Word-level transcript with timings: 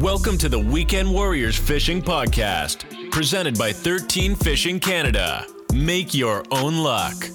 Welcome 0.00 0.38
to 0.38 0.48
the 0.48 0.58
Weekend 0.58 1.12
Warriors 1.12 1.58
Fishing 1.58 2.00
Podcast, 2.00 3.10
presented 3.10 3.58
by 3.58 3.70
13 3.70 4.34
Fishing 4.34 4.80
Canada. 4.80 5.46
Make 5.74 6.14
your 6.14 6.42
own 6.50 6.78
luck. 6.78 7.28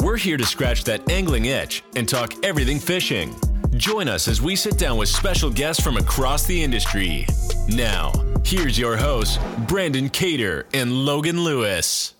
We're 0.00 0.16
here 0.16 0.38
to 0.38 0.46
scratch 0.46 0.84
that 0.84 1.10
angling 1.10 1.44
itch 1.44 1.84
and 1.94 2.08
talk 2.08 2.32
everything 2.42 2.78
fishing. 2.78 3.36
Join 3.76 4.08
us 4.08 4.28
as 4.28 4.40
we 4.40 4.56
sit 4.56 4.78
down 4.78 4.96
with 4.96 5.10
special 5.10 5.50
guests 5.50 5.82
from 5.82 5.98
across 5.98 6.46
the 6.46 6.64
industry. 6.64 7.26
Now, 7.68 8.12
here's 8.46 8.78
your 8.78 8.96
hosts, 8.96 9.38
Brandon 9.68 10.08
Cater 10.08 10.64
and 10.72 11.04
Logan 11.04 11.44
Lewis. 11.44 12.15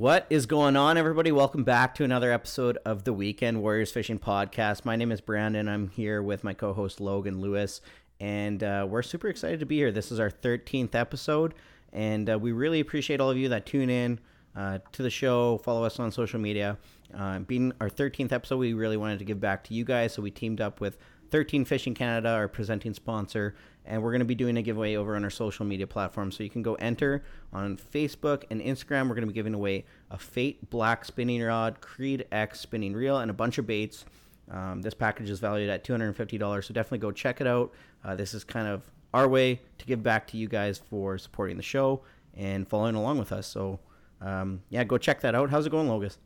What 0.00 0.26
is 0.30 0.46
going 0.46 0.76
on, 0.76 0.96
everybody? 0.96 1.30
Welcome 1.30 1.62
back 1.62 1.94
to 1.96 2.04
another 2.04 2.32
episode 2.32 2.78
of 2.86 3.04
the 3.04 3.12
Weekend 3.12 3.60
Warriors 3.60 3.92
Fishing 3.92 4.18
Podcast. 4.18 4.86
My 4.86 4.96
name 4.96 5.12
is 5.12 5.20
Brandon. 5.20 5.68
I'm 5.68 5.88
here 5.88 6.22
with 6.22 6.42
my 6.42 6.54
co 6.54 6.72
host 6.72 7.02
Logan 7.02 7.42
Lewis, 7.42 7.82
and 8.18 8.64
uh, 8.64 8.86
we're 8.88 9.02
super 9.02 9.28
excited 9.28 9.60
to 9.60 9.66
be 9.66 9.76
here. 9.76 9.92
This 9.92 10.10
is 10.10 10.18
our 10.18 10.30
13th 10.30 10.94
episode, 10.94 11.52
and 11.92 12.30
uh, 12.30 12.38
we 12.38 12.50
really 12.50 12.80
appreciate 12.80 13.20
all 13.20 13.28
of 13.28 13.36
you 13.36 13.50
that 13.50 13.66
tune 13.66 13.90
in 13.90 14.18
uh, 14.56 14.78
to 14.92 15.02
the 15.02 15.10
show, 15.10 15.58
follow 15.58 15.84
us 15.84 16.00
on 16.00 16.10
social 16.10 16.40
media. 16.40 16.78
Uh, 17.14 17.40
being 17.40 17.70
our 17.78 17.90
13th 17.90 18.32
episode, 18.32 18.56
we 18.56 18.72
really 18.72 18.96
wanted 18.96 19.18
to 19.18 19.26
give 19.26 19.38
back 19.38 19.64
to 19.64 19.74
you 19.74 19.84
guys, 19.84 20.14
so 20.14 20.22
we 20.22 20.30
teamed 20.30 20.62
up 20.62 20.80
with 20.80 20.96
13 21.30 21.66
Fishing 21.66 21.92
Canada, 21.92 22.30
our 22.30 22.48
presenting 22.48 22.94
sponsor, 22.94 23.54
and 23.90 24.00
we're 24.04 24.12
going 24.12 24.20
to 24.20 24.24
be 24.24 24.36
doing 24.36 24.56
a 24.56 24.62
giveaway 24.62 24.94
over 24.94 25.16
on 25.16 25.24
our 25.24 25.30
social 25.30 25.66
media 25.66 25.86
platforms. 25.86 26.36
So 26.36 26.44
you 26.44 26.48
can 26.48 26.62
go 26.62 26.74
enter 26.74 27.24
on 27.52 27.76
Facebook 27.76 28.44
and 28.48 28.60
Instagram. 28.60 29.08
We're 29.08 29.16
going 29.16 29.22
to 29.22 29.26
be 29.26 29.32
giving 29.32 29.52
away 29.52 29.84
a 30.12 30.16
Fate 30.16 30.70
Black 30.70 31.04
spinning 31.04 31.42
rod, 31.42 31.80
Creed 31.80 32.24
X 32.30 32.60
spinning 32.60 32.92
reel, 32.92 33.18
and 33.18 33.32
a 33.32 33.34
bunch 33.34 33.58
of 33.58 33.66
baits. 33.66 34.04
Um, 34.48 34.80
this 34.80 34.94
package 34.94 35.28
is 35.28 35.40
valued 35.40 35.70
at 35.70 35.82
$250, 35.84 36.64
so 36.64 36.72
definitely 36.72 36.98
go 36.98 37.10
check 37.10 37.40
it 37.40 37.48
out. 37.48 37.72
Uh, 38.04 38.14
this 38.14 38.32
is 38.32 38.44
kind 38.44 38.68
of 38.68 38.88
our 39.12 39.26
way 39.26 39.60
to 39.78 39.86
give 39.86 40.04
back 40.04 40.28
to 40.28 40.36
you 40.36 40.46
guys 40.46 40.78
for 40.78 41.18
supporting 41.18 41.56
the 41.56 41.62
show 41.62 42.02
and 42.34 42.68
following 42.68 42.94
along 42.94 43.18
with 43.18 43.32
us. 43.32 43.48
So, 43.48 43.80
um, 44.20 44.62
yeah, 44.68 44.84
go 44.84 44.98
check 44.98 45.20
that 45.22 45.34
out. 45.34 45.50
How's 45.50 45.66
it 45.66 45.70
going, 45.70 45.88
Logus? 45.88 46.16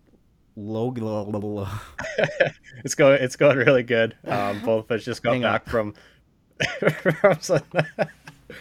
Logan. 0.57 1.05
it's 2.85 2.95
going. 2.95 3.23
It's 3.23 3.37
going 3.37 3.57
really 3.57 3.83
good. 3.83 4.17
Um, 4.27 4.61
both 4.65 4.85
of 4.85 4.91
us 4.93 5.05
just 5.05 5.23
got 5.23 5.33
Hang 5.33 5.43
back 5.43 5.63
on. 5.67 5.71
from. 5.71 5.95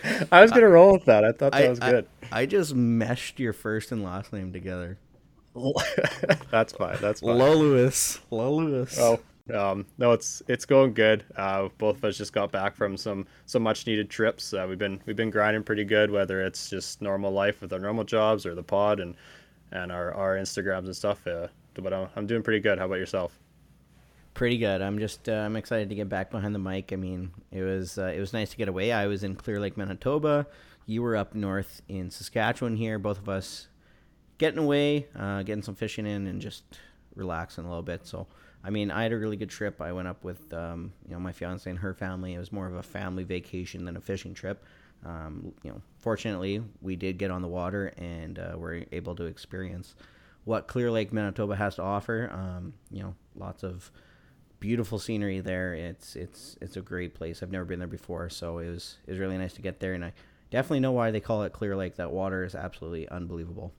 I 0.31 0.41
was 0.41 0.51
gonna 0.51 0.67
roll 0.67 0.93
with 0.93 1.05
that. 1.05 1.23
I 1.23 1.31
thought 1.31 1.51
that 1.51 1.65
I, 1.65 1.69
was 1.69 1.79
good. 1.79 2.07
I, 2.31 2.41
I, 2.41 2.45
just 2.45 2.73
meshed 2.73 3.39
your 3.39 3.53
first 3.53 3.91
and 3.91 4.03
last 4.03 4.33
name 4.33 4.51
together. 4.51 4.97
that's 6.51 6.73
fine. 6.73 6.97
That's 6.99 7.21
fine. 7.21 7.37
Low 7.37 7.53
Lewis. 7.53 8.19
Low 8.31 8.55
Lewis. 8.55 8.97
Oh, 8.99 9.19
um, 9.53 9.85
no, 9.97 10.11
it's 10.11 10.41
it's 10.47 10.65
going 10.65 10.93
good. 10.93 11.25
Uh, 11.35 11.69
both 11.77 11.97
of 11.97 12.05
us 12.05 12.17
just 12.17 12.33
got 12.33 12.51
back 12.51 12.75
from 12.75 12.97
some 12.97 13.27
some 13.45 13.61
much 13.61 13.85
needed 13.85 14.09
trips. 14.09 14.53
Uh, 14.53 14.65
we've 14.67 14.79
been 14.79 15.01
we've 15.05 15.15
been 15.15 15.29
grinding 15.29 15.63
pretty 15.63 15.85
good, 15.85 16.09
whether 16.09 16.41
it's 16.41 16.69
just 16.69 17.01
normal 17.01 17.31
life 17.31 17.61
with 17.61 17.71
our 17.73 17.79
normal 17.79 18.03
jobs 18.03 18.45
or 18.45 18.55
the 18.55 18.63
pod 18.63 18.99
and 18.99 19.15
and 19.71 19.91
our 19.91 20.13
our 20.13 20.37
Instagrams 20.37 20.85
and 20.85 20.95
stuff. 20.95 21.25
Uh, 21.27 21.47
but 21.75 21.93
I'm, 21.93 22.07
I'm 22.15 22.27
doing 22.27 22.43
pretty 22.43 22.59
good. 22.59 22.79
How 22.79 22.85
about 22.85 22.99
yourself? 22.99 23.37
Pretty 24.33 24.57
good. 24.57 24.81
I'm 24.81 24.97
just 24.97 25.29
uh, 25.29 25.33
I'm 25.33 25.55
excited 25.55 25.89
to 25.89 25.95
get 25.95 26.09
back 26.09 26.31
behind 26.31 26.55
the 26.55 26.59
mic. 26.59 26.91
I 26.91 26.95
mean, 26.95 27.31
it 27.51 27.61
was 27.61 27.99
uh, 27.99 28.11
it 28.15 28.19
was 28.19 28.33
nice 28.33 28.49
to 28.49 28.57
get 28.57 28.67
away. 28.67 28.91
I 28.91 29.05
was 29.05 29.23
in 29.23 29.35
Clear 29.35 29.59
Lake, 29.59 29.77
Manitoba. 29.77 30.47
You 30.87 31.03
were 31.03 31.15
up 31.15 31.35
north 31.35 31.83
in 31.87 32.09
Saskatchewan. 32.09 32.75
Here, 32.75 32.97
both 32.97 33.19
of 33.19 33.29
us 33.29 33.67
getting 34.39 34.59
away, 34.59 35.07
uh, 35.15 35.43
getting 35.43 35.61
some 35.61 35.75
fishing 35.75 36.07
in, 36.07 36.25
and 36.25 36.41
just 36.41 36.63
relaxing 37.15 37.65
a 37.65 37.67
little 37.67 37.83
bit. 37.83 38.07
So, 38.07 38.25
I 38.63 38.71
mean, 38.71 38.89
I 38.89 39.03
had 39.03 39.11
a 39.11 39.17
really 39.17 39.37
good 39.37 39.51
trip. 39.51 39.79
I 39.79 39.91
went 39.91 40.07
up 40.07 40.23
with 40.23 40.51
um, 40.51 40.93
you 41.07 41.13
know 41.13 41.19
my 41.19 41.31
fiance 41.31 41.69
and 41.69 41.77
her 41.79 41.93
family. 41.93 42.33
It 42.33 42.39
was 42.39 42.51
more 42.51 42.65
of 42.65 42.73
a 42.73 42.83
family 42.83 43.23
vacation 43.23 43.85
than 43.85 43.95
a 43.97 44.01
fishing 44.01 44.33
trip. 44.33 44.63
Um, 45.05 45.53
you 45.61 45.69
know, 45.69 45.81
fortunately, 45.99 46.63
we 46.81 46.95
did 46.95 47.19
get 47.19 47.29
on 47.29 47.43
the 47.43 47.47
water 47.47 47.93
and 47.97 48.39
uh, 48.39 48.53
were 48.57 48.83
able 48.91 49.15
to 49.17 49.25
experience 49.25 49.93
what 50.45 50.67
Clear 50.67 50.89
Lake, 50.89 51.13
Manitoba 51.13 51.55
has 51.55 51.75
to 51.75 51.83
offer. 51.83 52.29
Um, 52.33 52.73
you 52.89 53.03
know, 53.03 53.13
lots 53.35 53.63
of 53.63 53.91
beautiful 54.63 54.97
scenery 54.97 55.41
there. 55.41 55.73
It's 55.73 56.15
it's 56.15 56.55
it's 56.61 56.77
a 56.77 56.81
great 56.81 57.13
place. 57.13 57.43
I've 57.43 57.51
never 57.51 57.65
been 57.65 57.79
there 57.79 57.87
before, 57.87 58.29
so 58.29 58.59
it 58.59 58.69
was 58.69 58.95
it 59.05 59.11
was 59.11 59.19
really 59.19 59.37
nice 59.37 59.51
to 59.55 59.61
get 59.61 59.81
there, 59.81 59.91
and 59.93 60.05
I 60.05 60.13
definitely 60.51 60.79
know 60.79 60.93
why 60.93 61.11
they 61.11 61.19
call 61.19 61.43
it 61.43 61.51
Clear 61.51 61.75
Lake. 61.75 61.97
That 61.97 62.11
water 62.11 62.45
is 62.45 62.55
absolutely 62.55 63.09
unbelievable. 63.09 63.73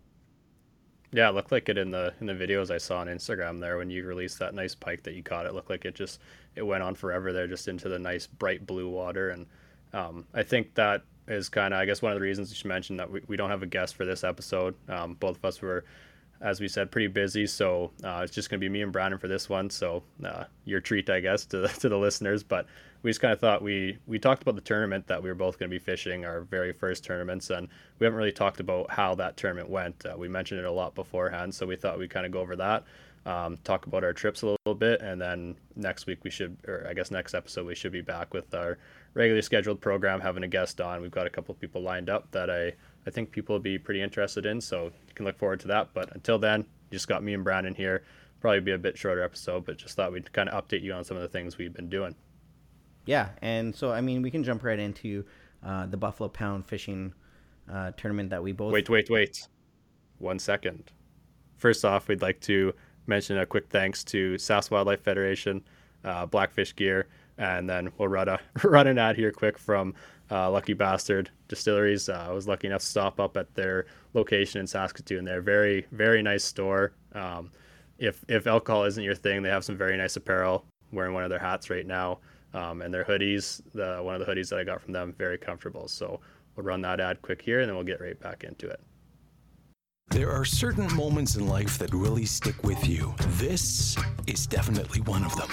Yeah, 1.10 1.30
it 1.30 1.34
looked 1.34 1.52
like 1.52 1.70
it 1.70 1.78
in 1.78 1.90
the 1.90 2.12
in 2.20 2.26
the 2.26 2.34
videos 2.34 2.70
I 2.70 2.76
saw 2.76 2.98
on 2.98 3.06
Instagram 3.06 3.60
there 3.60 3.78
when 3.78 3.88
you 3.88 4.04
released 4.04 4.38
that 4.40 4.52
nice 4.52 4.74
pike 4.74 5.02
that 5.04 5.14
you 5.14 5.22
caught. 5.22 5.46
It 5.46 5.54
looked 5.54 5.70
like 5.70 5.86
it 5.86 5.94
just 5.94 6.20
it 6.54 6.62
went 6.62 6.82
on 6.82 6.94
forever 6.94 7.32
there, 7.32 7.46
just 7.46 7.66
into 7.66 7.88
the 7.88 7.98
nice 7.98 8.26
bright 8.26 8.66
blue 8.66 8.90
water, 8.90 9.30
and 9.30 9.46
um, 9.94 10.26
I 10.34 10.42
think 10.42 10.74
that 10.74 11.00
is 11.28 11.48
kind 11.48 11.72
of 11.72 11.80
I 11.80 11.86
guess 11.86 12.02
one 12.02 12.12
of 12.12 12.16
the 12.16 12.22
reasons 12.22 12.50
you 12.50 12.56
should 12.56 12.66
mention 12.66 12.98
that 12.98 13.10
we, 13.10 13.22
we 13.26 13.38
don't 13.38 13.48
have 13.48 13.62
a 13.62 13.66
guest 13.66 13.96
for 13.96 14.04
this 14.04 14.22
episode. 14.22 14.74
Um, 14.90 15.14
both 15.14 15.38
of 15.38 15.44
us 15.46 15.62
were 15.62 15.86
as 16.44 16.60
we 16.60 16.68
said, 16.68 16.90
pretty 16.90 17.06
busy. 17.06 17.46
So 17.46 17.90
uh, 18.04 18.20
it's 18.22 18.34
just 18.34 18.50
going 18.50 18.60
to 18.60 18.64
be 18.64 18.68
me 18.68 18.82
and 18.82 18.92
Brandon 18.92 19.18
for 19.18 19.28
this 19.28 19.48
one. 19.48 19.70
So 19.70 20.02
uh, 20.22 20.44
your 20.66 20.80
treat, 20.80 21.08
I 21.08 21.20
guess, 21.20 21.46
to, 21.46 21.66
to 21.80 21.88
the 21.88 21.96
listeners. 21.96 22.42
But 22.42 22.66
we 23.02 23.10
just 23.10 23.20
kind 23.20 23.32
of 23.32 23.40
thought 23.40 23.62
we 23.62 23.98
we 24.06 24.18
talked 24.18 24.42
about 24.42 24.54
the 24.54 24.60
tournament 24.60 25.06
that 25.06 25.22
we 25.22 25.28
were 25.28 25.34
both 25.34 25.58
going 25.58 25.70
to 25.70 25.74
be 25.74 25.78
fishing, 25.78 26.24
our 26.24 26.42
very 26.42 26.72
first 26.72 27.02
tournaments, 27.02 27.50
and 27.50 27.68
we 27.98 28.04
haven't 28.04 28.16
really 28.16 28.32
talked 28.32 28.60
about 28.60 28.90
how 28.90 29.14
that 29.16 29.36
tournament 29.36 29.68
went. 29.68 30.04
Uh, 30.06 30.14
we 30.16 30.28
mentioned 30.28 30.60
it 30.60 30.66
a 30.66 30.70
lot 30.70 30.94
beforehand, 30.94 31.54
so 31.54 31.66
we 31.66 31.76
thought 31.76 31.98
we'd 31.98 32.10
kind 32.10 32.26
of 32.26 32.32
go 32.32 32.40
over 32.40 32.56
that. 32.56 32.84
Um, 33.26 33.58
talk 33.64 33.86
about 33.86 34.04
our 34.04 34.12
trips 34.12 34.42
a 34.42 34.46
little 34.46 34.74
bit, 34.74 35.00
and 35.00 35.20
then 35.20 35.56
next 35.76 36.06
week 36.06 36.24
we 36.24 36.30
should, 36.30 36.56
or 36.68 36.86
I 36.88 36.92
guess 36.92 37.10
next 37.10 37.34
episode 37.34 37.66
we 37.66 37.74
should 37.74 37.92
be 37.92 38.02
back 38.02 38.34
with 38.34 38.54
our 38.54 38.76
regularly 39.14 39.42
scheduled 39.42 39.80
program, 39.80 40.20
having 40.20 40.42
a 40.42 40.48
guest 40.48 40.80
on. 40.80 41.00
We've 41.00 41.10
got 41.10 41.26
a 41.26 41.30
couple 41.30 41.54
of 41.54 41.60
people 41.60 41.82
lined 41.82 42.10
up 42.10 42.30
that 42.32 42.50
I 42.50 42.74
I 43.06 43.10
think 43.10 43.30
people 43.30 43.54
will 43.54 43.60
be 43.60 43.78
pretty 43.78 44.02
interested 44.02 44.46
in. 44.46 44.60
So 44.60 44.84
you 44.84 45.14
can 45.14 45.24
look 45.24 45.38
forward 45.38 45.60
to 45.60 45.68
that. 45.68 45.90
But 45.94 46.14
until 46.14 46.38
then, 46.38 46.60
you 46.60 46.96
just 46.96 47.08
got 47.08 47.22
me 47.22 47.34
and 47.34 47.44
Brandon 47.44 47.74
here. 47.74 48.02
Probably 48.40 48.60
be 48.60 48.72
a 48.72 48.78
bit 48.78 48.98
shorter 48.98 49.22
episode, 49.22 49.64
but 49.64 49.78
just 49.78 49.96
thought 49.96 50.12
we'd 50.12 50.32
kind 50.32 50.48
of 50.48 50.62
update 50.66 50.82
you 50.82 50.92
on 50.92 51.04
some 51.04 51.16
of 51.16 51.22
the 51.22 51.28
things 51.28 51.56
we've 51.56 51.72
been 51.72 51.88
doing. 51.88 52.14
Yeah, 53.06 53.30
and 53.42 53.74
so 53.74 53.92
I 53.92 54.00
mean, 54.00 54.22
we 54.22 54.30
can 54.30 54.44
jump 54.44 54.64
right 54.64 54.78
into 54.78 55.24
uh, 55.62 55.86
the 55.86 55.96
Buffalo 55.96 56.28
Pound 56.28 56.66
fishing 56.66 57.12
uh, 57.70 57.92
tournament 57.96 58.30
that 58.30 58.42
we 58.42 58.52
both. 58.52 58.72
Wait, 58.72 58.88
wait, 58.88 59.10
wait. 59.10 59.48
One 60.18 60.38
second. 60.38 60.92
First 61.56 61.84
off, 61.84 62.08
we'd 62.08 62.22
like 62.22 62.40
to 62.42 62.74
mention 63.06 63.38
a 63.38 63.46
quick 63.46 63.68
thanks 63.68 64.04
to 64.04 64.34
Sask 64.34 64.70
Wildlife 64.70 65.00
Federation, 65.00 65.62
uh, 66.04 66.26
Blackfish 66.26 66.74
Gear, 66.76 67.08
and 67.38 67.68
then 67.68 67.92
we'll 67.98 68.08
run 68.08 68.28
a 68.28 68.38
run 68.64 68.86
an 68.86 68.98
ad 68.98 69.16
here 69.16 69.32
quick 69.32 69.58
from 69.58 69.94
uh, 70.30 70.50
Lucky 70.50 70.72
Bastard 70.72 71.30
Distilleries. 71.48 72.08
Uh, 72.08 72.26
I 72.28 72.32
was 72.32 72.48
lucky 72.48 72.66
enough 72.66 72.80
to 72.80 72.86
stop 72.86 73.20
up 73.20 73.36
at 73.36 73.54
their 73.54 73.86
location 74.14 74.60
in 74.60 74.66
Saskatoon. 74.66 75.24
They're 75.24 75.40
very 75.42 75.86
very 75.92 76.22
nice 76.22 76.44
store. 76.44 76.92
Um, 77.12 77.50
if 77.98 78.24
if 78.28 78.46
alcohol 78.46 78.84
isn't 78.84 79.02
your 79.02 79.14
thing, 79.14 79.42
they 79.42 79.50
have 79.50 79.64
some 79.64 79.76
very 79.76 79.96
nice 79.96 80.16
apparel. 80.16 80.64
wearing 80.92 81.14
one 81.14 81.24
of 81.24 81.30
their 81.30 81.38
hats 81.38 81.70
right 81.70 81.86
now, 81.86 82.18
um, 82.52 82.82
and 82.82 82.92
their 82.92 83.04
hoodies. 83.04 83.60
The 83.72 84.00
one 84.02 84.14
of 84.14 84.24
the 84.24 84.32
hoodies 84.32 84.48
that 84.50 84.58
I 84.58 84.64
got 84.64 84.80
from 84.80 84.92
them 84.92 85.14
very 85.18 85.38
comfortable. 85.38 85.88
So 85.88 86.20
we'll 86.56 86.64
run 86.64 86.80
that 86.82 87.00
ad 87.00 87.22
quick 87.22 87.42
here, 87.42 87.60
and 87.60 87.68
then 87.68 87.76
we'll 87.76 87.84
get 87.84 88.00
right 88.00 88.18
back 88.18 88.44
into 88.44 88.68
it. 88.68 88.80
There 90.08 90.30
are 90.30 90.44
certain 90.44 90.92
moments 90.94 91.36
in 91.36 91.46
life 91.46 91.78
that 91.78 91.92
really 91.92 92.26
stick 92.26 92.62
with 92.62 92.86
you. 92.86 93.14
This 93.38 93.96
is 94.26 94.46
definitely 94.46 95.00
one 95.00 95.24
of 95.24 95.34
them. 95.36 95.48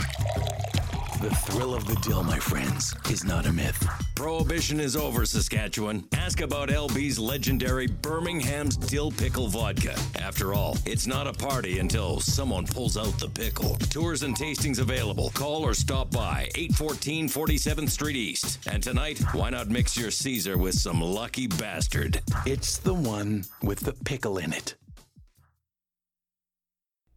The 1.21 1.29
thrill 1.29 1.75
of 1.75 1.85
the 1.85 1.93
dill, 1.97 2.23
my 2.23 2.39
friends, 2.39 2.95
is 3.11 3.23
not 3.23 3.45
a 3.45 3.53
myth. 3.53 3.87
Prohibition 4.15 4.79
is 4.79 4.95
over, 4.95 5.23
Saskatchewan. 5.23 6.03
Ask 6.13 6.41
about 6.41 6.69
LB's 6.69 7.19
legendary 7.19 7.85
Birmingham's 7.85 8.75
Dill 8.75 9.11
Pickle 9.11 9.47
Vodka. 9.47 9.95
After 10.19 10.55
all, 10.55 10.79
it's 10.83 11.05
not 11.05 11.27
a 11.27 11.33
party 11.33 11.77
until 11.77 12.19
someone 12.19 12.65
pulls 12.65 12.97
out 12.97 13.19
the 13.19 13.29
pickle. 13.29 13.75
Tours 13.91 14.23
and 14.23 14.35
tastings 14.35 14.79
available. 14.79 15.29
Call 15.35 15.63
or 15.63 15.75
stop 15.75 16.09
by 16.09 16.49
814 16.55 17.29
47th 17.29 17.89
Street 17.91 18.15
East. 18.15 18.67
And 18.67 18.81
tonight, 18.81 19.19
why 19.31 19.51
not 19.51 19.69
mix 19.69 19.95
your 19.95 20.09
Caesar 20.09 20.57
with 20.57 20.73
some 20.73 21.03
Lucky 21.03 21.45
Bastard? 21.45 22.19
It's 22.47 22.79
the 22.79 22.95
one 22.95 23.43
with 23.61 23.81
the 23.81 23.93
pickle 23.93 24.39
in 24.39 24.53
it. 24.53 24.73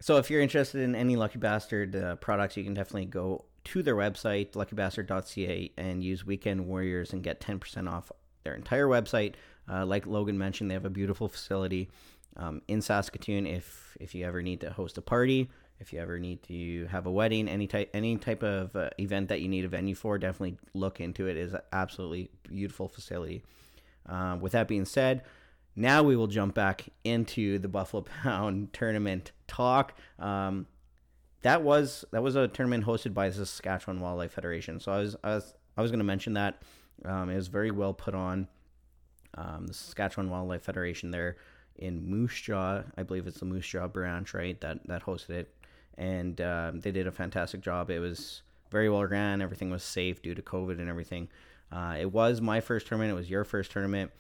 So, 0.03 0.19
if 0.19 0.31
you're 0.31 0.43
interested 0.43 0.83
in 0.83 0.95
any 0.95 1.17
Lucky 1.17 1.39
Bastard 1.39 1.97
uh, 1.97 2.17
products, 2.17 2.59
you 2.59 2.65
can 2.65 2.75
definitely 2.75 3.07
go 3.07 3.47
to 3.65 3.83
their 3.83 3.97
website, 3.97 4.53
luckybastard.ca, 4.53 5.73
and 5.77 6.05
use 6.05 6.25
Weekend 6.25 6.67
Warriors 6.67 7.13
and 7.13 7.23
get 7.23 7.41
10% 7.41 7.91
off 7.91 8.13
their 8.45 8.55
entire 8.55 8.87
website. 8.87 9.35
Uh, 9.69 9.85
like 9.87 10.07
Logan 10.07 10.39
mentioned, 10.39 10.71
they 10.71 10.75
have 10.75 10.85
a 10.85 10.91
beautiful 10.91 11.29
facility 11.29 11.89
um, 12.37 12.63
in 12.69 12.83
Saskatoon. 12.83 13.47
If 13.47 13.97
if 14.01 14.15
you 14.15 14.27
ever 14.27 14.43
need 14.43 14.61
to 14.61 14.71
host 14.71 14.99
a 14.99 15.03
party, 15.03 15.49
if 15.81 15.93
you 15.93 16.01
ever 16.01 16.19
need 16.19 16.43
to 16.45 16.87
have 16.87 17.07
a 17.07 17.11
wedding, 17.11 17.49
any 17.49 17.67
type 17.67 17.91
any 17.95 18.17
type 18.17 18.43
of 18.43 18.75
uh, 18.77 18.91
event 18.99 19.29
that 19.29 19.41
you 19.41 19.49
need 19.49 19.65
a 19.65 19.69
venue 19.69 19.95
for, 19.95 20.19
definitely 20.19 20.59
look 20.75 21.01
into 21.01 21.27
it. 21.27 21.37
It 21.37 21.41
is 21.41 21.55
an 21.55 21.63
absolutely 21.73 22.31
beautiful 22.49 22.89
facility. 22.89 23.43
Uh, 24.07 24.37
with 24.39 24.53
that 24.53 24.69
being 24.69 24.85
said, 24.85 25.23
now 25.77 26.03
we 26.03 26.15
will 26.15 26.27
jump 26.27 26.55
back 26.55 26.89
into 27.05 27.59
the 27.59 27.69
Buffalo 27.69 28.03
Pound 28.23 28.73
tournament 28.73 29.33
talk. 29.47 29.95
Um, 30.19 30.67
that 31.45 31.63
was 31.63 32.07
that 32.11 32.23
was 32.23 32.37
a 32.37 32.49
tournament 32.49 32.87
hosted 32.87 33.13
by 33.13 33.29
the 33.29 33.35
Saskatchewan 33.35 34.01
Wildlife 34.01 34.33
Federation. 34.33 34.81
So 34.81 34.91
I 34.93 34.99
was 34.99 35.15
I 35.23 35.35
was 35.35 35.55
I 35.77 35.83
was 35.83 35.91
going 35.91 35.99
to 35.99 36.05
mention 36.05 36.33
that 36.35 36.63
um, 37.05 37.29
it 37.29 37.37
was 37.37 37.49
very 37.49 37.71
well 37.71 37.93
put 37.93 38.15
on. 38.15 38.49
Um, 39.37 39.67
the 39.67 39.75
Saskatchewan 39.75 40.31
Wildlife 40.31 40.63
Federation 40.63 41.11
there 41.11 41.37
in 41.77 42.09
Moose 42.09 42.41
Jaw, 42.41 42.83
I 42.97 43.03
believe 43.03 43.27
it's 43.27 43.41
the 43.41 43.45
Moose 43.45 43.67
Jaw 43.67 43.89
branch, 43.89 44.33
right? 44.33 44.59
That 44.63 44.87
that 44.87 45.05
hosted 45.05 45.31
it, 45.31 45.55
and 45.99 46.41
um, 46.41 46.81
they 46.81 46.91
did 46.91 47.07
a 47.07 47.13
fantastic 47.13 47.61
job. 47.61 47.91
It 47.91 47.99
was 47.99 48.41
very 48.71 48.89
well 48.89 49.05
ran. 49.05 49.43
Everything 49.43 49.71
was 49.71 49.83
safe 49.83 50.23
due 50.23 50.35
to 50.35 50.43
COVID 50.43 50.79
and 50.79 50.89
everything. 50.89 51.29
Uh, 51.71 51.97
it 52.01 52.11
was 52.11 52.41
my 52.41 52.63
first 52.63 52.87
tournament. 52.87 53.13
It 53.13 53.17
was 53.17 53.29
your 53.29 53.45
first 53.45 53.71
tournament. 53.71 54.13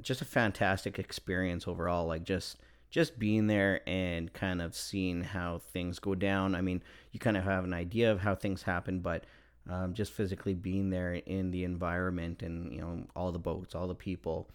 Just 0.00 0.20
a 0.20 0.24
fantastic 0.24 1.00
experience 1.00 1.66
overall. 1.66 2.06
Like 2.06 2.22
just 2.22 2.56
just 2.90 3.18
being 3.18 3.46
there 3.46 3.80
and 3.86 4.32
kind 4.32 4.62
of 4.62 4.74
seeing 4.74 5.22
how 5.22 5.58
things 5.72 5.98
go 5.98 6.14
down. 6.14 6.54
I 6.54 6.60
mean, 6.60 6.82
you 7.12 7.20
kind 7.20 7.36
of 7.36 7.44
have 7.44 7.64
an 7.64 7.74
idea 7.74 8.10
of 8.10 8.20
how 8.20 8.34
things 8.34 8.62
happen, 8.62 9.00
but 9.00 9.24
um, 9.68 9.92
just 9.92 10.12
physically 10.12 10.54
being 10.54 10.90
there 10.90 11.14
in 11.14 11.50
the 11.50 11.64
environment 11.64 12.42
and 12.42 12.72
you 12.72 12.80
know 12.80 13.04
all 13.14 13.32
the 13.32 13.38
boats, 13.38 13.74
all 13.74 13.86
the 13.86 13.94
people, 13.94 14.48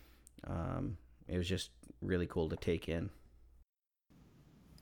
um, 0.47 0.97
it 1.27 1.37
was 1.37 1.47
just 1.47 1.69
really 2.01 2.25
cool 2.25 2.49
to 2.49 2.55
take 2.55 2.89
in. 2.89 3.09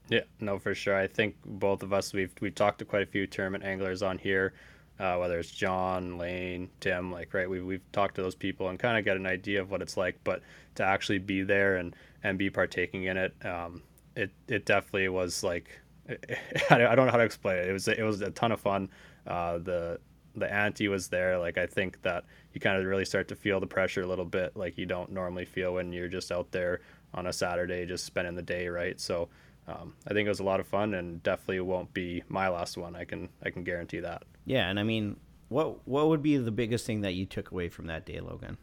Yeah, 0.08 0.22
no, 0.40 0.58
for 0.58 0.74
sure. 0.74 0.96
I 0.96 1.06
think 1.06 1.36
both 1.44 1.82
of 1.82 1.92
us 1.92 2.12
we've 2.12 2.32
we've 2.40 2.54
talked 2.54 2.78
to 2.80 2.84
quite 2.84 3.02
a 3.02 3.06
few 3.06 3.26
tournament 3.26 3.64
anglers 3.64 4.02
on 4.02 4.18
here, 4.18 4.54
uh, 4.98 5.16
whether 5.16 5.38
it's 5.38 5.50
John, 5.50 6.18
Lane, 6.18 6.70
Tim. 6.80 7.12
Like, 7.12 7.34
right, 7.34 7.48
we've 7.48 7.64
we've 7.64 7.92
talked 7.92 8.14
to 8.16 8.22
those 8.22 8.34
people 8.34 8.68
and 8.68 8.78
kind 8.78 8.98
of 8.98 9.04
get 9.04 9.16
an 9.16 9.26
idea 9.26 9.60
of 9.60 9.70
what 9.70 9.82
it's 9.82 9.96
like. 9.96 10.18
But 10.24 10.42
to 10.76 10.84
actually 10.84 11.18
be 11.18 11.42
there 11.42 11.76
and 11.76 11.94
and 12.22 12.38
be 12.38 12.50
partaking 12.50 13.04
in 13.04 13.16
it, 13.16 13.34
um, 13.44 13.82
it 14.16 14.30
it 14.48 14.66
definitely 14.66 15.08
was 15.08 15.42
like 15.42 15.80
I 16.70 16.94
don't 16.94 17.06
know 17.06 17.10
how 17.10 17.18
to 17.18 17.24
explain 17.24 17.58
it. 17.58 17.68
It 17.68 17.72
was 17.72 17.88
it 17.88 18.02
was 18.02 18.20
a 18.20 18.30
ton 18.30 18.52
of 18.52 18.60
fun. 18.60 18.90
Uh, 19.26 19.58
the 19.58 20.00
the 20.34 20.52
ante 20.52 20.88
was 20.88 21.08
there. 21.08 21.38
Like 21.38 21.58
I 21.58 21.66
think 21.66 22.02
that 22.02 22.24
you 22.52 22.60
kind 22.60 22.78
of 22.78 22.84
really 22.84 23.04
start 23.04 23.28
to 23.28 23.36
feel 23.36 23.60
the 23.60 23.66
pressure 23.66 24.02
a 24.02 24.06
little 24.06 24.24
bit, 24.24 24.56
like 24.56 24.78
you 24.78 24.86
don't 24.86 25.12
normally 25.12 25.44
feel 25.44 25.74
when 25.74 25.92
you're 25.92 26.08
just 26.08 26.32
out 26.32 26.50
there 26.50 26.80
on 27.14 27.26
a 27.26 27.32
Saturday, 27.32 27.86
just 27.86 28.04
spending 28.04 28.34
the 28.34 28.42
day, 28.42 28.68
right? 28.68 29.00
So 29.00 29.28
um, 29.68 29.94
I 30.06 30.14
think 30.14 30.26
it 30.26 30.30
was 30.30 30.40
a 30.40 30.44
lot 30.44 30.60
of 30.60 30.66
fun, 30.66 30.94
and 30.94 31.22
definitely 31.22 31.60
won't 31.60 31.92
be 31.94 32.22
my 32.28 32.48
last 32.48 32.76
one. 32.76 32.96
I 32.96 33.04
can 33.04 33.28
I 33.44 33.50
can 33.50 33.64
guarantee 33.64 34.00
that. 34.00 34.24
Yeah, 34.44 34.68
and 34.68 34.80
I 34.80 34.82
mean, 34.82 35.16
what 35.48 35.86
what 35.86 36.08
would 36.08 36.22
be 36.22 36.36
the 36.36 36.50
biggest 36.50 36.86
thing 36.86 37.02
that 37.02 37.14
you 37.14 37.26
took 37.26 37.50
away 37.50 37.68
from 37.68 37.86
that 37.86 38.04
day, 38.04 38.20
Logan? 38.20 38.58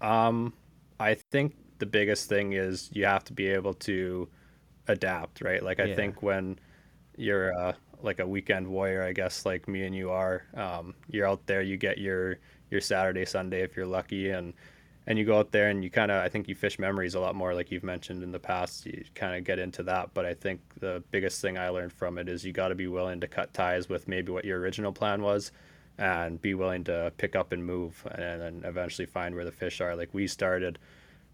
Um, 0.00 0.52
I 1.00 1.14
think 1.14 1.56
the 1.78 1.86
biggest 1.86 2.28
thing 2.28 2.52
is 2.52 2.90
you 2.92 3.04
have 3.04 3.24
to 3.24 3.32
be 3.32 3.48
able 3.48 3.74
to 3.74 4.28
adapt, 4.88 5.40
right? 5.40 5.62
Like 5.62 5.80
I 5.80 5.84
yeah. 5.84 5.96
think 5.96 6.22
when 6.22 6.58
you're 7.16 7.56
uh, 7.58 7.72
like 8.02 8.20
a 8.20 8.26
weekend 8.26 8.66
warrior, 8.66 9.02
I 9.02 9.12
guess, 9.12 9.44
like 9.44 9.66
me 9.68 9.84
and 9.84 9.94
you 9.94 10.10
are, 10.10 10.44
um, 10.54 10.94
you're 11.08 11.28
out 11.28 11.46
there, 11.46 11.62
you 11.62 11.76
get 11.76 11.98
your 11.98 12.38
your 12.70 12.80
Saturday, 12.80 13.24
Sunday 13.24 13.62
if 13.62 13.76
you're 13.76 13.86
lucky, 13.86 14.30
and 14.30 14.54
and 15.06 15.18
you 15.18 15.24
go 15.24 15.38
out 15.38 15.52
there 15.52 15.68
and 15.68 15.84
you 15.84 15.90
kind 15.90 16.10
of 16.10 16.22
i 16.22 16.28
think 16.28 16.48
you 16.48 16.54
fish 16.54 16.78
memories 16.78 17.14
a 17.14 17.20
lot 17.20 17.34
more 17.34 17.54
like 17.54 17.70
you've 17.70 17.84
mentioned 17.84 18.22
in 18.22 18.32
the 18.32 18.38
past 18.38 18.86
you 18.86 19.04
kind 19.14 19.36
of 19.36 19.44
get 19.44 19.58
into 19.58 19.82
that 19.82 20.12
but 20.14 20.24
i 20.24 20.32
think 20.32 20.60
the 20.80 21.02
biggest 21.10 21.40
thing 21.40 21.58
i 21.58 21.68
learned 21.68 21.92
from 21.92 22.18
it 22.18 22.28
is 22.28 22.44
you 22.44 22.52
got 22.52 22.68
to 22.68 22.74
be 22.74 22.86
willing 22.86 23.20
to 23.20 23.28
cut 23.28 23.52
ties 23.52 23.88
with 23.88 24.08
maybe 24.08 24.32
what 24.32 24.44
your 24.44 24.58
original 24.60 24.92
plan 24.92 25.22
was 25.22 25.52
and 25.98 26.40
be 26.40 26.54
willing 26.54 26.84
to 26.84 27.12
pick 27.18 27.36
up 27.36 27.52
and 27.52 27.64
move 27.64 28.06
and 28.10 28.40
then 28.40 28.62
eventually 28.64 29.06
find 29.06 29.34
where 29.34 29.44
the 29.44 29.52
fish 29.52 29.80
are 29.80 29.94
like 29.94 30.08
we 30.12 30.26
started 30.26 30.78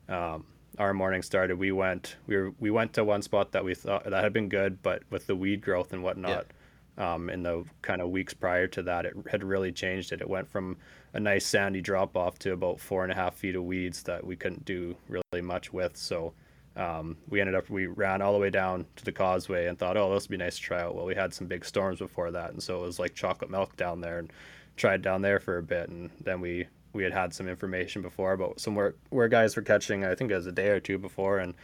um, 0.09 0.45
our 0.79 0.93
morning 0.93 1.23
started 1.23 1.59
we 1.59 1.73
went 1.73 2.17
we 2.27 2.37
were 2.37 2.53
we 2.59 2.71
went 2.71 2.93
to 2.93 3.03
one 3.03 3.23
spot 3.23 3.53
that 3.53 3.65
we 3.65 3.75
thought 3.75 4.05
that 4.05 4.23
had 4.23 4.33
been 4.33 4.49
good 4.49 4.83
but 4.83 5.03
with 5.11 5.27
the 5.27 5.35
weed 5.35 5.61
growth 5.63 5.93
and 5.93 6.03
whatnot 6.03 6.47
yeah 6.49 6.57
um, 7.01 7.31
in 7.31 7.43
the 7.43 7.65
kind 7.83 8.03
of 8.03 8.11
weeks 8.11 8.35
prior 8.35 8.67
to 8.69 8.83
that, 8.83 9.07
it 9.07 9.15
had 9.31 9.43
really 9.43 9.73
changed 9.73 10.13
it. 10.13 10.21
It 10.21 10.29
went 10.29 10.49
from 10.49 10.77
a 11.15 11.21
nice 11.21 11.47
sandy 11.47 11.81
drop 11.81 12.17
off 12.17 12.39
to 12.41 12.53
about 12.53 12.79
four 12.79 13.03
and 13.03 13.11
a 13.11 13.15
half 13.15 13.35
feet 13.35 13.57
of 13.57 13.65
weeds 13.65 14.03
that 14.05 14.25
we 14.25 14.37
couldn't 14.37 14.65
do 14.67 14.97
really 15.09 15.43
much 15.43 15.73
with. 15.73 15.97
So 15.97 16.35
um, 16.77 17.17
we 17.29 17.41
ended 17.41 17.55
up, 17.55 17.69
we 17.69 17.87
ran 17.87 18.23
all 18.23 18.33
the 18.33 18.39
way 18.39 18.51
down 18.51 18.87
to 18.97 19.05
the 19.05 19.13
causeway 19.13 19.67
and 19.67 19.79
thought, 19.79 19.97
oh, 19.97 20.13
this 20.15 20.25
would 20.25 20.31
be 20.31 20.37
nice 20.37 20.57
to 20.57 20.63
try 20.63 20.83
out. 20.83 20.95
Well, 20.95 21.07
we 21.07 21.15
had 21.15 21.35
some 21.35 21.47
big 21.47 21.65
storms 21.65 21.99
before 21.99 22.31
that. 22.31 22.51
And 22.53 22.63
so 22.63 22.79
it 22.79 22.87
was 22.87 22.99
like 22.99 23.15
chocolate 23.15 23.51
milk 23.51 23.77
down 23.77 24.01
there 24.01 24.19
and 24.19 24.33
tried 24.77 25.03
down 25.03 25.23
there 25.23 25.41
for 25.41 25.59
a 25.59 25.63
bit. 25.63 25.89
And 25.89 26.11
then 26.21 26.41
we, 26.41 26.67
we 26.93 27.03
had 27.03 27.13
had 27.13 27.35
some 27.35 27.49
information 27.49 28.03
before 28.03 28.33
about 28.33 28.61
somewhere 28.61 28.95
where 29.11 29.29
guys 29.29 29.57
were 29.57 29.63
catching, 29.63 30.05
I 30.05 30.15
think 30.15 30.31
it 30.31 30.37
was 30.37 30.47
a 30.47 30.53
day 30.53 30.69
or 30.69 30.81
two 30.81 30.99
before. 30.99 31.39
And 31.39 31.55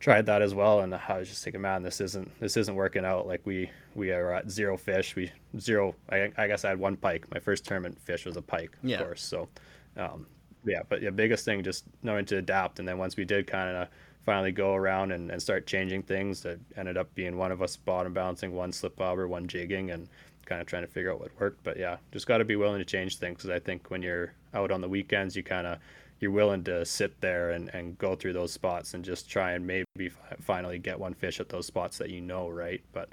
tried 0.00 0.24
that 0.26 0.40
as 0.40 0.54
well, 0.54 0.80
and 0.80 0.94
I 0.94 1.18
was 1.18 1.28
just 1.28 1.44
thinking, 1.44 1.60
man, 1.60 1.82
this 1.82 2.00
isn't 2.00 2.40
this 2.40 2.56
isn't 2.56 2.74
working 2.74 3.04
out. 3.04 3.26
Like 3.26 3.42
we 3.44 3.70
we 3.94 4.10
are 4.10 4.32
at 4.32 4.50
zero 4.50 4.76
fish. 4.76 5.14
We 5.14 5.30
zero. 5.58 5.94
I, 6.08 6.32
I 6.36 6.46
guess 6.46 6.64
I 6.64 6.70
had 6.70 6.78
one 6.78 6.96
pike. 6.96 7.30
My 7.30 7.38
first 7.38 7.64
tournament 7.66 8.00
fish 8.00 8.24
was 8.24 8.36
a 8.36 8.42
pike, 8.42 8.76
of 8.82 8.88
yeah. 8.88 8.98
course. 8.98 9.22
So, 9.22 9.48
um, 9.96 10.26
yeah. 10.64 10.80
But 10.88 11.02
the 11.02 11.12
biggest 11.12 11.44
thing 11.44 11.62
just 11.62 11.84
knowing 12.02 12.24
to 12.26 12.38
adapt, 12.38 12.78
and 12.78 12.88
then 12.88 12.98
once 12.98 13.16
we 13.16 13.24
did 13.24 13.46
kind 13.46 13.76
of 13.76 13.88
finally 14.24 14.52
go 14.52 14.74
around 14.74 15.12
and, 15.12 15.30
and 15.30 15.40
start 15.40 15.66
changing 15.66 16.02
things, 16.02 16.42
that 16.42 16.58
ended 16.76 16.96
up 16.96 17.14
being 17.14 17.36
one 17.36 17.52
of 17.52 17.62
us 17.62 17.76
bottom 17.76 18.12
bouncing, 18.12 18.54
one 18.54 18.72
slip 18.72 18.96
bobber, 18.96 19.26
one 19.26 19.48
jigging, 19.48 19.90
and 19.90 20.08
kind 20.46 20.60
of 20.60 20.66
trying 20.66 20.82
to 20.82 20.88
figure 20.88 21.12
out 21.12 21.20
what 21.20 21.30
worked. 21.40 21.62
But 21.62 21.78
yeah, 21.78 21.96
just 22.12 22.26
got 22.26 22.38
to 22.38 22.44
be 22.44 22.56
willing 22.56 22.78
to 22.78 22.84
change 22.84 23.18
things 23.18 23.38
because 23.38 23.50
I 23.50 23.58
think 23.58 23.90
when 23.90 24.02
you're 24.02 24.34
out 24.52 24.70
on 24.70 24.80
the 24.80 24.88
weekends, 24.88 25.36
you 25.36 25.42
kind 25.42 25.66
of 25.66 25.78
you're 26.20 26.30
willing 26.30 26.62
to 26.64 26.84
sit 26.84 27.18
there 27.20 27.50
and, 27.50 27.70
and 27.74 27.96
go 27.96 28.14
through 28.14 28.34
those 28.34 28.52
spots 28.52 28.92
and 28.92 29.02
just 29.04 29.28
try 29.28 29.52
and 29.52 29.66
maybe 29.66 30.10
finally 30.40 30.78
get 30.78 30.98
one 30.98 31.14
fish 31.14 31.40
at 31.40 31.48
those 31.48 31.66
spots 31.66 31.96
that 31.98 32.10
you 32.10 32.20
know, 32.20 32.48
right? 32.48 32.82
But 32.92 33.08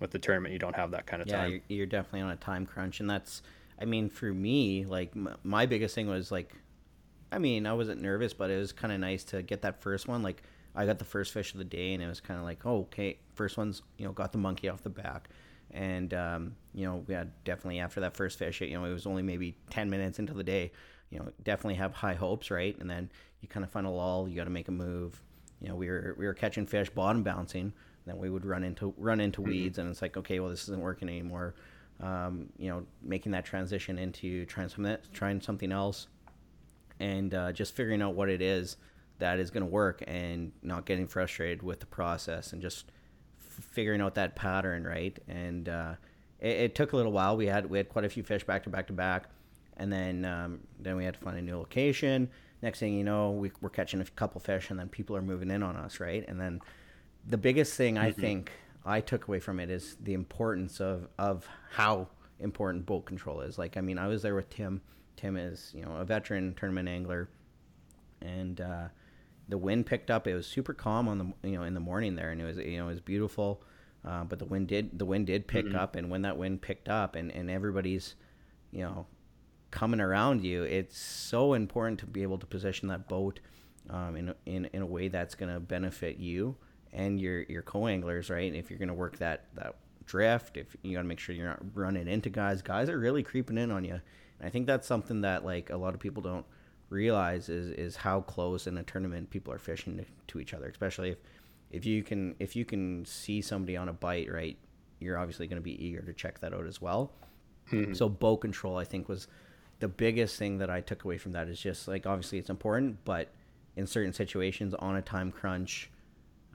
with 0.00 0.10
the 0.10 0.18
tournament, 0.18 0.52
you 0.52 0.58
don't 0.58 0.74
have 0.74 0.90
that 0.90 1.06
kind 1.06 1.22
of 1.22 1.28
yeah, 1.28 1.36
time. 1.36 1.52
Yeah, 1.52 1.76
you're, 1.76 1.86
definitely 1.86 2.22
on 2.22 2.30
a 2.30 2.36
time 2.36 2.66
crunch, 2.66 2.98
and 2.98 3.08
that's, 3.08 3.42
I 3.80 3.84
mean, 3.84 4.10
for 4.10 4.32
me, 4.34 4.84
like 4.84 5.12
my 5.44 5.66
biggest 5.66 5.94
thing 5.94 6.08
was 6.08 6.32
like, 6.32 6.52
I 7.30 7.38
mean, 7.38 7.66
I 7.66 7.72
wasn't 7.74 8.00
nervous, 8.00 8.32
but 8.32 8.50
it 8.50 8.58
was 8.58 8.72
kind 8.72 8.92
of 8.92 9.00
nice 9.00 9.24
to 9.24 9.42
get 9.42 9.62
that 9.62 9.82
first 9.82 10.08
one. 10.08 10.22
Like, 10.22 10.42
I 10.74 10.86
got 10.86 10.98
the 10.98 11.04
first 11.04 11.32
fish 11.32 11.52
of 11.52 11.58
the 11.58 11.64
day, 11.64 11.92
and 11.94 12.02
it 12.02 12.06
was 12.06 12.20
kind 12.20 12.38
of 12.38 12.44
like, 12.44 12.64
oh, 12.64 12.80
okay, 12.80 13.18
first 13.34 13.56
one's, 13.56 13.82
you 13.96 14.06
know, 14.06 14.12
got 14.12 14.32
the 14.32 14.38
monkey 14.38 14.68
off 14.68 14.82
the 14.82 14.90
back. 14.90 15.28
And, 15.70 16.14
um, 16.14 16.56
you 16.74 16.86
know, 16.86 17.04
we 17.06 17.14
had 17.14 17.32
definitely 17.44 17.80
after 17.80 18.00
that 18.00 18.16
first 18.16 18.38
fish, 18.38 18.60
you 18.60 18.78
know, 18.78 18.84
it 18.84 18.92
was 18.92 19.06
only 19.06 19.22
maybe 19.22 19.56
10 19.70 19.90
minutes 19.90 20.18
into 20.18 20.32
the 20.32 20.44
day 20.44 20.72
you 21.10 21.18
know, 21.18 21.28
definitely 21.42 21.74
have 21.76 21.92
high 21.92 22.14
hopes, 22.14 22.50
right? 22.50 22.76
And 22.80 22.88
then 22.88 23.10
you 23.40 23.48
kind 23.48 23.64
of 23.64 23.70
find 23.70 23.86
a 23.86 23.90
lull. 23.90 24.28
You 24.28 24.36
got 24.36 24.44
to 24.44 24.50
make 24.50 24.68
a 24.68 24.72
move. 24.72 25.20
You 25.60 25.68
know, 25.68 25.74
we 25.74 25.88
were 25.88 26.14
we 26.18 26.26
were 26.26 26.34
catching 26.34 26.66
fish, 26.66 26.90
bottom 26.90 27.22
bouncing. 27.22 27.72
Then 28.06 28.18
we 28.18 28.30
would 28.30 28.44
run 28.44 28.64
into 28.64 28.94
run 28.96 29.20
into 29.20 29.40
mm-hmm. 29.40 29.50
weeds, 29.50 29.78
and 29.78 29.88
it's 29.90 30.02
like, 30.02 30.16
okay, 30.16 30.40
well, 30.40 30.50
this 30.50 30.62
isn't 30.64 30.80
working 30.80 31.08
anymore. 31.08 31.54
Um, 32.00 32.46
you 32.58 32.70
know, 32.70 32.84
making 33.02 33.32
that 33.32 33.44
transition 33.44 33.98
into 33.98 34.44
trying 34.46 34.68
something 34.68 34.96
trying 35.12 35.40
something 35.40 35.72
else, 35.72 36.08
and 37.00 37.34
uh, 37.34 37.52
just 37.52 37.74
figuring 37.74 38.02
out 38.02 38.14
what 38.14 38.28
it 38.28 38.42
is 38.42 38.76
that 39.18 39.38
is 39.38 39.50
going 39.50 39.64
to 39.64 39.70
work, 39.70 40.02
and 40.06 40.52
not 40.62 40.86
getting 40.86 41.06
frustrated 41.06 41.62
with 41.62 41.80
the 41.80 41.86
process, 41.86 42.52
and 42.52 42.62
just 42.62 42.90
f- 43.40 43.64
figuring 43.64 44.00
out 44.00 44.14
that 44.14 44.36
pattern, 44.36 44.84
right? 44.84 45.18
And 45.26 45.68
uh, 45.68 45.94
it, 46.40 46.56
it, 46.56 46.74
took 46.74 46.92
a 46.92 46.96
little 46.96 47.12
while. 47.12 47.36
We 47.36 47.46
had 47.46 47.68
we 47.68 47.78
had 47.78 47.88
quite 47.88 48.04
a 48.04 48.08
few 48.08 48.22
fish 48.22 48.44
back 48.44 48.62
to 48.64 48.70
back 48.70 48.86
to 48.88 48.92
back 48.92 49.28
and 49.78 49.92
then 49.92 50.24
um, 50.24 50.60
then 50.78 50.96
we 50.96 51.04
had 51.04 51.14
to 51.14 51.20
find 51.20 51.38
a 51.38 51.42
new 51.42 51.56
location. 51.56 52.28
Next 52.60 52.80
thing 52.80 52.92
you 52.94 53.04
know, 53.04 53.30
we, 53.30 53.52
we're 53.60 53.70
catching 53.70 54.00
a 54.00 54.04
couple 54.04 54.40
fish, 54.40 54.70
and 54.70 54.78
then 54.78 54.88
people 54.88 55.16
are 55.16 55.22
moving 55.22 55.50
in 55.50 55.62
on 55.62 55.76
us, 55.76 56.00
right? 56.00 56.24
And 56.26 56.40
then 56.40 56.60
the 57.26 57.38
biggest 57.38 57.74
thing 57.74 57.94
mm-hmm. 57.94 58.06
I 58.06 58.12
think 58.12 58.52
I 58.84 59.00
took 59.00 59.28
away 59.28 59.38
from 59.38 59.60
it 59.60 59.70
is 59.70 59.96
the 60.02 60.14
importance 60.14 60.80
of 60.80 61.08
of 61.18 61.46
how 61.70 62.08
important 62.40 62.86
boat 62.86 63.06
control 63.06 63.40
is. 63.40 63.58
Like, 63.58 63.76
I 63.76 63.80
mean, 63.80 63.98
I 63.98 64.08
was 64.08 64.22
there 64.22 64.34
with 64.34 64.50
Tim. 64.50 64.82
Tim 65.18 65.36
is 65.36 65.72
you 65.74 65.84
know 65.84 65.96
a 65.96 66.04
veteran 66.04 66.54
tournament 66.54 66.88
angler, 66.88 67.28
and 68.20 68.60
uh, 68.60 68.88
the 69.48 69.58
wind 69.58 69.86
picked 69.86 70.10
up. 70.10 70.26
It 70.26 70.34
was 70.34 70.46
super 70.46 70.72
calm 70.72 71.08
on 71.08 71.18
the 71.18 71.48
you 71.48 71.56
know 71.56 71.64
in 71.64 71.74
the 71.74 71.80
morning 71.80 72.14
there, 72.14 72.30
and 72.30 72.40
it 72.40 72.44
was 72.44 72.56
you 72.58 72.78
know 72.78 72.86
it 72.86 72.92
was 72.92 73.00
beautiful. 73.00 73.62
Uh, 74.04 74.22
but 74.22 74.38
the 74.38 74.44
wind 74.44 74.68
did 74.68 74.98
the 74.98 75.04
wind 75.04 75.26
did 75.26 75.46
pick 75.46 75.66
mm-hmm. 75.66 75.76
up, 75.76 75.96
and 75.96 76.08
when 76.08 76.22
that 76.22 76.36
wind 76.36 76.62
picked 76.62 76.88
up, 76.88 77.16
and 77.16 77.32
and 77.32 77.50
everybody's 77.50 78.14
you 78.70 78.82
know 78.82 79.06
coming 79.70 80.00
around 80.00 80.44
you, 80.44 80.62
it's 80.62 80.98
so 80.98 81.52
important 81.52 82.00
to 82.00 82.06
be 82.06 82.22
able 82.22 82.38
to 82.38 82.46
position 82.46 82.88
that 82.88 83.08
boat 83.08 83.40
um, 83.90 84.16
in, 84.16 84.34
in, 84.46 84.64
in 84.72 84.82
a 84.82 84.86
way 84.86 85.08
that's 85.08 85.34
going 85.34 85.52
to 85.52 85.60
benefit 85.60 86.18
you 86.18 86.56
and 86.92 87.20
your, 87.20 87.42
your 87.42 87.62
co-anglers, 87.62 88.30
right? 88.30 88.54
If 88.54 88.70
you're 88.70 88.78
going 88.78 88.88
to 88.88 88.94
work 88.94 89.18
that, 89.18 89.44
that 89.54 89.76
drift, 90.06 90.56
if 90.56 90.74
you 90.82 90.94
got 90.94 91.02
to 91.02 91.08
make 91.08 91.18
sure 91.18 91.34
you're 91.34 91.46
not 91.46 91.60
running 91.74 92.08
into 92.08 92.30
guys, 92.30 92.62
guys 92.62 92.88
are 92.88 92.98
really 92.98 93.22
creeping 93.22 93.58
in 93.58 93.70
on 93.70 93.84
you. 93.84 94.00
And 94.38 94.46
I 94.46 94.50
think 94.50 94.66
that's 94.66 94.86
something 94.86 95.22
that 95.22 95.44
like 95.44 95.70
a 95.70 95.76
lot 95.76 95.94
of 95.94 96.00
people 96.00 96.22
don't 96.22 96.46
realize 96.90 97.48
is, 97.48 97.68
is 97.70 97.96
how 97.96 98.20
close 98.22 98.66
in 98.66 98.78
a 98.78 98.82
tournament 98.82 99.30
people 99.30 99.52
are 99.52 99.58
fishing 99.58 99.98
to, 99.98 100.04
to 100.28 100.40
each 100.40 100.54
other, 100.54 100.66
especially 100.68 101.10
if, 101.10 101.18
if 101.70 101.84
you 101.84 102.02
can, 102.02 102.34
if 102.38 102.56
you 102.56 102.64
can 102.64 103.04
see 103.04 103.42
somebody 103.42 103.76
on 103.76 103.88
a 103.88 103.92
bite, 103.92 104.32
right, 104.32 104.56
you're 105.00 105.18
obviously 105.18 105.46
going 105.46 105.60
to 105.60 105.62
be 105.62 105.84
eager 105.84 106.00
to 106.00 106.12
check 106.12 106.38
that 106.40 106.54
out 106.54 106.66
as 106.66 106.80
well. 106.80 107.12
Mm-hmm. 107.70 107.92
So 107.92 108.08
bow 108.08 108.36
control, 108.36 108.78
I 108.78 108.84
think 108.84 109.08
was, 109.08 109.28
the 109.80 109.88
biggest 109.88 110.36
thing 110.36 110.58
that 110.58 110.70
I 110.70 110.80
took 110.80 111.04
away 111.04 111.18
from 111.18 111.32
that 111.32 111.48
is 111.48 111.60
just 111.60 111.88
like 111.88 112.06
obviously 112.06 112.38
it's 112.38 112.50
important, 112.50 113.04
but 113.04 113.28
in 113.76 113.86
certain 113.86 114.12
situations 114.12 114.74
on 114.74 114.96
a 114.96 115.02
time 115.02 115.30
crunch, 115.30 115.90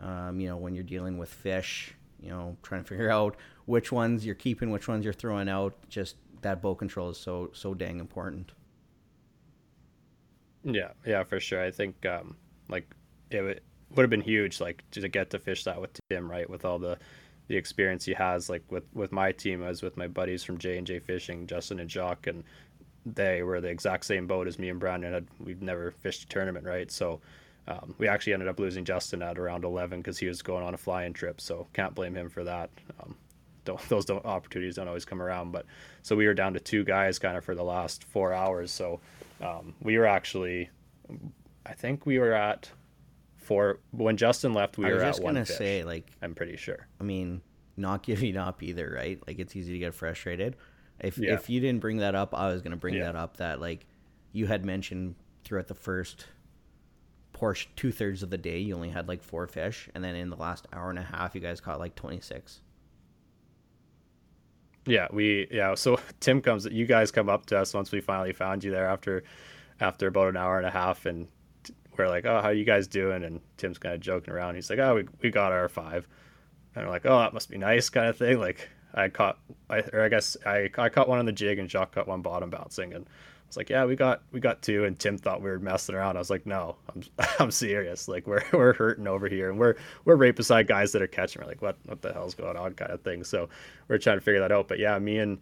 um, 0.02 0.40
you 0.40 0.48
know, 0.48 0.58
when 0.58 0.76
you're 0.76 0.84
dealing 0.84 1.18
with 1.18 1.30
fish, 1.30 1.94
you 2.22 2.30
know, 2.30 2.58
trying 2.64 2.84
to 2.84 2.88
figure 2.88 3.10
out 3.20 3.38
which 3.66 3.92
ones 3.92 4.26
you're 4.26 4.36
keeping, 4.36 4.72
which 4.72 4.88
ones 4.88 5.06
you're 5.06 5.14
throwing 5.14 5.48
out, 5.48 5.74
just 5.88 6.16
that 6.44 6.62
boat 6.62 6.76
control 6.76 7.10
is 7.10 7.18
so 7.18 7.52
so 7.54 7.74
dang 7.74 8.00
important. 8.00 8.52
Yeah, 10.64 10.92
yeah, 11.06 11.24
for 11.24 11.40
sure. 11.40 11.62
I 11.62 11.72
think 11.72 12.06
um, 12.06 12.38
like 12.70 12.90
it 13.32 13.42
would 13.42 14.04
have 14.04 14.10
been 14.10 14.22
huge, 14.22 14.62
like 14.62 14.84
to 14.92 15.08
get 15.08 15.30
to 15.32 15.40
fish 15.40 15.64
that 15.66 15.82
with 15.82 16.00
Tim, 16.10 16.30
right? 16.30 16.50
With 16.50 16.66
all 16.66 16.80
the 16.80 16.98
the 17.48 17.58
experience 17.58 18.06
he 18.06 18.14
has, 18.14 18.50
like 18.50 18.64
with 18.72 18.86
with 18.94 19.12
my 19.12 19.32
team, 19.32 19.64
I 19.64 19.70
was 19.70 19.82
with 19.82 19.98
my 19.98 20.08
buddies 20.08 20.44
from 20.44 20.58
J 20.58 20.78
and 20.78 20.88
J 20.88 21.00
Fishing, 21.00 21.48
Justin 21.48 21.80
and 21.80 21.90
Jacques, 21.90 22.28
and 22.28 22.44
they 23.06 23.44
were 23.44 23.60
the 23.60 23.68
exact 23.68 24.06
same 24.06 24.28
boat 24.28 24.48
as 24.48 24.58
me 24.58 24.70
and 24.70 24.80
Brandon 24.80 25.14
had. 25.14 25.28
We've 25.40 25.62
never 25.62 25.92
fished 25.92 26.24
a 26.24 26.28
tournament, 26.28 26.66
right? 26.66 26.90
So 26.90 27.20
um, 27.68 27.96
we 27.98 28.08
actually 28.08 28.34
ended 28.34 28.50
up 28.50 28.60
losing 28.60 28.86
Justin 28.86 29.22
at 29.22 29.38
around 29.38 29.64
11 29.64 30.00
because 30.00 30.18
he 30.18 30.28
was 30.28 30.42
going 30.42 30.64
on 30.64 30.74
a 30.74 30.78
flying 30.78 31.14
trip. 31.14 31.40
So 31.40 31.68
can't 31.74 31.96
blame 31.96 32.16
him 32.16 32.30
for 32.30 32.44
that. 32.44 32.70
Um, 33.02 33.16
don't, 33.66 33.80
those 33.90 34.06
don't 34.06 34.26
opportunities 34.26 34.76
don't 34.76 34.88
always 34.88 35.06
come 35.06 35.22
around. 35.22 35.52
But 35.52 35.66
so 36.02 36.16
we 36.16 36.28
were 36.28 36.34
down 36.34 36.54
to 36.54 36.60
two 36.60 36.84
guys 36.84 37.20
kind 37.20 37.38
of 37.38 37.44
for 37.46 37.56
the 37.56 37.64
last 37.64 38.04
four 38.04 38.34
hours. 38.34 38.72
So 38.72 39.00
um, 39.42 39.74
we 39.82 39.98
were 39.98 40.06
actually, 40.06 40.70
I 41.66 41.74
think 41.74 42.06
we 42.06 42.20
were 42.20 42.34
at 42.34 42.70
four 43.38 43.80
when 43.92 44.18
Justin 44.18 44.54
left. 44.54 44.78
We 44.78 44.86
were 44.86 45.02
at 45.02 45.08
just 45.08 45.22
gonna 45.22 45.46
say, 45.46 45.84
like, 45.84 46.10
I'm 46.22 46.34
pretty 46.36 46.56
sure. 46.58 46.88
I 47.00 47.04
mean, 47.04 47.42
not 47.78 48.04
giving 48.04 48.38
up 48.38 48.64
either, 48.64 48.94
right? 48.96 49.20
Like 49.28 49.40
it's 49.40 49.56
easy 49.56 49.74
to 49.74 49.80
get 49.80 49.94
frustrated. 49.94 50.56
If 51.00 51.18
Yeah. 51.18 51.34
if 51.34 51.50
you 51.50 51.60
didn't 51.60 51.82
bring 51.82 51.98
that 51.98 52.16
up, 52.16 52.34
I 52.34 52.48
was 52.50 52.62
gonna 52.62 52.78
bring 52.78 52.96
Yeah. 52.96 53.06
that 53.06 53.16
up. 53.16 53.38
That 53.38 53.60
like 53.60 53.86
you 54.32 54.48
had 54.48 54.64
mentioned 54.66 55.16
throughout 55.44 55.68
the 55.68 55.76
first 55.76 56.26
portion, 57.34 57.72
two 57.76 57.92
thirds 57.92 58.24
of 58.24 58.30
the 58.30 58.38
day, 58.38 58.60
you 58.60 58.76
only 58.76 58.90
had 58.90 59.08
like 59.08 59.24
four 59.24 59.46
fish, 59.48 59.90
and 59.96 60.04
then 60.04 60.16
in 60.16 60.30
the 60.30 60.36
last 60.38 60.68
hour 60.72 60.90
and 60.90 61.00
a 61.00 61.04
half, 61.04 61.36
you 61.36 61.42
guys 61.42 61.60
caught 61.60 61.80
like 61.80 61.96
twenty 61.96 62.20
six. 62.22 62.62
Yeah, 64.86 65.08
we 65.12 65.48
yeah. 65.52 65.76
So 65.76 66.00
Tim 66.20 66.42
comes. 66.42 66.66
You 66.66 66.86
guys 66.86 67.12
come 67.12 67.30
up 67.30 67.46
to 67.48 67.58
us 67.58 67.74
once 67.74 67.92
we 67.92 68.02
finally 68.02 68.34
found 68.34 68.64
you 68.64 68.72
there 68.72 68.88
after 68.88 69.24
after 69.80 70.08
about 70.08 70.30
an 70.30 70.38
hour 70.38 70.58
and 70.58 70.68
a 70.68 70.72
half, 70.72 71.06
and 71.06 71.28
we're 71.98 72.10
like, 72.10 72.26
"Oh, 72.26 72.42
how 72.42 72.50
you 72.50 72.66
guys 72.66 72.88
doing?" 72.88 73.24
And 73.24 73.42
Tim's 73.58 73.78
kind 73.78 73.96
of 73.96 74.02
joking 74.02 74.34
around. 74.34 74.56
He's 74.56 74.70
like, 74.70 74.80
"Oh, 74.80 74.96
we 74.96 75.06
we 75.22 75.30
got 75.32 75.52
our 75.52 75.70
five. 75.70 76.08
and 76.76 76.86
we're 76.86 76.92
like, 76.92 77.06
"Oh, 77.06 77.20
that 77.20 77.34
must 77.34 77.50
be 77.50 77.58
nice," 77.58 77.90
kind 77.90 78.08
of 78.08 78.18
thing. 78.18 78.40
Like 78.40 78.70
I 78.94 79.10
caught, 79.10 79.40
I 79.70 79.80
or 79.94 80.02
I 80.02 80.10
guess 80.10 80.36
I 80.46 80.70
I 80.78 80.90
caught 80.90 81.08
one 81.10 81.20
on 81.20 81.26
the 81.26 81.32
jig, 81.32 81.60
and 81.60 81.70
Jacques 81.70 81.94
caught 81.94 82.08
one 82.08 82.22
bottom 82.22 82.50
bouncing, 82.50 82.94
and 82.94 83.08
I 83.54 83.56
was 83.56 83.58
like, 83.58 83.70
"Yeah, 83.70 83.86
we 83.86 83.96
got 83.96 84.24
we 84.32 84.40
got 84.40 84.64
two. 84.64 84.86
And 84.86 84.98
Tim 84.98 85.18
thought 85.18 85.42
we 85.42 85.50
were 85.50 85.60
messing 85.60 85.94
around. 85.94 86.16
I 86.16 86.20
was 86.20 86.32
like, 86.32 86.46
"No, 86.48 86.76
I'm 86.94 87.04
I'm 87.40 87.52
serious. 87.52 88.08
Like 88.08 88.26
we're 88.26 88.44
we're 88.54 88.74
hurting 88.74 89.08
over 89.08 89.28
here, 89.28 89.50
and 89.52 89.60
we're 89.60 89.76
we're 90.06 90.16
right 90.16 90.36
beside 90.36 90.68
guys 90.68 90.92
that 90.94 91.02
are 91.02 91.08
catching. 91.08 91.42
We're 91.42 91.48
like, 91.48 91.62
what 91.62 91.78
what 91.86 92.02
the 92.02 92.14
hell's 92.14 92.34
going 92.34 92.58
on, 92.58 92.74
kind 92.74 92.92
of 92.92 93.02
thing. 93.02 93.24
So 93.24 93.50
we're 93.88 94.00
trying 94.00 94.18
to 94.18 94.22
figure 94.22 94.40
that 94.40 94.52
out. 94.52 94.68
But 94.68 94.80
yeah, 94.80 94.98
me 94.98 95.20
and 95.20 95.40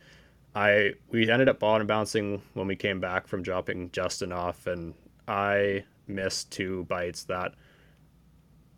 I 0.56 0.94
we 1.10 1.30
ended 1.30 1.48
up 1.48 1.60
bottom 1.60 1.88
bouncing 1.88 2.42
when 2.54 2.68
we 2.68 2.76
came 2.76 3.00
back 3.00 3.28
from 3.28 3.44
dropping 3.44 3.92
Justin 3.92 4.34
off, 4.34 4.68
and 4.68 4.94
I 5.28 5.86
missed 6.08 6.52
two 6.52 6.84
bites 6.86 7.24
that 7.26 7.54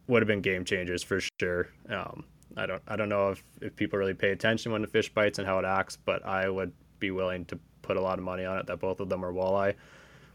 would 0.08 0.22
have 0.22 0.28
been 0.28 0.42
game 0.42 0.64
changers 0.64 1.02
for 1.02 1.20
sure. 1.40 1.70
Um, 1.90 2.26
I 2.56 2.68
don't 2.68 2.84
I 2.88 2.96
don't 2.96 3.10
know 3.10 3.32
if, 3.32 3.44
if 3.62 3.76
people 3.76 3.98
really 3.98 4.14
pay 4.14 4.32
attention 4.32 4.72
when 4.72 4.82
the 4.82 4.88
fish 4.88 5.12
bites 5.12 5.40
and 5.40 5.48
how 5.48 5.58
it 5.58 5.66
acts, 5.66 5.98
but 5.98 6.24
I 6.24 6.50
would 6.50 6.72
be 7.00 7.10
willing 7.10 7.46
to 7.46 7.58
put 7.84 7.98
a 7.98 8.02
lot 8.02 8.18
of 8.18 8.26
money 8.26 8.46
on 8.46 8.58
it 8.58 8.66
that 8.66 8.80
both 8.80 9.00
of 9.00 9.10
them 9.10 9.24
are 9.24 9.32
walleye. 9.32 9.76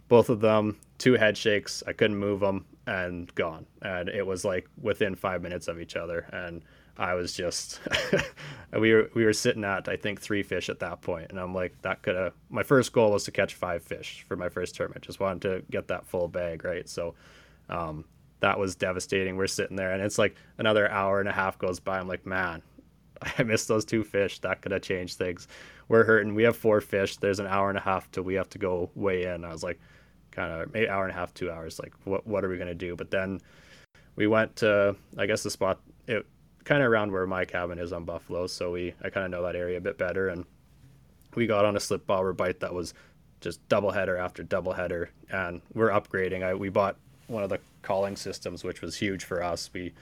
Both 0.07 0.31
of 0.31 0.41
them, 0.41 0.79
two 0.99 1.15
head 1.15 1.37
shakes. 1.37 1.83
I 1.87 1.93
couldn't 1.93 2.17
move 2.17 2.41
them 2.41 2.65
and 2.87 3.35
gone. 3.35 3.67
And 3.83 4.09
it 4.09 4.27
was 4.27 4.45
like 4.45 4.69
within 4.81 5.17
five 5.17 5.43
minutes 5.43 5.69
of 5.69 5.81
each 5.81 5.97
other. 5.97 6.27
And 6.33 6.63
I 6.97 7.15
was 7.15 7.33
just, 7.33 7.81
we 8.79 8.93
were 8.93 9.11
we 9.15 9.25
were 9.25 9.33
sitting 9.33 9.65
at 9.65 9.89
I 9.89 9.97
think 9.97 10.21
three 10.21 10.43
fish 10.43 10.69
at 10.69 10.81
that 10.81 11.01
point, 11.01 11.31
and 11.31 11.39
I'm 11.39 11.55
like 11.55 11.81
that 11.83 12.03
could 12.03 12.17
have. 12.17 12.33
My 12.51 12.65
first 12.65 12.93
goal 12.93 13.13
was 13.13 13.25
to 13.25 13.31
catch 13.31 13.55
five 13.55 13.83
fish 13.83 14.25
for 14.27 14.37
my 14.37 14.49
first 14.49 14.75
tournament. 14.75 15.05
Just 15.05 15.21
wanted 15.21 15.43
to 15.43 15.63
get 15.71 15.89
that 15.89 16.07
full 16.07 16.27
bag, 16.27 16.65
right? 16.65 16.89
So, 16.89 17.15
um, 17.69 18.05
that 18.41 18.59
was 18.59 18.75
devastating. 18.75 19.37
We're 19.37 19.47
sitting 19.47 19.77
there, 19.77 19.93
and 19.93 20.03
it's 20.03 20.19
like 20.19 20.35
another 20.59 20.91
hour 20.91 21.21
and 21.21 21.29
a 21.29 21.33
half 21.33 21.57
goes 21.59 21.79
by. 21.79 22.01
I'm 22.01 22.09
like, 22.09 22.27
man, 22.27 22.63
I 23.39 23.43
missed 23.43 23.69
those 23.69 23.85
two 23.85 24.05
fish. 24.05 24.39
That 24.41 24.63
could 24.63 24.73
have 24.73 24.83
changed 24.83 25.19
things. 25.19 25.49
We're 25.89 26.05
hurting. 26.05 26.35
We 26.35 26.43
have 26.45 26.57
four 26.57 26.81
fish. 26.81 27.17
There's 27.17 27.41
an 27.41 27.47
hour 27.47 27.69
and 27.69 27.79
a 27.79 27.83
half 27.83 28.11
till 28.11 28.23
we 28.23 28.35
have 28.35 28.49
to 28.51 28.59
go 28.59 28.91
weigh 28.95 29.25
in. 29.25 29.45
I 29.45 29.53
was 29.53 29.63
like, 29.63 29.81
kind 30.31 30.53
of 30.53 30.73
maybe 30.73 30.89
hour 30.89 31.05
and 31.05 31.13
a 31.13 31.15
half, 31.15 31.35
two 31.35 31.51
hours. 31.51 31.79
Like, 31.79 31.93
what 32.05 32.27
what 32.27 32.45
are 32.45 32.49
we 32.49 32.59
gonna 32.59 32.75
do? 32.75 32.97
But 32.97 33.11
then 33.11 33.41
we 34.17 34.27
went 34.27 34.57
to 34.57 34.97
I 35.17 35.27
guess 35.27 35.43
the 35.43 35.51
spot 35.51 35.81
it 36.07 36.27
kind 36.65 36.83
of 36.83 36.91
around 36.91 37.11
where 37.11 37.27
my 37.27 37.45
cabin 37.45 37.79
is 37.79 37.93
on 37.93 38.05
Buffalo. 38.05 38.47
So 38.47 38.73
we 38.73 38.95
I 39.03 39.11
kind 39.11 39.25
of 39.25 39.31
know 39.31 39.43
that 39.43 39.57
area 39.57 39.79
a 39.79 39.81
bit 39.81 39.99
better, 39.99 40.29
and 40.29 40.45
we 41.35 41.47
got 41.47 41.65
on 41.65 41.77
a 41.77 41.81
slip 41.81 42.07
bobber 42.07 42.33
bite 42.33 42.61
that 42.61 42.73
was 42.73 42.95
just 43.41 43.67
double 43.69 43.91
header 43.91 44.17
after 44.17 44.43
double 44.43 44.73
header, 44.73 45.11
and 45.31 45.61
we're 45.75 45.91
upgrading. 45.91 46.43
I 46.43 46.55
we 46.55 46.69
bought 46.69 46.97
one 47.27 47.43
of 47.43 47.51
the 47.51 47.61
culling 47.83 48.17
systems, 48.17 48.65
which 48.65 48.83
was 48.83 48.97
huge 48.97 49.25
for 49.25 49.43
us. 49.43 49.71
We 49.73 49.93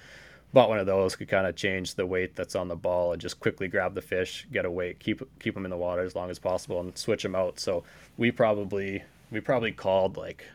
bought 0.56 0.70
one 0.70 0.78
of 0.78 0.86
those, 0.86 1.14
could 1.14 1.28
kind 1.28 1.46
of 1.46 1.54
change 1.54 1.96
the 1.96 2.06
weight 2.06 2.34
that's 2.34 2.56
on 2.56 2.66
the 2.66 2.74
ball 2.74 3.12
and 3.12 3.20
just 3.20 3.38
quickly 3.40 3.68
grab 3.68 3.94
the 3.94 4.00
fish, 4.00 4.46
get 4.50 4.64
a 4.64 4.70
weight, 4.70 4.98
keep 4.98 5.20
keep 5.38 5.52
them 5.52 5.66
in 5.66 5.70
the 5.70 5.76
water 5.76 6.00
as 6.00 6.16
long 6.16 6.30
as 6.30 6.38
possible, 6.38 6.80
and 6.80 6.96
switch 6.96 7.22
them 7.22 7.34
out. 7.34 7.60
So 7.60 7.84
we 8.16 8.30
probably 8.30 9.02
we 9.30 9.40
probably 9.40 9.72
culled 9.72 10.16
like 10.16 10.46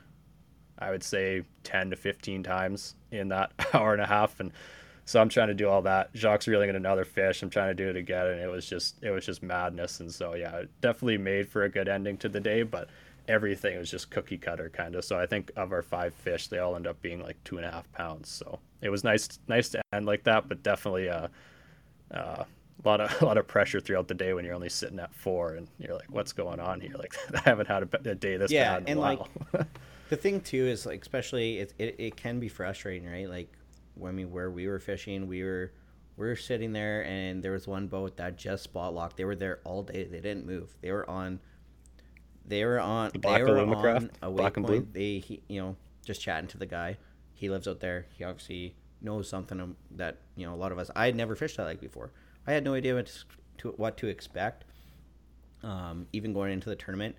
I 0.79 0.89
would 0.89 1.03
say 1.03 1.43
10 1.65 1.91
to 1.91 1.95
15 1.95 2.41
times 2.41 2.95
in 3.11 3.27
that 3.27 3.51
hour 3.75 3.93
and 3.93 4.01
a 4.01 4.07
half. 4.07 4.39
And 4.39 4.51
so 5.05 5.21
I'm 5.21 5.29
trying 5.29 5.49
to 5.49 5.53
do 5.53 5.69
all 5.69 5.83
that. 5.83 6.09
Jacques 6.15 6.47
reeling 6.47 6.69
in 6.69 6.75
another 6.75 7.05
fish. 7.05 7.43
I'm 7.43 7.51
trying 7.51 7.69
to 7.69 7.75
do 7.75 7.87
it 7.87 7.95
again. 7.95 8.25
And 8.25 8.39
it 8.39 8.49
was 8.49 8.65
just, 8.65 8.95
it 9.03 9.11
was 9.11 9.23
just 9.23 9.43
madness. 9.43 9.99
And 9.99 10.11
so, 10.11 10.33
yeah, 10.33 10.55
it 10.55 10.69
definitely 10.81 11.19
made 11.19 11.47
for 11.47 11.61
a 11.61 11.69
good 11.69 11.87
ending 11.87 12.17
to 12.17 12.29
the 12.29 12.39
day, 12.39 12.63
but 12.63 12.89
everything 13.31 13.77
was 13.79 13.91
just 13.91 14.11
cookie 14.11 14.37
cutter 14.37 14.69
kind 14.69 14.95
of. 14.95 15.05
So 15.05 15.19
I 15.19 15.25
think 15.25 15.51
of 15.55 15.71
our 15.71 15.81
five 15.81 16.13
fish, 16.13 16.47
they 16.47 16.59
all 16.59 16.75
end 16.75 16.87
up 16.87 17.01
being 17.01 17.21
like 17.21 17.43
two 17.43 17.57
and 17.57 17.65
a 17.65 17.71
half 17.71 17.91
pounds. 17.93 18.29
So 18.29 18.59
it 18.81 18.89
was 18.89 19.03
nice, 19.03 19.39
nice 19.47 19.69
to 19.69 19.81
end 19.93 20.05
like 20.05 20.23
that, 20.25 20.47
but 20.49 20.63
definitely, 20.63 21.09
uh, 21.09 21.29
uh, 22.11 22.45
a 22.83 22.87
lot 22.87 23.01
of 23.01 23.21
a 23.21 23.25
lot 23.25 23.37
of 23.37 23.47
pressure 23.47 23.79
throughout 23.79 24.07
the 24.07 24.13
day 24.13 24.33
when 24.33 24.45
you're 24.45 24.55
only 24.55 24.69
sitting 24.69 24.99
at 24.99 25.13
four 25.15 25.55
and 25.55 25.67
you're 25.79 25.95
like, 25.95 26.11
what's 26.11 26.33
going 26.33 26.59
on 26.59 26.81
here? 26.81 26.95
Like 26.97 27.15
I 27.35 27.41
haven't 27.49 27.67
had 27.67 27.83
a, 27.83 28.09
a 28.11 28.15
day 28.15 28.37
this 28.37 28.51
Yeah, 28.51 28.59
bad 28.59 28.83
in 28.87 28.87
and, 28.87 28.99
a 28.99 29.01
like, 29.01 29.19
while. 29.19 29.29
The 30.09 30.17
thing 30.17 30.41
too 30.41 30.67
is 30.67 30.85
like, 30.85 31.01
especially 31.01 31.59
it, 31.59 31.73
it, 31.79 31.95
it 31.99 32.17
can 32.17 32.39
be 32.39 32.49
frustrating, 32.49 33.09
right? 33.09 33.29
Like 33.29 33.57
when 33.95 34.15
we 34.15 34.25
where 34.25 34.51
we 34.51 34.67
were 34.67 34.79
fishing, 34.79 35.27
we 35.27 35.43
were 35.43 35.73
we 36.17 36.27
were 36.27 36.35
sitting 36.35 36.73
there, 36.73 37.05
and 37.05 37.41
there 37.41 37.53
was 37.53 37.67
one 37.67 37.87
boat 37.87 38.17
that 38.17 38.37
just 38.37 38.63
spot 38.63 38.93
locked. 38.93 39.17
They 39.17 39.25
were 39.25 39.35
there 39.35 39.61
all 39.63 39.83
day. 39.83 40.03
They 40.03 40.19
didn't 40.19 40.45
move. 40.45 40.75
They 40.81 40.91
were 40.91 41.09
on. 41.09 41.39
They 42.45 42.65
were 42.65 42.79
on. 42.79 43.11
Black 43.11 43.43
they 43.43 43.51
were 43.51 43.59
on 43.59 44.09
a 44.21 44.29
Black 44.31 44.57
and 44.57 44.65
blue? 44.65 44.87
They, 44.91 45.19
he, 45.19 45.41
you 45.47 45.61
know, 45.61 45.75
just 46.05 46.21
chatting 46.21 46.47
to 46.49 46.57
the 46.57 46.65
guy. 46.65 46.97
He 47.33 47.49
lives 47.49 47.67
out 47.67 47.79
there. 47.79 48.07
He 48.17 48.23
obviously 48.23 48.75
knows 49.01 49.27
something 49.29 49.59
um, 49.59 49.75
that 49.91 50.19
you 50.35 50.45
know 50.45 50.53
a 50.53 50.57
lot 50.57 50.71
of 50.71 50.77
us. 50.77 50.89
I 50.95 51.05
had 51.05 51.15
never 51.15 51.35
fished 51.35 51.57
that 51.57 51.65
lake 51.65 51.81
before. 51.81 52.11
I 52.45 52.53
had 52.53 52.63
no 52.63 52.73
idea 52.73 52.95
what 52.95 53.11
to, 53.59 53.69
what 53.71 53.97
to 53.97 54.07
expect. 54.07 54.65
Um, 55.63 56.07
even 56.11 56.33
going 56.33 56.51
into 56.51 56.69
the 56.69 56.75
tournament, 56.75 57.15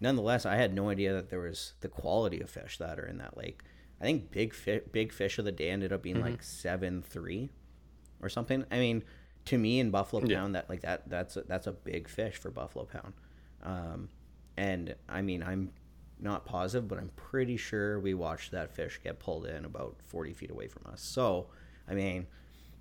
nonetheless, 0.00 0.44
I 0.44 0.56
had 0.56 0.74
no 0.74 0.90
idea 0.90 1.14
that 1.14 1.30
there 1.30 1.40
was 1.40 1.72
the 1.80 1.88
quality 1.88 2.40
of 2.40 2.50
fish 2.50 2.76
that 2.78 2.98
are 3.00 3.06
in 3.06 3.16
that 3.18 3.36
lake. 3.36 3.62
I 4.00 4.04
think 4.04 4.30
big 4.30 4.54
fi- 4.54 4.82
big 4.92 5.12
fish 5.12 5.38
of 5.38 5.44
the 5.46 5.52
day 5.52 5.70
ended 5.70 5.92
up 5.92 6.02
being 6.02 6.20
like 6.20 6.42
seven 6.42 7.02
three, 7.02 7.48
or 8.22 8.28
something. 8.28 8.64
I 8.70 8.78
mean, 8.78 9.02
to 9.46 9.58
me 9.58 9.80
in 9.80 9.90
Buffalo 9.90 10.22
Yeah. 10.24 10.38
Pound, 10.38 10.54
that 10.54 10.68
like 10.68 10.82
that 10.82 11.08
that's 11.08 11.36
a, 11.36 11.42
that's 11.42 11.66
a 11.66 11.72
big 11.72 12.08
fish 12.08 12.36
for 12.36 12.50
Buffalo 12.50 12.84
Pound. 12.84 13.14
Um, 13.62 14.08
and 14.58 14.96
I 15.08 15.22
mean, 15.22 15.42
I'm 15.42 15.70
not 16.18 16.44
positive, 16.44 16.88
but 16.88 16.98
I'm 16.98 17.10
pretty 17.14 17.56
sure 17.56 18.00
we 18.00 18.12
watched 18.12 18.50
that 18.50 18.74
fish 18.74 19.00
get 19.02 19.20
pulled 19.20 19.46
in 19.46 19.64
about 19.64 19.94
40 20.06 20.32
feet 20.32 20.50
away 20.50 20.66
from 20.66 20.82
us. 20.92 21.00
So, 21.00 21.46
I 21.88 21.94
mean, 21.94 22.26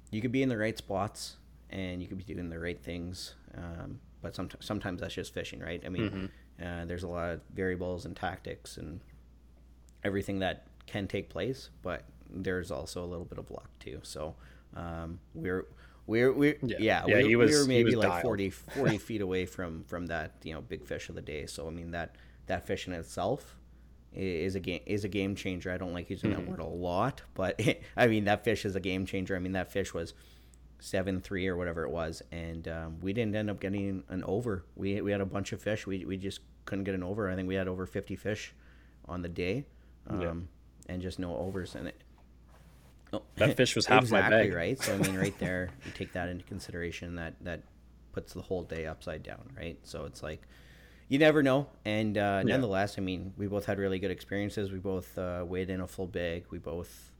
you 0.10 0.20
could 0.20 0.32
be 0.32 0.42
in 0.42 0.50
the 0.50 0.58
right 0.58 0.76
spots 0.76 1.36
and 1.70 2.02
you 2.02 2.08
could 2.08 2.18
be 2.18 2.24
doing 2.24 2.50
the 2.50 2.58
right 2.58 2.82
things, 2.82 3.36
um, 3.56 4.00
but 4.24 4.36
sometimes 4.36 4.66
sometimes 4.66 5.02
that's 5.02 5.14
just 5.14 5.36
fishing, 5.36 5.60
right? 5.60 5.84
I 5.86 5.90
mean, 5.90 6.32
uh, 6.66 6.86
there's 6.86 7.04
a 7.04 7.08
lot 7.08 7.30
of 7.30 7.42
variables 7.54 8.06
and 8.06 8.16
tactics 8.16 8.78
and 8.78 9.00
everything 10.04 10.40
that 10.40 10.66
can 10.88 11.08
take 11.08 11.30
place, 11.30 11.70
but 11.84 12.06
there's 12.28 12.72
also 12.72 13.04
a 13.04 13.06
little 13.06 13.26
bit 13.26 13.38
of 13.38 13.52
luck 13.52 13.70
too. 13.80 14.00
So 14.02 14.34
um, 14.76 15.20
we're 15.36 15.68
we're 16.08 16.32
we're 16.34 16.58
Yeah. 16.64 16.78
yeah, 16.80 17.04
Yeah, 17.08 17.18
we, 17.18 17.24
he 17.24 17.28
we 17.30 17.36
was- 17.36 17.52
were 17.62 17.68
maybe 17.68 17.96
was 17.96 18.04
like 18.06 18.10
dialed. 18.10 18.24
40, 18.24 18.50
40 18.76 18.98
feet 18.98 19.22
away 19.22 19.46
from 19.46 19.84
from 19.84 20.08
that 20.08 20.32
you 20.44 20.54
know 20.54 20.62
big 20.62 20.86
fish 20.86 21.10
of 21.10 21.16
the 21.16 21.22
day. 21.22 21.46
So 21.46 21.68
I 21.68 21.70
mean 21.72 21.92
that 21.92 22.16
that 22.48 22.66
fish 22.66 22.88
in 22.88 22.94
itself 22.94 23.56
is 24.14 24.56
a 24.56 24.60
game 24.60 24.82
is 24.86 25.04
a 25.04 25.10
game 25.10 25.36
changer. 25.36 25.72
I 25.72 25.78
don't 25.78 25.94
like 25.94 26.10
using 26.10 26.32
Mm-hmm. 26.32 26.42
that 26.46 26.50
word 26.50 26.60
a 26.60 26.66
lot, 26.66 27.22
but 27.36 27.62
I 27.98 28.08
mean 28.08 28.24
that 28.26 28.44
fish 28.44 28.66
is 28.66 28.76
a 28.76 28.80
game 28.80 29.06
changer. 29.06 29.36
I 29.36 29.40
mean 29.40 29.52
that 29.54 29.72
fish 29.72 29.94
was 29.94 30.14
seven 30.80 31.20
three 31.20 31.48
or 31.48 31.56
whatever 31.58 31.84
it 31.84 31.90
was, 31.92 32.22
and 32.32 32.68
um, 32.68 33.00
we 33.02 33.12
didn't 33.14 33.36
end 33.36 33.50
up 33.50 33.60
getting 33.60 34.04
an 34.10 34.24
over. 34.24 34.64
We 34.76 35.02
we 35.02 35.12
had 35.12 35.22
a 35.22 35.26
bunch 35.26 35.52
of 35.52 35.62
fish. 35.62 35.86
We 35.86 36.06
we 36.06 36.18
just 36.18 36.40
couldn't 36.66 36.84
get 36.86 36.96
an 36.96 37.04
over. 37.04 37.30
I 37.30 37.36
think 37.36 37.48
we 37.48 37.56
had 37.56 37.68
over 37.68 37.86
fifty 37.86 38.16
fish 38.16 38.54
on 39.06 39.22
the 39.22 39.30
day, 39.30 39.66
um, 40.08 40.22
Yeah. 40.22 40.34
and 40.94 41.02
just 41.02 41.18
no 41.20 41.36
overs. 41.36 41.76
And 41.76 41.88
it 41.90 42.02
oh, 43.14 43.22
That 43.36 43.56
fish 43.58 43.76
was 43.76 43.86
half 43.86 44.10
my 44.12 44.20
exactly 44.20 44.48
bag. 44.50 44.54
right. 44.54 44.80
So 44.80 44.94
I 44.94 44.98
mean, 44.98 45.16
right 45.16 45.38
there, 45.40 45.70
you 45.86 45.92
take 45.92 46.14
that 46.14 46.30
into 46.30 46.44
consideration. 46.46 47.16
That 47.16 47.36
that 47.42 47.64
puts 48.12 48.34
the 48.34 48.42
whole 48.42 48.64
day 48.64 48.86
upside 48.88 49.24
down, 49.24 49.50
right? 49.56 49.78
So 49.84 50.06
it's 50.06 50.24
like 50.24 50.42
you 51.10 51.20
never 51.20 51.42
know. 51.44 51.68
And 51.86 52.18
uh, 52.18 52.44
Yeah. 52.46 52.54
nonetheless, 52.54 52.98
I 52.98 53.02
mean, 53.02 53.34
we 53.38 53.48
both 53.48 53.66
had 53.66 53.78
really 53.80 54.00
good 54.00 54.12
experiences. 54.12 54.72
We 54.72 54.80
both 54.80 55.18
uh, 55.18 55.46
weighed 55.48 55.70
in 55.70 55.80
a 55.82 55.88
full 55.88 56.08
bag. 56.08 56.46
We 56.50 56.58
both 56.58 57.12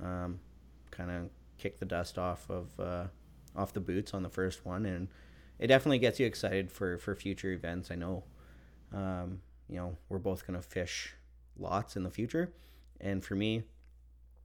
um, 0.00 0.38
kind 0.90 1.10
of 1.10 1.30
kicked 1.58 1.80
the 1.80 1.86
dust 1.86 2.18
off 2.18 2.48
of 2.50 2.78
uh, 2.78 3.06
off 3.56 3.72
the 3.72 3.80
boots 3.80 4.14
on 4.14 4.22
the 4.22 4.28
first 4.30 4.64
one, 4.64 4.86
and 4.86 5.08
it 5.58 5.66
definitely 5.68 5.98
gets 5.98 6.20
you 6.20 6.26
excited 6.26 6.70
for 6.70 6.98
for 6.98 7.14
future 7.14 7.50
events. 7.52 7.90
I 7.90 7.96
know, 7.96 8.24
um, 8.92 9.40
you 9.68 9.76
know, 9.76 9.96
we're 10.08 10.18
both 10.18 10.46
gonna 10.46 10.62
fish 10.62 11.14
lots 11.58 11.96
in 11.96 12.02
the 12.02 12.10
future, 12.10 12.52
and 13.00 13.24
for 13.24 13.34
me, 13.34 13.62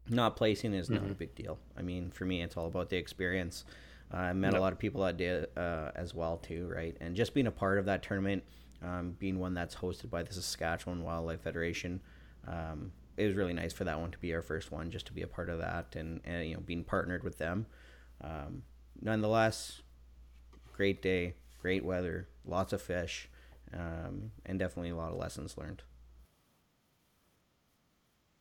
not 0.10 0.36
placing 0.36 0.74
is 0.74 0.90
not 0.90 1.04
a 1.10 1.14
big 1.14 1.36
deal. 1.36 1.58
I 1.78 1.82
mean, 1.82 2.12
for 2.12 2.26
me, 2.26 2.42
it's 2.42 2.58
all 2.58 2.68
about 2.68 2.90
the 2.90 2.98
experience. 2.98 3.66
Uh, 4.14 4.18
I 4.18 4.34
met 4.34 4.54
a 4.54 4.60
lot 4.60 4.72
of 4.72 4.80
people 4.80 5.04
that 5.04 5.18
did 5.18 5.48
uh, 5.58 5.92
as 5.96 6.14
well 6.14 6.38
too, 6.38 6.72
right? 6.74 6.96
And 7.02 7.16
just 7.16 7.34
being 7.34 7.48
a 7.48 7.52
part 7.52 7.78
of 7.78 7.86
that 7.86 8.04
tournament, 8.04 8.44
um, 8.82 9.16
being 9.20 9.40
one 9.40 9.54
that's 9.54 9.76
hosted 9.76 10.10
by 10.10 10.24
the 10.24 10.34
Saskatchewan 10.34 11.04
Wildlife 11.04 11.42
Federation, 11.42 12.00
um, 12.48 12.92
it 13.18 13.26
was 13.26 13.36
really 13.36 13.54
nice 13.54 13.74
for 13.74 13.84
that 13.84 14.00
one 14.00 14.12
to 14.12 14.18
be 14.20 14.34
our 14.34 14.42
first 14.42 14.72
one, 14.72 14.92
just 14.92 15.08
to 15.08 15.14
be 15.14 15.24
a 15.24 15.28
part 15.28 15.50
of 15.50 15.60
that, 15.60 15.96
and, 15.96 16.22
and 16.24 16.48
you 16.48 16.54
know, 16.54 16.62
being 16.62 16.84
partnered 16.84 17.24
with 17.24 17.38
them. 17.38 17.66
Um, 18.22 18.64
nonetheless, 19.02 19.82
great 20.72 21.02
day, 21.02 21.34
great 21.62 21.84
weather, 21.84 22.28
lots 22.46 22.74
of 22.74 22.82
fish, 22.82 23.28
um, 23.74 24.32
and 24.46 24.60
definitely 24.60 24.92
a 24.92 24.96
lot 24.96 25.12
of 25.12 25.18
lessons 25.18 25.58
learned. 25.58 25.82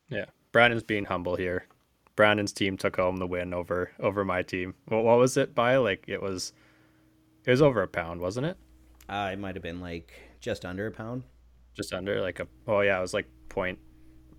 Yeah, 0.08 0.26
Brandon's 0.56 0.84
being 0.84 1.04
humble 1.04 1.36
here. 1.36 1.66
Brandon's 2.14 2.50
team 2.50 2.78
took 2.78 2.96
home 2.96 3.18
the 3.18 3.26
win 3.26 3.52
over 3.52 3.90
over 4.00 4.24
my 4.24 4.40
team. 4.40 4.72
What 4.86 5.04
what 5.04 5.18
was 5.18 5.36
it 5.36 5.54
by? 5.54 5.76
Like 5.76 6.04
it 6.06 6.22
was, 6.22 6.54
it 7.44 7.50
was 7.50 7.60
over 7.60 7.82
a 7.82 7.86
pound, 7.86 8.22
wasn't 8.22 8.46
it? 8.46 8.56
Uh, 9.06 9.28
it 9.34 9.38
might 9.38 9.54
have 9.54 9.62
been 9.62 9.82
like 9.82 10.14
just 10.40 10.64
under 10.64 10.86
a 10.86 10.90
pound. 10.90 11.24
Just 11.74 11.92
under 11.92 12.22
like 12.22 12.40
a. 12.40 12.48
Oh 12.66 12.80
yeah, 12.80 12.96
it 12.96 13.02
was 13.02 13.12
like 13.12 13.26
point 13.50 13.78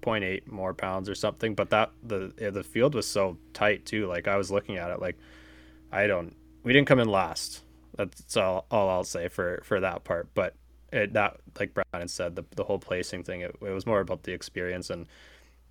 point 0.02 0.24
eight 0.24 0.52
more 0.52 0.74
pounds 0.74 1.08
or 1.08 1.14
something. 1.14 1.54
But 1.54 1.70
that 1.70 1.92
the 2.02 2.34
the 2.52 2.64
field 2.64 2.96
was 2.96 3.06
so 3.06 3.38
tight 3.54 3.86
too. 3.86 4.08
Like 4.08 4.28
I 4.28 4.38
was 4.38 4.50
looking 4.50 4.78
at 4.78 4.90
it, 4.90 5.00
like 5.00 5.20
I 5.92 6.08
don't. 6.08 6.36
We 6.64 6.74
didn't 6.74 6.88
come 6.88 7.00
in 7.00 7.10
last. 7.10 7.62
That's 7.96 8.36
all, 8.36 8.66
all 8.72 8.90
I'll 8.90 9.04
say 9.04 9.28
for 9.28 9.62
for 9.64 9.80
that 9.82 10.04
part. 10.04 10.30
But 10.34 10.56
it 10.92 11.14
that 11.14 11.38
like 11.60 11.76
Brandon 11.76 12.08
said, 12.08 12.36
the 12.36 12.44
the 12.56 12.64
whole 12.64 12.80
placing 12.80 13.24
thing. 13.24 13.42
It, 13.42 13.56
it 13.62 13.70
was 13.70 13.86
more 13.86 14.00
about 14.00 14.24
the 14.24 14.34
experience 14.34 14.90
and 14.90 15.06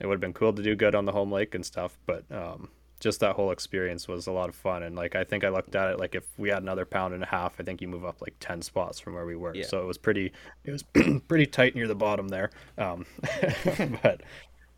it 0.01 0.07
would 0.07 0.15
have 0.15 0.21
been 0.21 0.33
cool 0.33 0.53
to 0.53 0.63
do 0.63 0.75
good 0.75 0.95
on 0.95 1.05
the 1.05 1.13
home 1.13 1.31
lake 1.33 1.55
and 1.55 1.65
stuff 1.65 1.99
but 2.07 2.25
um, 2.31 2.69
just 3.01 3.21
that 3.21 3.37
whole 3.37 3.51
experience 3.51 4.09
was 4.09 4.27
a 4.27 4.33
lot 4.33 4.49
of 4.49 4.55
fun 4.55 4.83
and 4.83 4.97
like 4.97 5.15
i 5.15 5.23
think 5.25 5.45
i 5.45 5.49
looked 5.49 5.75
at 5.75 5.91
it 5.91 5.99
like 5.99 6.15
if 6.15 6.25
we 6.39 6.49
had 6.49 6.63
another 6.63 6.85
pound 6.87 7.13
and 7.15 7.23
a 7.23 7.27
half 7.27 7.55
i 7.61 7.63
think 7.63 7.81
you 7.83 7.89
move 7.89 8.05
up 8.05 8.21
like 8.21 8.35
10 8.41 8.63
spots 8.63 8.99
from 9.01 9.15
where 9.15 9.27
we 9.27 9.37
were 9.37 9.55
Yeah. 9.55 9.67
so 9.67 9.81
it 9.81 9.87
was 9.87 9.99
pretty 9.99 10.33
it 10.65 10.71
was 10.71 10.83
pretty 11.29 11.47
tight 11.47 11.75
near 11.75 11.87
the 11.89 11.95
bottom 11.95 12.29
there 12.29 12.51
um, 12.79 13.05
but 14.03 14.23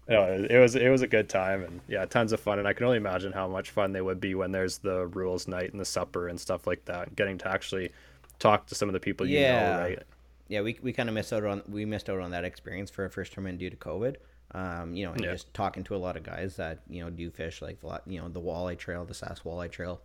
no, 0.08 0.46
it 0.48 0.58
was 0.58 0.74
it 0.74 0.88
was 0.88 1.02
a 1.02 1.06
good 1.06 1.28
time 1.28 1.62
and 1.62 1.80
yeah 1.86 2.06
tons 2.06 2.32
of 2.32 2.40
fun 2.40 2.58
and 2.58 2.66
i 2.66 2.72
can 2.72 2.86
only 2.86 2.96
imagine 2.96 3.30
how 3.32 3.46
much 3.46 3.70
fun 3.70 3.92
they 3.92 4.00
would 4.00 4.20
be 4.20 4.34
when 4.34 4.52
there's 4.52 4.78
the 4.78 5.06
rules 5.08 5.46
night 5.46 5.70
and 5.72 5.80
the 5.80 5.84
supper 5.84 6.28
and 6.28 6.40
stuff 6.40 6.66
like 6.66 6.84
that 6.86 7.14
getting 7.14 7.36
to 7.38 7.48
actually 7.48 7.90
talk 8.38 8.66
to 8.66 8.74
some 8.74 8.88
of 8.88 8.92
the 8.94 9.00
people 9.00 9.26
you 9.26 9.38
Yeah. 9.38 9.72
know 9.76 9.78
right 9.80 10.02
yeah, 10.50 10.62
we, 10.62 10.78
we 10.82 10.94
kind 10.94 11.10
of 11.10 11.14
missed 11.14 11.30
out 11.30 11.44
on 11.44 11.62
we 11.68 11.84
missed 11.84 12.08
out 12.08 12.20
on 12.20 12.30
that 12.30 12.42
experience 12.42 12.90
for 12.90 13.02
our 13.02 13.10
first 13.10 13.34
tournament 13.34 13.58
due 13.58 13.68
to 13.68 13.76
COVID. 13.76 14.16
Um, 14.52 14.94
you 14.94 15.04
know, 15.04 15.12
and 15.12 15.22
Yeah. 15.22 15.32
just 15.32 15.52
talking 15.52 15.84
to 15.84 15.94
a 15.94 15.98
lot 15.98 16.16
of 16.16 16.22
guys 16.22 16.56
that 16.56 16.80
you 16.88 17.02
know 17.04 17.10
do 17.10 17.30
fish 17.30 17.60
like 17.60 17.80
the 17.80 18.00
you 18.06 18.20
know 18.20 18.28
the 18.28 18.40
walleye 18.40 18.78
trail, 18.78 19.04
the 19.04 19.14
Sask 19.14 19.42
walleye 19.42 19.70
trail. 19.70 20.00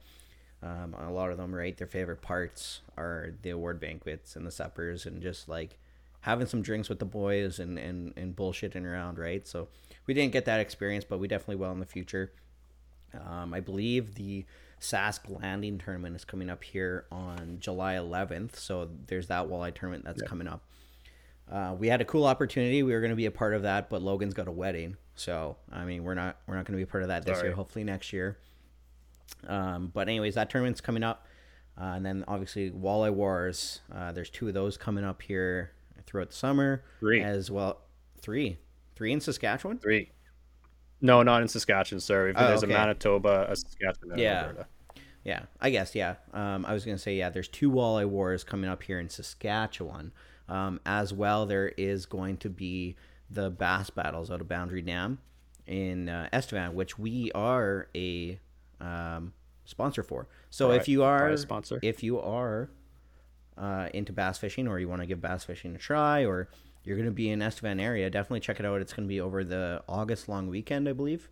Um, 0.62 0.94
a 0.94 1.12
lot 1.12 1.30
of 1.32 1.38
them, 1.38 1.54
right? 1.54 1.76
Their 1.78 1.88
favorite 1.88 2.22
parts 2.22 2.82
are 2.98 3.34
the 3.42 3.50
award 3.52 3.80
banquets 3.80 4.36
and 4.36 4.46
the 4.46 4.52
suppers, 4.52 5.06
and 5.06 5.22
just 5.22 5.48
like 5.50 5.78
having 6.22 6.48
some 6.48 6.62
drinks 6.62 6.88
with 6.90 7.00
the 7.00 7.06
boys 7.06 7.60
and 7.60 7.78
and 7.78 8.14
and 8.18 8.36
bullshitting 8.36 8.86
around, 8.86 9.18
right? 9.18 9.48
So 9.48 9.68
we 10.08 10.14
didn't 10.14 10.34
get 10.34 10.46
that 10.46 10.60
experience, 10.60 11.06
but 11.06 11.20
we 11.20 11.28
definitely 11.28 11.58
will 11.58 11.72
in 11.72 11.80
the 11.80 11.86
future. 11.86 12.32
Um, 13.14 13.54
I 13.54 13.60
believe 13.60 14.16
the 14.16 14.46
Sask 14.82 15.20
Landing 15.30 15.78
tournament 15.78 16.16
is 16.16 16.26
coming 16.26 16.50
up 16.50 16.64
here 16.64 17.06
on 17.12 17.58
July 17.60 17.94
11th. 17.96 18.56
So 18.58 18.90
there's 19.08 19.28
that 19.28 19.48
walleye 19.48 19.74
tournament 19.74 20.04
that's 20.04 20.22
coming 20.28 20.48
up. 20.48 20.64
Uh, 21.52 21.76
we 21.78 21.88
had 21.88 22.02
a 22.02 22.06
cool 22.06 22.26
opportunity. 22.26 22.84
We 22.84 22.94
were 22.94 23.00
going 23.02 23.12
to 23.12 23.16
be 23.16 23.26
a 23.26 23.32
part 23.32 23.54
of 23.54 23.64
that, 23.64 23.90
but 23.90 24.02
Logan's 24.02 24.34
got 24.34 24.48
a 24.48 24.52
wedding, 24.52 24.98
so 25.16 25.58
I 25.72 25.84
mean, 25.86 26.04
we're 26.04 26.14
not 26.16 26.38
we're 26.48 26.56
not 26.56 26.66
going 26.66 26.74
to 26.74 26.78
be 26.78 26.84
a 26.84 26.88
part 26.88 27.04
of 27.04 27.10
that 27.10 27.26
this 27.26 27.38
Sorry. 27.38 27.50
year. 27.50 27.56
Hopefully 27.56 27.84
next 27.84 28.14
year. 28.14 28.38
Um, 29.48 29.92
but 29.94 30.08
anyways, 30.08 30.36
that 30.36 30.50
tournament's 30.50 30.82
coming 30.82 31.04
up, 31.04 31.28
uh, 31.80 31.84
and 31.96 32.06
then 32.06 32.24
obviously 32.28 32.72
Walleye 32.72 33.14
Wars. 33.14 33.82
Uh, 33.94 34.12
there's 34.12 34.30
two 34.30 34.48
of 34.48 34.54
those 34.54 34.78
coming 34.78 35.04
up 35.04 35.22
here 35.22 35.72
throughout 36.06 36.30
the 36.30 36.36
summer, 36.36 36.84
Three. 37.00 37.22
as 37.22 37.52
well. 37.52 37.82
Three, 38.22 38.58
three 38.96 39.12
in 39.12 39.20
Saskatchewan. 39.20 39.80
three 39.80 40.12
no 41.02 41.22
not 41.22 41.42
in 41.42 41.48
saskatchewan 41.50 42.00
sorry 42.00 42.32
Oh, 42.34 42.48
there's 42.48 42.64
okay. 42.64 42.72
a 42.74 42.78
manitoba 42.78 43.48
a 43.50 43.56
saskatchewan 43.58 44.12
and 44.14 44.22
Yeah. 44.22 44.42
Alberta. 44.44 44.68
Yeah, 45.26 45.42
I 45.60 45.70
guess 45.70 45.94
yeah. 45.96 46.16
Um, 46.34 46.66
I 46.66 46.74
was 46.74 46.86
gonna 46.86 46.98
say 46.98 47.16
yeah. 47.18 47.30
There's 47.30 47.50
two 47.50 47.70
walleye 47.70 48.08
wars 48.08 48.46
coming 48.46 48.70
up 48.70 48.84
here 48.84 49.00
in 49.02 49.10
Saskatchewan. 49.10 50.14
Um, 50.50 50.80
as 50.86 51.14
well, 51.14 51.46
there 51.46 51.70
is 51.70 52.06
going 52.06 52.38
to 52.38 52.50
be 52.50 52.96
the 53.30 53.50
bass 53.50 53.90
battles 53.90 54.30
out 54.30 54.42
of 54.42 54.48
Boundary 54.48 54.82
Dam 54.82 55.20
in 55.66 56.10
uh, 56.10 56.30
Estevan, 56.34 56.76
which 56.76 57.00
we 57.00 57.32
are 57.34 57.88
a 57.96 58.40
um, 58.82 59.34
sponsor 59.66 60.04
for. 60.04 60.28
So 60.50 60.72
if 60.72 60.88
you 60.88 61.04
are 61.04 61.36
sponsor. 61.38 61.80
if 61.82 62.04
you 62.04 62.20
are 62.20 62.70
uh, 63.58 63.90
into 63.94 64.12
bass 64.12 64.38
fishing 64.38 64.68
or 64.68 64.80
you 64.80 64.90
want 64.90 65.02
to 65.02 65.08
give 65.08 65.22
bass 65.22 65.44
fishing 65.44 65.76
a 65.76 65.78
try 65.78 66.26
or 66.26 66.50
you're 66.84 66.98
going 66.98 67.08
to 67.08 67.14
be 67.14 67.30
in 67.30 67.42
Estevan 67.42 67.80
area, 67.80 68.10
definitely 68.10 68.42
check 68.42 68.60
it 68.60 68.66
out. 68.66 68.82
It's 68.82 68.94
going 68.94 69.08
to 69.08 69.10
be 69.10 69.22
over 69.22 69.44
the 69.44 69.82
August 69.88 70.28
long 70.28 70.48
weekend, 70.48 70.90
I 70.90 70.94
believe. 70.94 71.30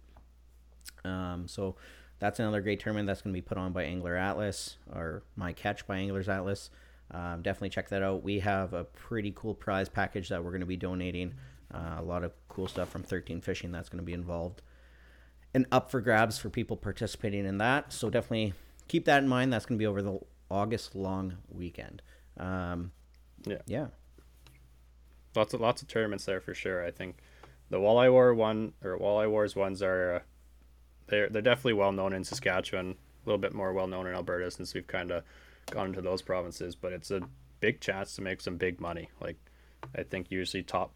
Um, 1.04 1.48
so 1.48 1.76
that's 2.20 2.40
another 2.40 2.62
great 2.62 2.80
tournament 2.80 3.08
that's 3.08 3.22
going 3.22 3.34
to 3.34 3.38
be 3.38 3.42
put 3.42 3.58
on 3.58 3.74
by 3.74 3.84
Angler 3.84 4.16
Atlas 4.16 4.78
or 4.94 5.24
My 5.36 5.52
Catch 5.54 5.88
by 5.88 5.98
Anglers 5.98 6.30
Atlas. 6.30 6.70
Um, 7.14 7.42
definitely 7.42 7.70
check 7.70 7.90
that 7.90 8.02
out. 8.04 8.24
We 8.24 8.40
have 8.40 8.74
a 8.74 8.84
pretty 8.86 9.34
cool 9.36 9.54
prize 9.54 9.90
package 9.90 10.30
that 10.30 10.44
we're 10.44 10.52
going 10.52 10.62
to 10.62 10.66
be 10.68 10.78
donating. 10.78 11.34
Uh, 11.74 11.96
a 12.00 12.02
lot 12.04 12.24
of 12.24 12.32
cool 12.50 12.68
stuff 12.68 12.90
from 12.90 13.04
13 13.04 13.42
Fishing 13.42 13.72
that's 13.72 13.90
going 13.90 14.00
to 14.00 14.06
be 14.06 14.14
involved 14.14 14.62
and 15.54 15.66
up 15.72 15.92
for 15.92 16.00
grabs 16.02 16.38
for 16.38 16.50
people 16.50 16.78
participating 16.78 17.46
in 17.46 17.58
that. 17.58 17.92
So 17.94 18.10
definitely 18.10 18.54
keep 18.88 19.06
that 19.06 19.22
in 19.24 19.28
mind. 19.30 19.52
That's 19.52 19.66
going 19.66 19.78
to 19.78 19.82
be 19.82 19.86
over 19.88 20.02
the 20.02 20.20
August 20.50 20.96
long 20.96 21.38
weekend. 21.50 22.02
Um, 22.38 22.92
Yeah. 23.46 23.58
yeah. 23.66 23.88
lots 25.36 25.54
of 25.54 25.62
lots 25.62 25.82
of 25.82 25.88
tournaments 25.88 26.26
there 26.26 26.42
for 26.42 26.54
sure. 26.54 26.86
I 26.86 26.92
think 26.92 27.18
the 27.70 27.78
Walleye 27.78 28.12
War 28.12 28.34
one 28.34 28.74
or 28.84 28.98
Walleye 28.98 29.30
Wars 29.30 29.56
ones 29.56 29.82
are 29.82 30.16
uh, 30.16 30.20
they're 31.08 31.30
they're 31.30 31.42
definitely 31.42 31.74
well 31.74 31.92
known 31.92 32.14
in 32.14 32.24
Saskatchewan, 32.24 32.92
a 32.92 33.30
little 33.30 33.38
bit 33.40 33.54
more 33.54 33.74
well 33.74 33.88
known 33.88 34.08
in 34.08 34.14
Alberta 34.14 34.50
since 34.52 34.74
we've 34.74 34.88
kind 34.88 35.12
of 35.12 35.24
gone 35.70 35.88
into 35.88 36.02
those 36.02 36.22
provinces. 36.22 36.76
But 36.76 36.94
it's 36.94 37.12
a 37.12 37.22
big 37.60 37.80
chance 37.80 38.16
to 38.16 38.22
make 38.22 38.42
some 38.42 38.58
big 38.58 38.80
money. 38.82 39.10
Like 39.20 39.38
I 39.96 40.04
think 40.04 40.32
usually 40.32 40.64
top 40.64 40.94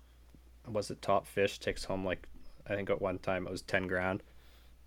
was 0.68 0.90
it 0.92 1.02
top 1.02 1.28
fish 1.28 1.60
takes 1.60 1.84
home 1.84 2.04
like 2.06 2.28
I 2.68 2.76
think 2.76 2.90
at 2.90 3.02
one 3.02 3.20
time 3.20 3.46
it 3.46 3.52
was 3.52 3.62
ten 3.62 3.86
grand 3.88 4.24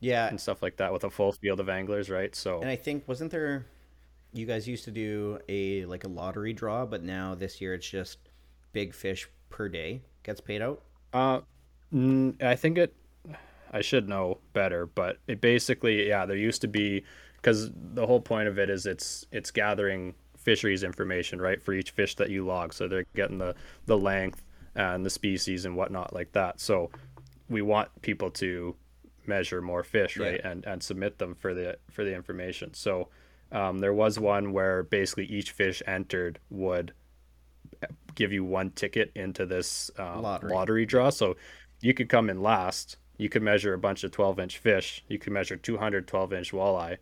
Yeah. 0.00 0.26
and 0.28 0.40
stuff 0.40 0.62
like 0.62 0.76
that 0.78 0.92
with 0.92 1.04
a 1.04 1.10
full 1.10 1.32
field 1.32 1.60
of 1.60 1.68
anglers, 1.68 2.10
right? 2.10 2.34
So 2.34 2.60
And 2.60 2.68
I 2.70 2.76
think 2.76 3.06
wasn't 3.06 3.30
there 3.30 3.66
you 4.32 4.44
guys 4.44 4.68
used 4.68 4.84
to 4.84 4.90
do 4.90 5.38
a 5.48 5.84
like 5.86 6.04
a 6.04 6.08
lottery 6.08 6.52
draw, 6.52 6.84
but 6.84 7.02
now 7.02 7.34
this 7.34 7.60
year 7.60 7.74
it's 7.74 7.88
just 7.88 8.18
big 8.72 8.92
fish 8.94 9.28
per 9.50 9.68
day 9.68 10.02
gets 10.22 10.40
paid 10.40 10.60
out. 10.62 10.82
Uh, 11.12 11.40
I 12.42 12.54
think 12.56 12.76
it. 12.78 12.94
I 13.70 13.80
should 13.82 14.08
know 14.08 14.38
better, 14.52 14.86
but 14.86 15.18
it 15.26 15.40
basically, 15.40 16.08
yeah, 16.08 16.24
there 16.26 16.36
used 16.36 16.60
to 16.62 16.68
be 16.68 17.04
because 17.48 17.70
the 17.94 18.06
whole 18.06 18.20
point 18.20 18.46
of 18.46 18.58
it 18.58 18.68
is 18.68 18.84
it's 18.84 19.24
it's 19.32 19.50
gathering 19.50 20.14
fisheries 20.36 20.82
information, 20.82 21.40
right, 21.40 21.62
for 21.62 21.72
each 21.72 21.92
fish 21.92 22.14
that 22.16 22.28
you 22.28 22.44
log. 22.44 22.74
So 22.74 22.86
they're 22.86 23.06
getting 23.14 23.38
the 23.38 23.54
the 23.86 23.96
length 23.96 24.44
and 24.74 25.04
the 25.04 25.10
species 25.10 25.64
and 25.64 25.74
whatnot 25.74 26.12
like 26.12 26.32
that. 26.32 26.60
So 26.60 26.90
we 27.48 27.62
want 27.62 27.88
people 28.02 28.30
to 28.32 28.76
measure 29.26 29.62
more 29.62 29.82
fish, 29.82 30.18
right, 30.18 30.40
and 30.44 30.64
and 30.66 30.82
submit 30.82 31.18
them 31.18 31.34
for 31.34 31.54
the 31.54 31.78
for 31.90 32.04
the 32.04 32.14
information. 32.14 32.74
So 32.74 33.08
um, 33.50 33.78
there 33.78 33.94
was 33.94 34.18
one 34.18 34.52
where 34.52 34.82
basically 34.82 35.24
each 35.24 35.52
fish 35.52 35.82
entered 35.86 36.38
would 36.50 36.92
give 38.14 38.30
you 38.30 38.44
one 38.44 38.72
ticket 38.72 39.10
into 39.14 39.46
this 39.46 39.90
um, 39.98 40.20
Lottery. 40.20 40.52
lottery. 40.52 40.86
draw. 40.86 41.08
So 41.08 41.36
you 41.80 41.94
could 41.94 42.10
come 42.10 42.28
in 42.28 42.42
last. 42.42 42.98
You 43.16 43.30
could 43.30 43.42
measure 43.42 43.72
a 43.72 43.78
bunch 43.78 44.04
of 44.04 44.10
12 44.10 44.38
inch 44.38 44.58
fish. 44.58 45.02
You 45.08 45.18
could 45.18 45.32
measure 45.32 45.56
200 45.56 46.06
12 46.06 46.32
inch 46.34 46.52
walleye 46.52 46.98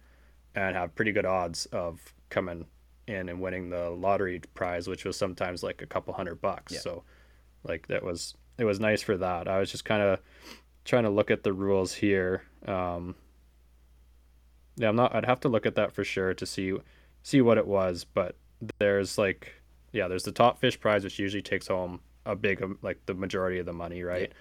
and 0.56 0.74
have 0.74 0.94
pretty 0.94 1.12
good 1.12 1.26
odds 1.26 1.66
of 1.66 2.00
coming 2.30 2.66
in 3.06 3.28
and 3.28 3.40
winning 3.40 3.70
the 3.70 3.90
lottery 3.90 4.40
prize, 4.54 4.88
which 4.88 5.04
was 5.04 5.16
sometimes 5.16 5.62
like 5.62 5.82
a 5.82 5.86
couple 5.86 6.12
hundred 6.14 6.40
bucks. 6.40 6.72
Yeah. 6.72 6.80
So 6.80 7.04
like 7.62 7.86
that 7.88 8.02
was, 8.02 8.34
it 8.58 8.64
was 8.64 8.80
nice 8.80 9.02
for 9.02 9.16
that. 9.18 9.46
I 9.46 9.60
was 9.60 9.70
just 9.70 9.84
kind 9.84 10.02
of 10.02 10.18
trying 10.84 11.04
to 11.04 11.10
look 11.10 11.30
at 11.30 11.44
the 11.44 11.52
rules 11.52 11.92
here. 11.92 12.42
Um, 12.66 13.14
yeah, 14.76 14.88
I'm 14.88 14.96
not, 14.96 15.14
I'd 15.14 15.26
have 15.26 15.40
to 15.40 15.48
look 15.48 15.66
at 15.66 15.76
that 15.76 15.92
for 15.92 16.02
sure 16.02 16.34
to 16.34 16.46
see 16.46 16.74
see 17.22 17.40
what 17.40 17.58
it 17.58 17.66
was, 17.66 18.04
but 18.04 18.36
there's 18.78 19.18
like 19.18 19.52
yeah, 19.92 20.08
there's 20.08 20.24
the 20.24 20.32
top 20.32 20.60
fish 20.60 20.78
prize 20.78 21.04
which 21.04 21.18
usually 21.18 21.42
takes 21.42 21.68
home 21.68 22.00
a 22.24 22.36
big 22.36 22.62
um, 22.62 22.78
like 22.82 23.04
the 23.06 23.14
majority 23.14 23.58
of 23.58 23.66
the 23.66 23.72
money, 23.72 24.02
right? 24.02 24.32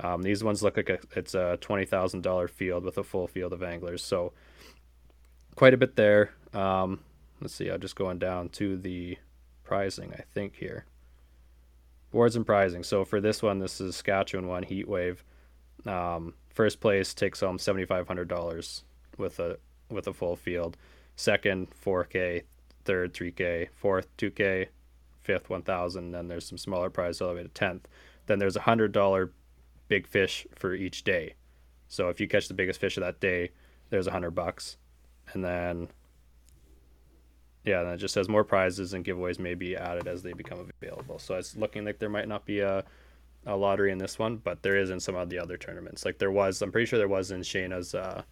Yeah. 0.00 0.14
Um, 0.14 0.22
these 0.22 0.42
ones 0.42 0.62
look 0.62 0.76
like 0.76 0.88
a, 0.88 0.98
it's 1.14 1.34
a 1.34 1.58
twenty 1.60 1.84
thousand 1.84 2.22
dollar 2.22 2.48
field 2.48 2.84
with 2.84 2.98
a 2.98 3.04
full 3.04 3.26
field 3.26 3.52
of 3.52 3.62
anglers, 3.62 4.02
so 4.02 4.32
quite 5.54 5.74
a 5.74 5.78
bit 5.78 5.96
there. 5.96 6.30
Um, 6.52 7.00
let's 7.40 7.54
see, 7.54 7.68
I'm 7.68 7.80
just 7.80 7.96
going 7.96 8.18
down 8.18 8.48
to 8.50 8.76
the 8.76 9.18
prizing, 9.64 10.12
I 10.12 10.22
think 10.34 10.56
here. 10.56 10.84
Boards 12.10 12.36
and 12.36 12.44
prizing. 12.44 12.82
So 12.82 13.04
for 13.04 13.20
this 13.20 13.42
one, 13.42 13.58
this 13.58 13.80
is 13.80 13.96
Saskatchewan 13.96 14.46
one 14.46 14.62
heat 14.64 14.86
wave. 14.86 15.24
Um, 15.86 16.34
first 16.50 16.80
place 16.80 17.14
takes 17.14 17.40
home 17.40 17.58
seventy 17.58 17.86
five 17.86 18.06
hundred 18.06 18.28
dollars 18.28 18.84
with 19.16 19.40
a 19.40 19.58
with 19.88 20.06
a 20.06 20.12
full 20.12 20.36
field. 20.36 20.76
Second, 21.16 21.68
four 21.74 22.04
K. 22.04 22.42
Third, 22.84 23.14
three 23.14 23.32
K. 23.32 23.68
Fourth, 23.74 24.08
two 24.16 24.30
K. 24.30 24.68
Fifth, 25.22 25.48
one 25.48 25.62
thousand. 25.62 26.12
Then 26.12 26.28
there's 26.28 26.46
some 26.46 26.58
smaller 26.58 26.90
prizes 26.90 27.22
all 27.22 27.28
the 27.28 27.36
way 27.36 27.42
to 27.42 27.48
tenth. 27.48 27.88
Then 28.26 28.38
there's 28.38 28.56
a 28.56 28.62
hundred 28.62 28.92
dollar 28.92 29.32
big 29.88 30.06
fish 30.06 30.46
for 30.54 30.74
each 30.74 31.04
day. 31.04 31.34
So 31.88 32.08
if 32.08 32.20
you 32.20 32.28
catch 32.28 32.48
the 32.48 32.54
biggest 32.54 32.80
fish 32.80 32.96
of 32.96 33.02
that 33.02 33.20
day, 33.20 33.50
there's 33.90 34.06
a 34.06 34.12
hundred 34.12 34.32
bucks. 34.32 34.76
And 35.32 35.44
then 35.44 35.88
yeah, 37.64 37.82
then 37.82 37.94
it 37.94 37.98
just 37.98 38.14
says 38.14 38.28
more 38.28 38.44
prizes 38.44 38.92
and 38.92 39.04
giveaways 39.04 39.38
may 39.38 39.54
be 39.54 39.76
added 39.76 40.08
as 40.08 40.22
they 40.22 40.32
become 40.32 40.68
available. 40.82 41.18
So 41.18 41.36
it's 41.36 41.56
looking 41.56 41.84
like 41.84 41.98
there 41.98 42.08
might 42.08 42.28
not 42.28 42.44
be 42.44 42.60
a, 42.60 42.84
a 43.46 43.56
lottery 43.56 43.92
in 43.92 43.98
this 43.98 44.18
one, 44.18 44.36
but 44.36 44.62
there 44.62 44.76
is 44.76 44.90
in 44.90 44.98
some 44.98 45.14
of 45.14 45.30
the 45.30 45.38
other 45.38 45.56
tournaments. 45.56 46.04
Like 46.04 46.18
there 46.18 46.32
was, 46.32 46.60
I'm 46.60 46.72
pretty 46.72 46.86
sure 46.86 46.98
there 46.98 47.08
was 47.08 47.30
in 47.30 47.40
Shayna's 47.42 47.94
uh, 47.94 48.22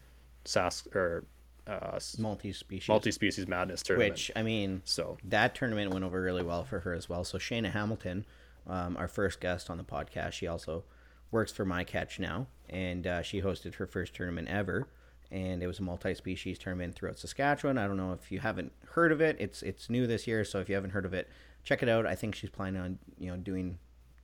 Sask 0.44 0.94
or 0.96 1.24
uh, 1.66 2.00
multi-species 2.18 2.88
multi-species 2.88 3.46
madness 3.46 3.82
tournament. 3.82 4.14
Which 4.14 4.30
I 4.34 4.42
mean, 4.42 4.82
so 4.84 5.18
that 5.24 5.54
tournament 5.54 5.92
went 5.92 6.04
over 6.04 6.20
really 6.20 6.42
well 6.42 6.64
for 6.64 6.80
her 6.80 6.92
as 6.92 7.08
well. 7.08 7.22
So 7.22 7.38
Shayna 7.38 7.70
Hamilton, 7.70 8.26
um, 8.66 8.96
our 8.96 9.06
first 9.06 9.40
guest 9.40 9.70
on 9.70 9.78
the 9.78 9.84
podcast, 9.84 10.32
she 10.32 10.48
also 10.48 10.82
works 11.30 11.52
for 11.52 11.64
My 11.64 11.84
Catch 11.84 12.18
now, 12.18 12.48
and 12.68 13.06
uh, 13.06 13.22
she 13.22 13.42
hosted 13.42 13.74
her 13.74 13.86
first 13.86 14.14
tournament 14.14 14.48
ever 14.48 14.88
and 15.30 15.62
it 15.62 15.66
was 15.66 15.78
a 15.78 15.82
multi-species 15.82 16.58
tournament 16.58 16.94
throughout 16.94 17.18
Saskatchewan. 17.18 17.78
I 17.78 17.86
don't 17.86 17.96
know 17.96 18.12
if 18.12 18.32
you 18.32 18.40
haven't 18.40 18.72
heard 18.86 19.12
of 19.12 19.20
it. 19.20 19.36
It's 19.38 19.62
it's 19.62 19.88
new 19.88 20.06
this 20.06 20.26
year, 20.26 20.44
so 20.44 20.58
if 20.60 20.68
you 20.68 20.74
haven't 20.74 20.90
heard 20.90 21.04
of 21.04 21.14
it, 21.14 21.28
check 21.64 21.82
it 21.82 21.88
out. 21.88 22.06
I 22.06 22.14
think 22.14 22.34
she's 22.34 22.50
planning 22.50 22.80
on 22.80 22.98
you 23.18 23.30
know 23.30 23.36
doing 23.36 23.78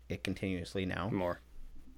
it 0.09 0.25
continuously 0.25 0.85
now. 0.87 1.09
More. 1.11 1.40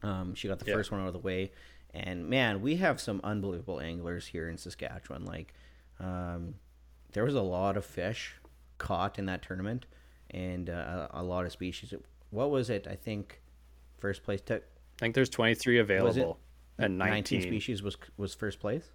Um, 0.02 0.34
she 0.34 0.48
got 0.48 0.58
the 0.58 0.66
yeah. 0.66 0.74
first 0.74 0.92
one 0.92 1.00
out 1.00 1.08
of 1.08 1.12
the 1.12 1.18
way, 1.18 1.52
and 1.92 2.28
man, 2.28 2.60
we 2.60 2.76
have 2.76 3.00
some 3.00 3.20
unbelievable 3.24 3.80
anglers 3.80 4.26
here 4.26 4.48
in 4.48 4.58
Saskatchewan. 4.58 5.24
Like, 5.24 5.54
um, 5.98 6.54
there 7.12 7.24
was 7.24 7.34
a 7.34 7.42
lot 7.42 7.76
of 7.76 7.84
fish 7.84 8.34
caught 8.76 9.18
in 9.18 9.26
that 9.26 9.42
tournament, 9.42 9.86
and 10.30 10.70
uh, 10.70 11.08
a, 11.10 11.22
lot 11.22 11.46
of 11.46 11.52
species. 11.52 11.92
What 12.30 12.50
was 12.50 12.70
it? 12.70 12.86
I 12.88 12.94
think 12.94 13.40
first 13.98 14.22
place 14.22 14.40
took. 14.40 14.62
I 14.62 15.00
think 15.00 15.14
there's 15.14 15.28
23 15.28 15.78
available 15.78 16.38
and 16.78 16.98
19. 16.98 17.38
19 17.38 17.42
species 17.42 17.82
was 17.82 17.96
was 18.16 18.34
first 18.34 18.60
place. 18.60 18.90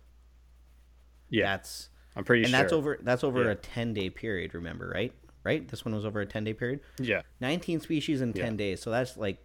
Yeah, 1.34 1.56
that's 1.56 1.90
I'm 2.16 2.24
pretty 2.24 2.44
and 2.44 2.52
sure. 2.52 2.60
And 2.60 2.64
that's 2.64 2.74
over 2.74 3.00
that's 3.02 3.24
over 3.24 3.44
yeah. 3.44 3.52
a 3.52 3.56
ten 3.56 3.94
day 3.94 4.10
period. 4.10 4.54
Remember, 4.54 4.92
right? 4.94 5.14
Right. 5.44 5.68
This 5.68 5.84
one 5.84 5.94
was 5.94 6.06
over 6.06 6.22
a 6.22 6.26
ten 6.26 6.44
day 6.44 6.54
period. 6.54 6.82
Yeah. 7.00 7.24
Nineteen 7.42 7.80
species 7.80 8.22
in 8.22 8.34
ten 8.34 8.54
yeah. 8.54 8.58
days. 8.58 8.82
So 8.82 8.92
that's 8.92 9.18
like 9.18 9.40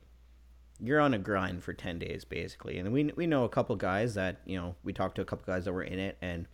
you're 0.81 1.01
on 1.01 1.15
a 1.15 1.19
grind 1.19 1.65
for 1.65 1.73
ten 1.73 1.99
days 1.99 2.25
basically. 2.25 2.79
And 2.79 2.93
we 2.93 3.11
we 3.17 3.27
know 3.27 3.45
a 3.45 3.49
couple 3.49 3.75
guys 3.77 4.15
that 4.15 4.41
you 4.45 4.59
know 4.59 4.75
we 4.85 4.93
talked 4.93 5.17
to 5.17 5.23
a 5.23 5.25
couple 5.25 5.47
guys 5.47 5.65
that 5.65 5.73
were 5.73 5.83
in 5.83 5.99
it 5.99 6.19
and 6.21 6.47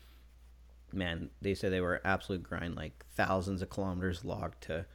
man 0.92 1.28
they 1.42 1.54
said 1.54 1.72
they 1.72 1.80
were 1.80 2.00
absolute 2.04 2.40
grind 2.40 2.76
like 2.76 3.04
thousands 3.16 3.60
of 3.60 3.68
kilometers 3.68 4.24
logged 4.24 4.62
to 4.62 4.86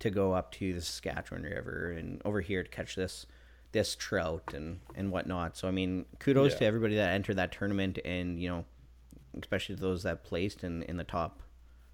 to 0.00 0.10
go 0.10 0.32
up 0.32 0.50
to 0.50 0.72
the 0.72 0.80
Saskatchewan 0.80 1.44
River 1.44 1.92
and 1.92 2.20
over 2.24 2.40
here 2.40 2.64
to 2.64 2.68
catch 2.68 2.96
this 2.96 3.26
this 3.72 3.94
trout 3.94 4.52
and 4.52 4.80
and 4.96 5.12
whatnot. 5.12 5.56
So 5.56 5.68
I 5.68 5.70
mean, 5.70 6.06
kudos 6.18 6.52
yeah. 6.52 6.58
to 6.58 6.64
everybody 6.64 6.96
that 6.96 7.12
entered 7.14 7.36
that 7.36 7.52
tournament 7.52 8.00
and 8.04 8.40
you 8.40 8.48
know 8.48 8.64
especially 9.38 9.74
those 9.74 10.02
that 10.02 10.24
placed 10.24 10.64
in 10.64 10.82
in 10.84 10.96
the 10.96 11.04
top 11.04 11.42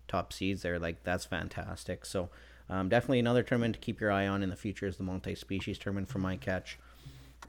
top 0.09 0.33
seeds 0.33 0.63
there. 0.63 0.79
Like 0.79 1.03
that's 1.05 1.25
fantastic. 1.25 2.05
So 2.05 2.31
um, 2.69 2.89
definitely 2.89 3.19
another 3.19 3.43
tournament 3.43 3.75
to 3.75 3.81
keep 3.81 4.01
your 4.01 4.11
eye 4.11 4.27
on 4.27 4.43
in 4.43 4.51
the 4.51 4.57
future 4.57 4.87
is 4.87 4.97
the 4.97 5.03
multi-species 5.03 5.79
tournament 5.79 6.09
for 6.09 6.19
my 6.19 6.37
catch. 6.37 6.79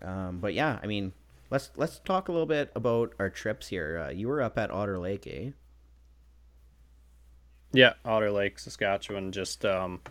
Um, 0.02 0.40
but 0.40 0.54
yeah, 0.54 0.80
I 0.82 0.88
mean, 0.88 1.14
let's 1.50 1.72
let's 1.76 2.00
talk 2.00 2.28
a 2.28 2.32
little 2.32 2.48
bit 2.48 2.72
about 2.76 3.14
our 3.20 3.30
trips 3.30 3.68
here. 3.68 4.06
Uh, 4.08 4.12
you 4.12 4.28
were 4.28 4.42
up 4.42 4.58
at 4.58 4.72
Otter 4.72 5.00
Lake, 5.00 5.26
eh? 5.28 5.52
Yeah, 7.74 7.94
Otter 8.06 8.32
Lake, 8.32 8.60
Saskatchewan, 8.60 9.32
just 9.32 9.66
um, 9.66 10.02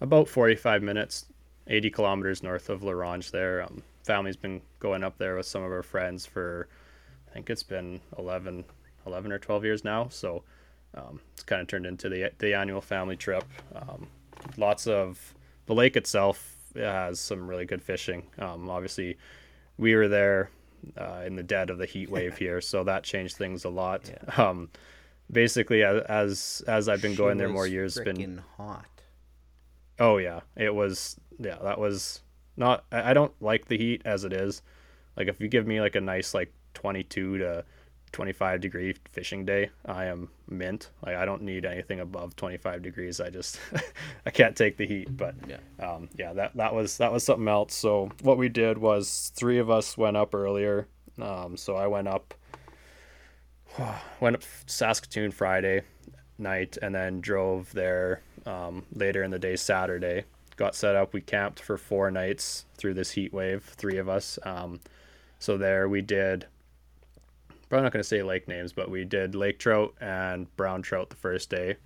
about 0.00 0.28
forty-five 0.28 0.82
minutes, 0.82 1.26
eighty 1.66 1.90
kilometers 1.90 2.42
north 2.42 2.70
of 2.70 2.82
La 2.82 2.92
Ronge. 2.92 3.30
There, 3.30 3.62
um, 3.62 3.82
family's 4.08 4.36
been 4.36 4.62
going 4.80 5.04
up 5.04 5.18
there 5.18 5.36
with 5.36 5.44
some 5.44 5.62
of 5.62 5.70
our 5.70 5.82
friends 5.82 6.24
for, 6.24 6.66
I 7.28 7.34
think 7.34 7.50
it's 7.50 7.62
been 7.62 8.00
11, 8.18 8.64
11 9.08 9.32
or 9.32 9.38
12 9.38 9.64
years 9.64 9.84
now. 9.84 10.08
So 10.10 10.44
um, 10.94 11.20
it's 11.32 11.42
kind 11.42 11.60
of 11.60 11.68
turned 11.68 11.86
into 11.86 12.08
the, 12.08 12.30
the 12.38 12.54
annual 12.54 12.80
family 12.80 13.16
trip. 13.16 13.44
Um, 13.74 14.06
lots 14.56 14.86
of 14.86 15.34
the 15.66 15.74
lake 15.74 15.96
itself 15.96 16.56
has 16.74 17.20
some 17.20 17.48
really 17.48 17.64
good 17.64 17.82
fishing. 17.82 18.24
Um, 18.38 18.70
obviously, 18.70 19.16
we 19.76 19.94
were 19.94 20.08
there 20.08 20.50
uh, 20.96 21.22
in 21.26 21.36
the 21.36 21.42
dead 21.42 21.70
of 21.70 21.78
the 21.78 21.86
heat 21.86 22.10
wave 22.10 22.36
here, 22.38 22.60
so 22.60 22.84
that 22.84 23.02
changed 23.02 23.36
things 23.36 23.64
a 23.64 23.68
lot. 23.68 24.08
Yeah. 24.08 24.48
Um, 24.48 24.70
basically, 25.30 25.82
as 25.82 26.62
as 26.66 26.88
I've 26.88 27.02
been 27.02 27.12
she 27.12 27.18
going 27.18 27.38
there 27.38 27.48
more 27.48 27.66
years, 27.66 27.98
been 27.98 28.42
hot. 28.56 28.86
Oh 29.98 30.18
yeah, 30.18 30.40
it 30.56 30.74
was. 30.74 31.16
Yeah, 31.38 31.58
that 31.62 31.78
was 31.78 32.20
not. 32.56 32.84
I 32.90 33.14
don't 33.14 33.32
like 33.40 33.66
the 33.66 33.78
heat 33.78 34.02
as 34.04 34.24
it 34.24 34.32
is. 34.32 34.62
Like 35.16 35.28
if 35.28 35.40
you 35.40 35.48
give 35.48 35.66
me 35.66 35.80
like 35.80 35.96
a 35.96 36.00
nice 36.00 36.34
like 36.34 36.52
22 36.74 37.38
to 37.38 37.64
25 38.12 38.60
degree 38.60 38.94
fishing 39.12 39.44
day, 39.44 39.70
I 39.86 40.06
am 40.06 40.28
mint. 40.48 40.90
Like 41.04 41.16
I 41.16 41.24
don't 41.24 41.42
need 41.42 41.64
anything 41.64 42.00
above 42.00 42.36
25 42.36 42.82
degrees. 42.82 43.20
I 43.20 43.30
just 43.30 43.58
I 44.26 44.30
can't 44.30 44.56
take 44.56 44.76
the 44.76 44.86
heat. 44.86 45.16
But 45.16 45.34
yeah, 45.46 45.58
um, 45.84 46.08
yeah, 46.16 46.32
that 46.34 46.56
that 46.56 46.74
was 46.74 46.98
that 46.98 47.12
was 47.12 47.24
something 47.24 47.48
else. 47.48 47.74
So 47.74 48.10
what 48.22 48.38
we 48.38 48.48
did 48.48 48.78
was 48.78 49.32
three 49.34 49.58
of 49.58 49.70
us 49.70 49.96
went 49.96 50.16
up 50.16 50.34
earlier. 50.34 50.88
Um, 51.20 51.56
so 51.56 51.76
I 51.76 51.86
went 51.86 52.08
up 52.08 52.34
went 54.20 54.36
up 54.36 54.42
Saskatoon 54.66 55.30
Friday 55.30 55.82
night 56.38 56.78
and 56.80 56.94
then 56.94 57.20
drove 57.20 57.72
there 57.72 58.22
um, 58.46 58.86
later 58.94 59.22
in 59.22 59.30
the 59.30 59.38
day 59.38 59.56
Saturday. 59.56 60.24
Got 60.56 60.74
set 60.74 60.96
up. 60.96 61.12
We 61.12 61.20
camped 61.20 61.60
for 61.60 61.76
four 61.76 62.10
nights 62.10 62.64
through 62.76 62.94
this 62.94 63.12
heat 63.12 63.32
wave. 63.32 63.62
Three 63.64 63.98
of 63.98 64.08
us. 64.08 64.38
Um, 64.42 64.80
so 65.38 65.56
there 65.56 65.88
we 65.88 66.02
did 66.02 66.46
probably 67.68 67.84
not 67.84 67.92
going 67.92 68.02
to 68.02 68.08
say 68.08 68.22
lake 68.22 68.48
names, 68.48 68.72
but 68.72 68.90
we 68.90 69.04
did 69.04 69.34
lake 69.34 69.58
trout 69.58 69.94
and 70.00 70.54
brown 70.56 70.82
trout 70.82 71.10
the 71.10 71.16
first 71.16 71.50
day. 71.50 71.76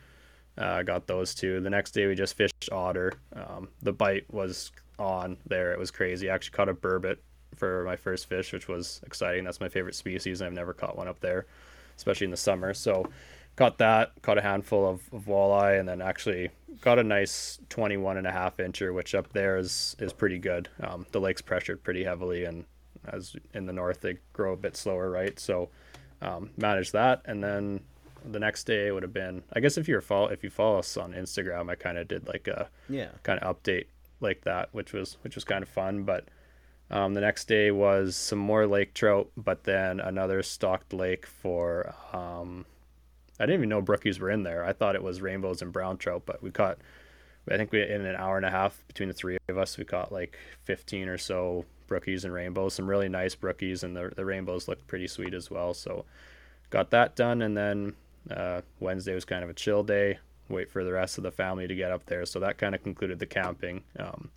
Uh, 0.58 0.82
got 0.82 1.06
those 1.06 1.34
two. 1.34 1.60
The 1.60 1.70
next 1.70 1.92
day 1.92 2.06
we 2.06 2.14
just 2.14 2.34
fished 2.34 2.70
otter. 2.70 3.12
Um, 3.34 3.68
the 3.82 3.92
bite 3.92 4.32
was 4.32 4.70
on 4.98 5.38
there. 5.46 5.72
It 5.72 5.78
was 5.78 5.90
crazy. 5.90 6.30
I 6.30 6.34
actually 6.34 6.52
caught 6.52 6.68
a 6.68 6.74
burbot 6.74 7.16
for 7.56 7.84
my 7.84 7.96
first 7.96 8.28
fish, 8.28 8.52
which 8.52 8.68
was 8.68 9.00
exciting. 9.04 9.44
That's 9.44 9.60
my 9.60 9.68
favorite 9.68 9.94
species. 9.94 10.42
I've 10.42 10.52
never 10.52 10.72
caught 10.72 10.96
one 10.96 11.08
up 11.08 11.20
there, 11.20 11.46
especially 11.96 12.26
in 12.26 12.30
the 12.30 12.36
summer. 12.36 12.74
So 12.74 13.08
caught 13.56 13.78
that, 13.78 14.12
caught 14.22 14.38
a 14.38 14.42
handful 14.42 14.88
of, 14.88 15.00
of 15.12 15.24
walleye, 15.24 15.80
and 15.80 15.88
then 15.88 16.02
actually 16.02 16.50
got 16.80 16.98
a 16.98 17.04
nice 17.04 17.58
21 17.70 18.18
and 18.18 18.26
a 18.26 18.32
half 18.32 18.58
incher, 18.58 18.94
which 18.94 19.14
up 19.14 19.32
there 19.32 19.56
is, 19.56 19.96
is 19.98 20.12
pretty 20.12 20.38
good. 20.38 20.68
Um, 20.80 21.06
the 21.12 21.20
lake's 21.20 21.42
pressured 21.42 21.82
pretty 21.82 22.04
heavily 22.04 22.44
and 22.44 22.64
as 23.06 23.36
in 23.54 23.66
the 23.66 23.72
north 23.72 24.00
they 24.00 24.18
grow 24.32 24.52
a 24.52 24.56
bit 24.56 24.76
slower, 24.76 25.10
right? 25.10 25.38
So 25.38 25.68
um, 26.20 26.50
manage 26.56 26.92
that, 26.92 27.22
and 27.24 27.42
then 27.42 27.80
the 28.24 28.38
next 28.38 28.64
day 28.64 28.90
would 28.90 29.02
have 29.02 29.12
been. 29.12 29.42
I 29.52 29.60
guess 29.60 29.76
if 29.76 29.88
you 29.88 30.00
follow 30.00 30.28
if 30.28 30.44
you 30.44 30.50
follow 30.50 30.78
us 30.78 30.96
on 30.96 31.12
Instagram, 31.12 31.70
I 31.70 31.74
kind 31.74 31.98
of 31.98 32.08
did 32.08 32.26
like 32.26 32.48
a 32.48 32.68
yeah 32.88 33.08
kind 33.22 33.40
of 33.40 33.56
update 33.56 33.86
like 34.20 34.42
that, 34.42 34.68
which 34.72 34.92
was 34.92 35.16
which 35.22 35.34
was 35.34 35.44
kind 35.44 35.62
of 35.62 35.68
fun. 35.68 36.04
But 36.04 36.26
um, 36.90 37.14
the 37.14 37.20
next 37.20 37.48
day 37.48 37.70
was 37.70 38.16
some 38.16 38.38
more 38.38 38.66
lake 38.66 38.94
trout, 38.94 39.30
but 39.36 39.64
then 39.64 40.00
another 40.00 40.42
stocked 40.42 40.92
lake 40.92 41.26
for. 41.26 41.94
Um, 42.12 42.66
I 43.40 43.46
didn't 43.46 43.60
even 43.60 43.70
know 43.70 43.82
brookies 43.82 44.20
were 44.20 44.30
in 44.30 44.44
there. 44.44 44.64
I 44.64 44.72
thought 44.72 44.94
it 44.94 45.02
was 45.02 45.20
rainbows 45.20 45.62
and 45.62 45.72
brown 45.72 45.96
trout, 45.96 46.22
but 46.26 46.42
we 46.42 46.50
caught. 46.50 46.78
I 47.50 47.56
think 47.56 47.72
we 47.72 47.82
in 47.82 48.06
an 48.06 48.14
hour 48.14 48.36
and 48.36 48.46
a 48.46 48.50
half 48.50 48.84
between 48.86 49.08
the 49.08 49.14
three 49.14 49.36
of 49.48 49.58
us, 49.58 49.76
we 49.76 49.84
caught 49.84 50.12
like 50.12 50.38
15 50.62 51.08
or 51.08 51.18
so 51.18 51.64
brookies 51.86 52.24
and 52.24 52.32
rainbows, 52.32 52.74
some 52.74 52.88
really 52.88 53.08
nice 53.08 53.34
brookies, 53.34 53.82
and 53.82 53.96
the, 53.96 54.12
the 54.14 54.24
rainbows 54.24 54.68
looked 54.68 54.86
pretty 54.86 55.08
sweet 55.08 55.34
as 55.34 55.50
well. 55.50 55.74
So 55.74 56.04
got 56.70 56.90
that 56.90 57.16
done, 57.16 57.42
and 57.42 57.56
then 57.56 57.94
uh, 58.30 58.62
Wednesday 58.80 59.14
was 59.14 59.24
kind 59.24 59.44
of 59.44 59.50
a 59.50 59.54
chill 59.54 59.82
day. 59.82 60.18
Wait 60.48 60.70
for 60.70 60.84
the 60.84 60.92
rest 60.92 61.18
of 61.18 61.24
the 61.24 61.30
family 61.30 61.66
to 61.66 61.74
get 61.74 61.92
up 61.92 62.06
there. 62.06 62.26
So 62.26 62.40
that 62.40 62.58
kind 62.58 62.74
of 62.74 62.82
concluded 62.82 63.18
the 63.18 63.26
camping. 63.26 63.84
Um, 63.98 64.30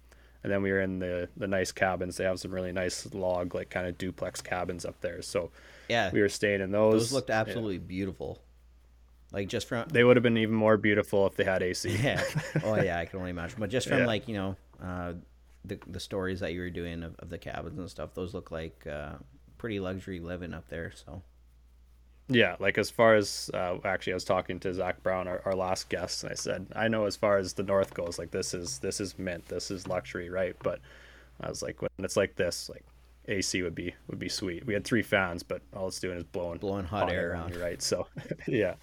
and 0.44 0.52
then 0.52 0.62
we 0.62 0.72
were 0.72 0.82
in 0.82 1.00
the 1.00 1.28
the 1.36 1.48
nice 1.48 1.72
cabins. 1.72 2.18
They 2.18 2.24
have 2.24 2.40
some 2.40 2.52
really 2.52 2.72
nice 2.72 3.12
log, 3.14 3.56
like 3.56 3.72
kind 3.72 3.88
of 3.88 3.98
duplex 3.98 4.42
cabins 4.42 4.86
up 4.86 5.02
there. 5.02 5.24
So 5.24 5.50
yeah, 5.90 6.12
we 6.14 6.22
were 6.22 6.30
staying 6.30 6.62
in 6.62 6.72
those. 6.72 7.06
Those 7.06 7.14
looked 7.14 7.32
absolutely 7.32 7.76
yeah. 7.78 7.88
beautiful. 7.88 8.40
Like 9.32 9.48
just 9.48 9.68
from 9.68 9.88
they 9.90 10.04
would 10.04 10.16
have 10.18 10.24
been 10.24 10.38
even 10.38 10.54
more 10.54 10.78
beautiful 10.78 11.26
if 11.26 11.36
they 11.36 11.44
had 11.44 11.64
AC. 11.64 11.98
yeah. 12.02 12.24
Oh 12.64 12.76
yeah, 12.76 13.00
I 13.00 13.06
can 13.06 13.18
only 13.18 13.32
imagine. 13.32 13.60
But 13.60 13.72
just 13.72 13.88
from 13.88 13.98
Yeah. 14.02 14.06
like 14.06 14.28
you 14.28 14.36
know 14.36 14.56
uh, 14.84 15.14
the 15.68 15.80
the 15.88 16.00
stories 16.00 16.40
that 16.40 16.54
you 16.54 16.62
were 16.62 16.70
doing 16.70 17.04
of, 17.04 17.16
of 17.20 17.30
the 17.30 17.38
cabins 17.38 17.80
and 17.80 17.90
stuff, 17.90 18.14
those 18.14 18.34
look 18.34 18.52
like 18.52 18.86
uh, 18.88 19.14
pretty 19.58 19.80
luxury 19.80 20.20
living 20.20 20.54
up 20.54 20.68
there. 20.70 20.92
So 20.94 21.22
Yeah, 22.28 22.56
like 22.60 22.78
as 22.78 22.90
far 22.90 23.16
as 23.16 23.50
uh, 23.54 23.78
actually, 23.84 24.14
I 24.14 24.16
was 24.16 24.24
talking 24.24 24.60
to 24.62 24.74
Zach 24.74 25.02
Brown, 25.04 25.28
our, 25.28 25.42
our 25.46 25.56
last 25.56 25.90
guest, 25.90 26.24
and 26.24 26.32
I 26.32 26.36
said, 26.36 26.68
I 26.76 26.88
know 26.88 27.06
as 27.06 27.16
far 27.16 27.38
as 27.38 27.54
the 27.54 27.64
north 27.64 27.94
goes, 27.94 28.18
like 28.18 28.32
this 28.32 28.54
is 28.54 28.80
this 28.80 29.00
is 29.00 29.18
mint, 29.20 29.48
this 29.48 29.72
is 29.72 29.88
luxury, 29.88 30.30
right? 30.30 30.56
But 30.64 30.80
I 31.42 31.50
was 31.50 31.62
like, 31.62 31.82
when 31.82 31.90
it's 32.00 32.18
like 32.18 32.36
this, 32.36 32.70
like 32.70 32.84
AC 33.28 33.62
would 33.62 33.76
be 33.76 33.94
would 34.08 34.20
be 34.20 34.30
sweet. 34.30 34.66
We 34.66 34.74
had 34.74 34.84
three 34.84 35.04
fans, 35.04 35.44
but 35.44 35.62
all 35.76 35.88
it's 35.88 36.00
doing 36.00 36.18
is 36.18 36.24
blowing 36.24 36.60
Blowing 36.60 36.86
hot 36.86 37.12
air 37.12 37.32
around. 37.32 37.56
you, 37.56 37.62
right? 37.62 37.82
So 37.82 38.08
yeah, 38.48 38.76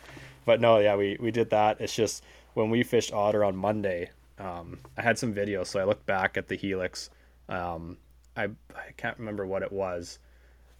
but 0.44 0.60
no, 0.60 0.78
yeah, 0.78 0.96
we 0.96 1.16
we 1.20 1.30
did 1.30 1.50
that. 1.50 1.80
It's 1.80 1.94
just 1.94 2.24
when 2.54 2.70
we 2.70 2.82
fished 2.82 3.12
otter 3.12 3.44
on 3.44 3.56
Monday, 3.56 4.10
um, 4.42 4.78
I 4.96 5.02
had 5.02 5.18
some 5.18 5.32
videos, 5.32 5.68
so 5.68 5.80
I 5.80 5.84
looked 5.84 6.06
back 6.06 6.36
at 6.36 6.48
the 6.48 6.56
helix. 6.56 7.10
Um, 7.48 7.96
I 8.36 8.44
I 8.74 8.92
can't 8.96 9.18
remember 9.18 9.46
what 9.46 9.62
it 9.62 9.72
was, 9.72 10.18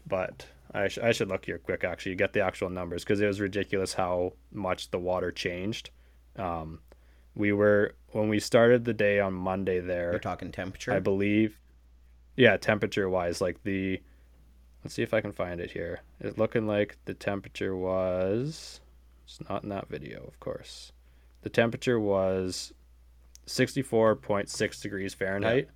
but 0.07 0.46
I, 0.75 0.88
sh- 0.88 0.98
I 0.98 1.12
should 1.12 1.29
look 1.29 1.44
here 1.44 1.59
quick 1.59 1.85
actually 1.85 2.14
get 2.14 2.33
the 2.33 2.40
actual 2.40 2.70
numbers 2.70 3.05
because 3.05 3.20
it 3.20 3.27
was 3.27 3.40
ridiculous 3.40 3.94
how 3.94 4.33
much 4.51 4.90
the 4.90 4.98
water 4.98 5.31
changed 5.31 5.90
um, 6.37 6.81
we 7.35 7.53
were 7.53 7.94
when 8.09 8.29
we 8.29 8.40
started 8.40 8.85
the 8.85 8.94
day 8.94 9.20
on 9.20 9.33
monday 9.35 9.81
there 9.81 10.11
you're 10.12 10.18
talking 10.18 10.53
temperature. 10.53 10.92
i 10.92 10.98
believe 10.98 11.59
yeah 12.37 12.57
temperature 12.57 13.09
wise 13.09 13.40
like 13.40 13.62
the 13.64 14.01
let's 14.83 14.94
see 14.94 15.03
if 15.03 15.14
i 15.14 15.20
can 15.20 15.33
find 15.33 15.61
it 15.61 15.70
here 15.70 16.01
it's 16.20 16.38
looking 16.38 16.66
like 16.66 16.96
the 17.05 17.14
temperature 17.14 17.77
was 17.77 18.81
it's 19.25 19.38
not 19.48 19.62
in 19.62 19.68
that 19.68 19.88
video 19.88 20.25
of 20.27 20.38
course 20.40 20.92
the 21.42 21.51
temperature 21.51 22.01
was 22.01 22.72
64.6 23.47 24.83
degrees 24.83 25.15
fahrenheit 25.15 25.69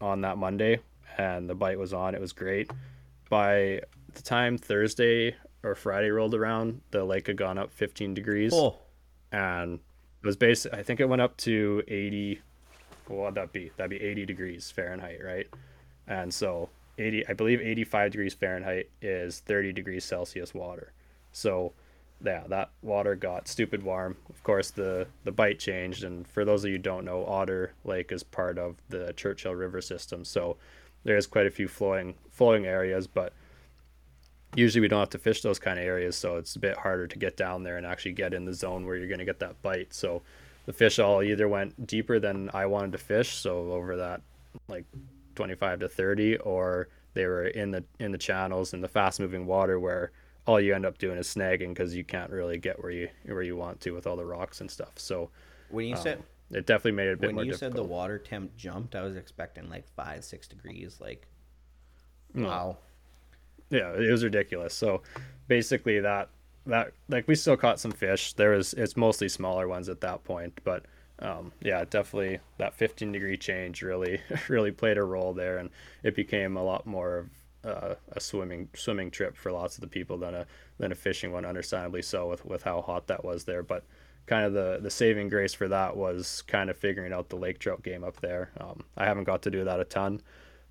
on 0.00 0.20
that 0.20 0.38
monday 0.38 0.80
and 1.18 1.48
the 1.48 1.54
bite 1.54 1.78
was 1.78 1.92
on. 1.92 2.14
It 2.14 2.20
was 2.20 2.32
great. 2.32 2.70
By 3.28 3.82
the 4.14 4.22
time 4.22 4.58
thursday 4.58 5.36
or 5.62 5.74
friday 5.74 6.10
rolled 6.10 6.34
around 6.34 6.80
the 6.90 7.04
lake 7.04 7.26
had 7.28 7.36
gone 7.36 7.58
up 7.58 7.70
15 7.72 8.14
degrees. 8.14 8.52
Oh, 8.54 8.78
and 9.30 9.78
it 10.22 10.26
was 10.26 10.36
based 10.36 10.66
i 10.72 10.82
think 10.82 10.98
it 11.00 11.08
went 11.08 11.22
up 11.22 11.36
to 11.38 11.82
80 11.86 12.40
what 13.06 13.18
would 13.18 13.34
that 13.34 13.52
be? 13.52 13.72
That'd 13.76 13.90
be 13.90 14.00
80 14.00 14.26
degrees 14.26 14.70
fahrenheit 14.70 15.20
right? 15.24 15.46
And 16.06 16.32
so 16.32 16.68
80 16.98 17.28
i 17.28 17.32
believe 17.34 17.60
85 17.60 18.12
degrees 18.12 18.34
fahrenheit 18.34 18.88
is 19.00 19.40
30 19.40 19.72
degrees 19.72 20.04
celsius 20.04 20.54
water. 20.54 20.92
So 21.32 21.72
yeah 22.24 22.42
that 22.48 22.70
water 22.82 23.14
got 23.14 23.48
stupid 23.48 23.82
warm. 23.82 24.16
Of 24.28 24.42
course 24.42 24.70
the 24.70 25.06
the 25.24 25.32
bite 25.32 25.58
changed 25.58 26.04
and 26.04 26.26
for 26.26 26.44
those 26.44 26.64
of 26.64 26.70
you 26.70 26.78
don't 26.78 27.04
know 27.04 27.24
otter 27.26 27.72
lake 27.84 28.12
is 28.12 28.22
part 28.22 28.58
of 28.58 28.76
the 28.88 29.12
churchill 29.14 29.54
river 29.54 29.80
system 29.80 30.24
so 30.24 30.56
there's 31.04 31.26
quite 31.26 31.46
a 31.46 31.50
few 31.50 31.68
flowing 31.68 32.14
flowing 32.30 32.66
areas 32.66 33.06
but 33.06 33.32
usually 34.54 34.80
we 34.80 34.88
don't 34.88 35.00
have 35.00 35.10
to 35.10 35.18
fish 35.18 35.42
those 35.42 35.58
kind 35.58 35.78
of 35.78 35.84
areas 35.84 36.16
so 36.16 36.36
it's 36.36 36.56
a 36.56 36.58
bit 36.58 36.76
harder 36.76 37.06
to 37.06 37.18
get 37.18 37.36
down 37.36 37.62
there 37.62 37.76
and 37.76 37.86
actually 37.86 38.12
get 38.12 38.34
in 38.34 38.44
the 38.44 38.54
zone 38.54 38.84
where 38.84 38.96
you're 38.96 39.08
going 39.08 39.18
to 39.18 39.24
get 39.24 39.38
that 39.38 39.60
bite. 39.62 39.94
So 39.94 40.22
the 40.66 40.72
fish 40.72 40.98
all 40.98 41.22
either 41.22 41.48
went 41.48 41.86
deeper 41.86 42.20
than 42.20 42.50
i 42.54 42.66
wanted 42.66 42.92
to 42.92 42.98
fish 42.98 43.34
so 43.34 43.72
over 43.72 43.96
that 43.96 44.20
like 44.68 44.84
25 45.34 45.80
to 45.80 45.88
30 45.88 46.36
or 46.38 46.88
they 47.14 47.26
were 47.26 47.46
in 47.46 47.70
the 47.70 47.82
in 47.98 48.12
the 48.12 48.18
channels 48.18 48.72
in 48.72 48.80
the 48.80 48.88
fast 48.88 49.20
moving 49.20 49.46
water 49.46 49.80
where 49.80 50.12
all 50.50 50.60
you 50.60 50.74
end 50.74 50.84
up 50.84 50.98
doing 50.98 51.16
is 51.16 51.28
snagging 51.28 51.68
because 51.68 51.94
you 51.94 52.02
can't 52.02 52.30
really 52.32 52.58
get 52.58 52.82
where 52.82 52.90
you 52.90 53.08
where 53.26 53.42
you 53.42 53.56
want 53.56 53.80
to 53.80 53.92
with 53.92 54.04
all 54.04 54.16
the 54.16 54.24
rocks 54.24 54.60
and 54.60 54.68
stuff 54.68 54.92
so 54.96 55.30
when 55.68 55.86
you 55.86 55.94
said 55.96 56.20
it 56.50 56.66
definitely 56.66 56.90
made 56.92 57.06
it 57.06 57.12
a 57.12 57.16
bit 57.16 57.26
when 57.28 57.34
more 57.36 57.44
you 57.44 57.52
difficult 57.52 57.72
said 57.74 57.76
the 57.76 57.84
water 57.84 58.18
temp 58.18 58.56
jumped, 58.56 58.96
I 58.96 59.02
was 59.02 59.14
expecting 59.14 59.70
like 59.70 59.86
five 59.94 60.24
six 60.24 60.48
degrees. 60.48 60.98
Like 61.00 61.28
Hmm. 62.32 62.44
wow. 62.44 62.76
yeah 63.70 63.92
it 63.92 64.10
was 64.10 64.24
ridiculous 64.24 64.74
so 64.74 65.02
basically 65.48 66.00
that 66.00 66.28
that 66.66 66.92
like 67.08 67.26
we 67.28 67.34
still 67.36 67.56
caught 67.56 67.78
some 67.80 67.92
fish 67.92 68.32
there 68.34 68.50
was 68.50 68.72
it's 68.74 68.96
mostly 68.96 69.28
smaller 69.28 69.66
ones 69.68 69.88
at 69.88 70.00
that 70.00 70.24
point 70.24 70.60
but 70.64 70.84
um, 71.20 71.52
yeah 71.60 71.84
definitely 71.84 72.38
that 72.58 72.74
15 72.74 73.12
degree 73.12 73.36
change 73.36 73.82
really 73.82 74.20
really 74.48 74.70
played 74.72 74.96
a 74.98 75.02
role 75.02 75.32
there 75.34 75.58
and 75.58 75.70
it 76.02 76.14
became 76.16 76.56
a 76.56 76.62
lot 76.64 76.86
more 76.86 77.18
of 77.18 77.28
uh, 77.64 77.94
a 78.12 78.20
swimming 78.20 78.68
swimming 78.74 79.10
trip 79.10 79.36
for 79.36 79.52
lots 79.52 79.76
of 79.76 79.82
the 79.82 79.86
people 79.86 80.18
than 80.18 80.34
a 80.34 80.46
than 80.78 80.92
a 80.92 80.94
fishing 80.94 81.32
one 81.32 81.44
understandably 81.44 82.02
so 82.02 82.28
with 82.28 82.44
with 82.44 82.62
how 82.62 82.80
hot 82.80 83.06
that 83.08 83.24
was 83.24 83.44
there. 83.44 83.62
But 83.62 83.84
kind 84.26 84.44
of 84.44 84.52
the 84.52 84.78
the 84.82 84.90
saving 84.90 85.28
grace 85.28 85.54
for 85.54 85.68
that 85.68 85.96
was 85.96 86.42
kind 86.42 86.70
of 86.70 86.76
figuring 86.76 87.12
out 87.12 87.28
the 87.28 87.36
lake 87.36 87.58
trout 87.58 87.82
game 87.82 88.04
up 88.04 88.20
there. 88.20 88.50
Um, 88.58 88.84
i 88.96 89.04
haven't 89.04 89.24
got 89.24 89.42
to 89.42 89.50
do 89.50 89.64
that 89.64 89.80
a 89.80 89.84
ton 89.84 90.22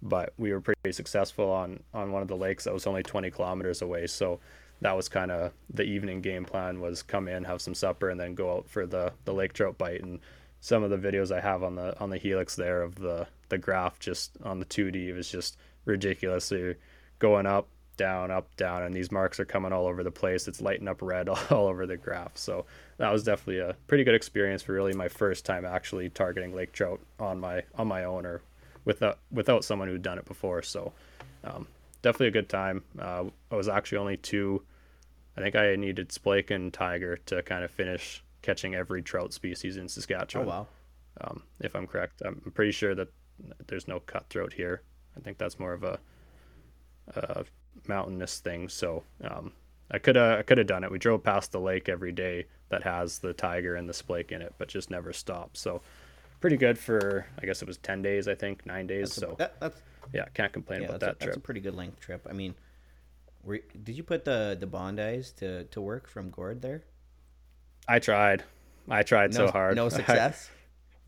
but 0.02 0.34
we 0.38 0.52
were 0.52 0.62
pretty 0.62 0.92
successful 0.92 1.50
on 1.52 1.80
on 1.94 2.12
one 2.12 2.22
of 2.22 2.28
the 2.28 2.38
lakes 2.38 2.64
that 2.64 2.74
was 2.74 2.88
only 2.88 3.04
20 3.04 3.32
kilometers 3.32 3.82
away. 3.82 4.08
So 4.08 4.40
that 4.82 4.96
was 4.96 5.10
kind 5.10 5.32
of 5.32 5.52
the 5.74 5.84
evening 5.84 6.22
game 6.22 6.46
plan 6.46 6.80
was 6.80 7.04
come 7.04 7.28
in 7.28 7.44
have 7.44 7.62
some 7.62 7.76
supper 7.76 8.10
and 8.10 8.20
then 8.20 8.36
go 8.36 8.58
out 8.58 8.70
for 8.70 8.86
the 8.86 9.14
the 9.26 9.34
lake 9.34 9.54
trout 9.54 9.78
bite. 9.78 10.02
And 10.02 10.20
some 10.62 10.84
of 10.84 10.90
the 10.90 10.98
videos 10.98 11.32
i 11.32 11.40
have 11.40 11.64
on 11.64 11.76
the 11.76 11.98
on 12.00 12.10
the 12.10 12.18
helix 12.18 12.56
there 12.56 12.82
of 12.82 12.96
the 12.96 13.28
the 13.50 13.58
graph 13.58 13.98
just 14.00 14.32
on 14.44 14.60
the 14.60 14.66
2d 14.66 15.16
was 15.16 15.30
just 15.30 15.58
ridiculous 15.90 16.46
so 16.46 16.56
you're 16.56 16.78
going 17.20 17.46
up 17.46 17.68
down 17.98 18.32
up 18.32 18.56
down 18.56 18.84
and 18.84 18.96
these 18.96 19.12
marks 19.12 19.42
are 19.42 19.46
coming 19.46 19.74
all 19.74 19.86
over 19.86 20.04
the 20.04 20.12
place 20.12 20.48
it's 20.48 20.62
lighting 20.62 20.88
up 20.88 21.02
red 21.02 21.28
all, 21.28 21.40
all 21.50 21.68
over 21.68 21.86
the 21.86 21.98
graph 21.98 22.38
so 22.38 22.66
that 22.98 23.12
was 23.12 23.24
definitely 23.24 23.60
a 23.60 23.76
pretty 23.88 24.06
good 24.06 24.16
experience 24.16 24.62
for 24.62 24.72
really 24.72 24.94
my 24.94 25.10
first 25.10 25.46
time 25.46 25.66
actually 25.66 26.10
targeting 26.10 26.56
lake 26.56 26.72
trout 26.72 27.02
on 27.20 27.40
my 27.40 27.62
on 27.76 27.88
my 27.88 28.06
own 28.06 28.26
or 28.26 28.42
without 28.86 29.20
without 29.32 29.64
someone 29.64 29.88
who'd 29.88 30.02
done 30.02 30.18
it 30.18 30.26
before. 30.26 30.62
So 30.62 30.94
um, 31.44 31.68
definitely 32.02 32.28
a 32.28 32.32
good 32.32 32.50
time. 32.50 32.84
Uh, 32.98 33.26
I 33.52 33.56
was 33.56 33.68
actually 33.68 34.00
only 34.00 34.18
two. 34.18 34.64
I 35.38 35.42
think 35.42 35.56
I 35.56 35.76
needed 35.76 36.10
splake 36.10 36.52
and 36.52 36.74
tiger 36.74 37.18
to 37.28 37.44
kind 37.44 37.64
of 37.64 37.72
finish 37.72 38.24
catching 38.42 38.76
every 38.76 39.02
trout 39.02 39.32
species 39.32 39.78
in 39.78 39.88
Saskatchewan. 39.88 40.48
Oh 40.48 40.50
wow. 40.50 40.68
Um, 41.22 41.44
if 41.60 41.76
I'm 41.76 41.88
correct, 41.88 42.22
I'm 42.26 42.52
pretty 42.54 42.72
sure 42.72 42.96
that 42.96 43.10
there's 43.68 43.88
no 43.88 44.00
cutthroat 44.00 44.54
here. 44.54 44.82
I 45.20 45.24
think 45.24 45.38
that's 45.38 45.60
more 45.60 45.74
of 45.74 45.84
a, 45.84 46.00
a 47.16 47.46
mountainous 47.88 48.40
thing. 48.40 48.70
So 48.70 49.04
um, 49.24 49.52
I 49.92 50.00
could 50.00 50.16
have 50.16 50.40
I 50.40 50.42
could 50.44 50.58
have 50.58 50.68
done 50.68 50.84
it. 50.84 50.92
We 50.92 51.00
drove 51.00 51.24
past 51.24 51.52
the 51.52 51.60
lake 51.60 51.90
every 51.90 52.12
day 52.12 52.46
that 52.70 52.84
has 52.84 53.20
the 53.20 53.34
tiger 53.34 53.76
and 53.76 53.90
the 53.90 53.94
splake 53.94 54.32
in 54.32 54.42
it, 54.42 54.54
but 54.58 54.68
just 54.68 54.90
never 54.90 55.14
stopped. 55.14 55.58
So 55.58 55.82
pretty 56.40 56.58
good 56.58 56.78
for 56.78 57.26
I 57.42 57.46
guess 57.46 57.62
it 57.62 57.68
was 57.68 57.78
ten 57.78 58.02
days. 58.02 58.28
I 58.28 58.36
think 58.36 58.66
nine 58.66 58.88
days. 58.88 59.16
That's 59.16 59.18
a- 59.18 59.22
so 59.22 59.36
that, 59.38 59.60
that's 59.60 59.82
yeah, 60.14 60.26
can't 60.34 60.54
complain 60.54 60.82
yeah, 60.82 60.88
about 60.90 61.00
that 61.02 61.16
a, 61.22 61.26
that's 61.26 61.38
a 61.38 61.40
pretty 61.40 61.60
good 61.60 61.76
length 61.76 62.00
trip. 62.00 62.26
I 62.28 62.34
mean, 62.34 62.56
were, 63.44 63.60
did 63.84 63.96
you 63.96 64.04
put 64.04 64.26
the 64.26 64.58
the 64.60 64.68
Bondy's 64.68 65.32
to 65.34 65.66
to 65.66 65.82
work 65.82 66.08
from 66.08 66.30
Gord 66.30 66.62
there? 66.62 66.84
I 67.88 68.00
tried. 68.00 68.44
I 68.90 69.04
tried 69.04 69.34
No, 69.34 69.48
so 69.48 69.52
hard. 69.52 69.76
No 69.76 69.90
success. 69.90 70.50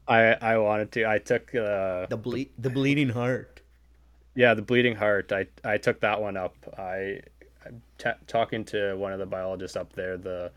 I, 0.07 0.33
I 0.33 0.57
wanted 0.57 0.91
to. 0.93 1.05
I 1.05 1.19
took 1.19 1.53
uh, 1.55 2.07
the 2.07 2.17
ble- 2.17 2.51
the 2.57 2.69
bleeding 2.69 3.09
heart. 3.09 3.60
Yeah 4.35 4.53
the 4.53 4.61
bleeding 4.61 4.95
heart. 4.95 5.31
I 5.31 5.47
I 5.63 5.77
took 5.77 5.99
that 6.01 6.21
one 6.21 6.37
up. 6.37 6.55
I 6.77 7.21
I'm 7.65 7.81
talking 8.27 8.65
to 8.65 8.95
one 8.95 9.13
of 9.13 9.19
the 9.19 9.25
biologists 9.25 9.77
up 9.77 9.93
there. 9.93 10.17
The 10.17 10.51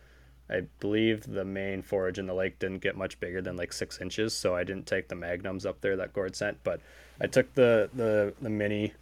I 0.50 0.62
believe 0.80 1.24
the 1.24 1.44
main 1.44 1.82
forage 1.82 2.18
in 2.18 2.26
the 2.26 2.34
lake 2.34 2.58
didn't 2.58 2.80
get 2.80 2.96
much 2.96 3.18
bigger 3.18 3.40
than 3.40 3.56
like 3.56 3.72
six 3.72 4.00
inches, 4.00 4.34
so 4.34 4.54
I 4.54 4.64
didn't 4.64 4.86
take 4.86 5.08
the 5.08 5.14
magnums 5.14 5.64
up 5.64 5.80
there 5.80 5.96
that 5.96 6.12
Gord 6.12 6.36
sent. 6.36 6.62
But 6.64 6.80
I 7.20 7.26
took 7.26 7.54
the 7.54 7.90
the 7.94 8.34
the 8.40 8.50
mini, 8.50 8.92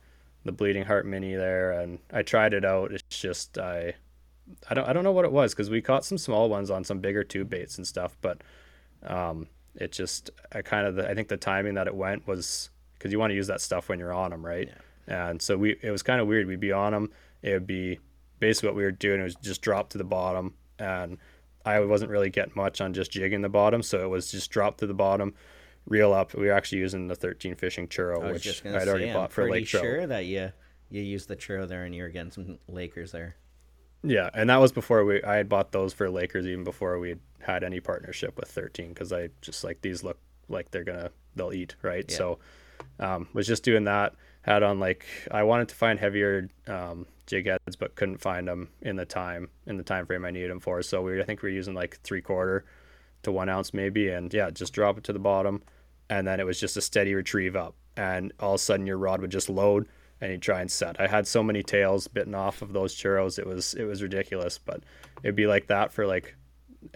the 0.45 0.53
bleeding 0.53 0.85
heart 0.85 1.07
mini 1.07 1.35
there, 1.35 1.73
and 1.73 1.99
I 2.13 2.23
tried 2.23 2.55
it 2.55 2.65
out. 2.65 2.93
It's 2.93 3.21
just 3.21 3.59
I. 3.59 3.95
I 4.69 4.75
don't, 4.75 4.87
I 4.89 4.93
don't 4.93 5.05
know 5.05 5.13
what 5.13 5.25
it 5.25 5.33
was 5.33 5.55
because 5.55 5.71
we 5.71 5.81
caught 5.81 6.05
some 6.05 6.19
small 6.19 6.51
ones 6.51 6.69
on 6.69 6.83
some 6.83 6.99
bigger 6.99 7.23
tube 7.23 7.49
baits 7.49 7.79
and 7.79 7.87
stuff, 7.87 8.17
but 8.21 8.43
um, 9.05 9.47
it 9.77 9.93
just 9.93 10.31
I 10.53 10.63
kind 10.63 10.87
of 10.87 10.99
I 10.99 11.15
think 11.15 11.29
the 11.29 11.37
timing 11.37 11.75
that 11.75 11.87
it 11.87 11.95
went 11.95 12.27
was 12.27 12.69
because 13.03 13.11
you 13.11 13.19
want 13.19 13.33
to 13.33 13.35
use 13.35 13.49
that 13.49 13.61
stuff 13.61 13.88
when 13.88 13.99
you're 13.99 14.12
on 14.12 14.31
them, 14.31 14.47
right? 14.47 14.71
And 15.09 15.43
so 15.43 15.57
we 15.57 15.77
it 15.83 15.91
was 15.91 16.05
kind 16.05 16.21
of 16.21 16.29
weird. 16.29 16.47
We'd 16.47 16.61
be 16.61 16.71
on 16.71 16.93
them. 16.93 17.11
It 17.43 17.53
would 17.53 17.67
be 17.67 17.99
basically 18.38 18.69
what 18.69 18.77
we 18.77 18.85
were 18.85 18.93
doing 18.93 19.21
it 19.21 19.25
was 19.25 19.35
just 19.35 19.61
drop 19.61 19.91
to 19.91 19.99
the 19.99 20.05
bottom, 20.05 20.55
and 20.79 21.19
I 21.67 21.81
wasn't 21.81 22.12
really 22.12 22.31
getting 22.31 22.53
much 22.55 22.81
on 22.81 22.93
just 22.93 23.11
jigging 23.11 23.43
the 23.43 23.49
bottom, 23.49 23.83
so 23.83 24.05
it 24.05 24.09
was 24.09 24.31
just 24.31 24.51
drop 24.51 24.79
to 24.79 24.87
the 24.87 24.95
bottom, 24.95 25.35
reel 25.87 26.12
up. 26.12 26.35
We 26.35 26.47
were 26.47 26.53
actually 26.53 26.79
using 26.79 27.09
the 27.09 27.17
13 27.17 27.57
fishing 27.57 27.88
churro, 27.88 28.33
which 28.33 28.47
I'd 28.47 28.55
say, 28.55 28.88
already 28.88 29.09
I'm 29.09 29.15
bought 29.15 29.33
for 29.33 29.51
Lake 29.51 29.67
Trout. 29.67 29.83
sure 29.83 30.07
that 30.07 30.27
you 30.27 30.53
you 30.91 31.03
used 31.03 31.29
the 31.29 31.37
churro 31.37 31.67
there 31.67 31.85
and 31.85 31.95
you 31.95 32.03
were 32.03 32.11
getting 32.11 32.31
some 32.31 32.59
Lakers 32.69 33.12
there. 33.12 33.37
Yeah, 34.05 34.31
and 34.35 34.51
that 34.51 34.57
was 34.57 34.73
before 34.73 35.05
we 35.05 35.23
I 35.23 35.37
had 35.37 35.49
bought 35.49 35.73
those 35.73 35.93
for 35.93 36.11
Lakers 36.11 36.47
even 36.47 36.65
before 36.65 36.99
we 36.99 37.17
had 37.41 37.65
any 37.65 37.81
partnership 37.81 38.37
with 38.37 38.49
13 38.51 38.88
because 38.88 39.12
I 39.12 39.31
just 39.41 39.65
like 39.65 39.81
these 39.83 40.05
look 40.05 40.19
like 40.49 40.71
they're 40.71 40.85
gonna 40.85 41.11
they'll 41.35 41.53
eat 41.53 41.77
right. 41.83 42.05
Yeah. 42.09 42.17
So 42.17 42.38
um, 42.99 43.29
was 43.33 43.47
just 43.47 43.63
doing 43.63 43.85
that. 43.85 44.15
had 44.43 44.63
on 44.63 44.81
like 44.81 45.07
I 45.31 45.43
wanted 45.43 45.69
to 45.69 45.75
find 45.75 45.99
heavier 45.99 46.49
um, 46.67 47.07
jig 47.27 47.47
heads, 47.47 47.77
but 47.77 47.95
couldn't 47.95 48.19
find 48.19 48.47
them 48.49 48.69
in 48.81 48.97
the 48.97 49.07
time 49.07 49.49
in 49.67 49.77
the 49.77 49.83
time 49.83 50.07
frame 50.07 50.25
I 50.25 50.31
needed 50.31 50.51
them 50.51 50.61
for. 50.61 50.83
So 50.83 51.03
we 51.03 51.21
I 51.21 51.25
think 51.25 51.43
we 51.43 51.51
were 51.51 51.55
using 51.55 51.75
like 51.75 51.99
three 52.03 52.23
quarter 52.23 52.65
to 53.23 53.33
one 53.33 53.49
ounce 53.49 53.73
maybe, 53.73 54.09
and 54.09 54.33
yeah, 54.33 54.51
just 54.51 54.73
drop 54.73 54.99
it 54.99 55.05
to 55.05 55.13
the 55.13 55.19
bottom, 55.19 55.63
and 56.11 56.27
then 56.27 56.41
it 56.41 56.47
was 56.47 56.59
just 56.59 56.77
a 56.77 56.81
steady 56.81 57.15
retrieve 57.15 57.57
up, 57.57 57.75
and 57.97 58.33
all 58.41 58.55
of 58.55 58.57
a 58.57 58.63
sudden 58.63 58.87
your 58.87 58.99
rod 58.99 59.21
would 59.21 59.31
just 59.31 59.49
load 59.49 59.87
and 60.21 60.31
you 60.31 60.39
try 60.39 60.61
and 60.61 60.71
set. 60.71 61.01
I 61.01 61.09
had 61.09 61.27
so 61.27 61.43
many 61.43 61.65
tails 61.65 62.07
bitten 62.07 62.35
off 62.35 62.63
of 62.63 62.73
those 62.73 62.95
churros, 62.95 63.39
it 63.39 63.47
was 63.47 63.75
it 63.75 63.85
was 63.85 64.03
ridiculous, 64.03 64.59
but 64.59 64.83
it'd 65.23 65.37
be 65.37 65.47
like 65.47 65.67
that 65.67 65.93
for 65.93 66.07
like 66.07 66.37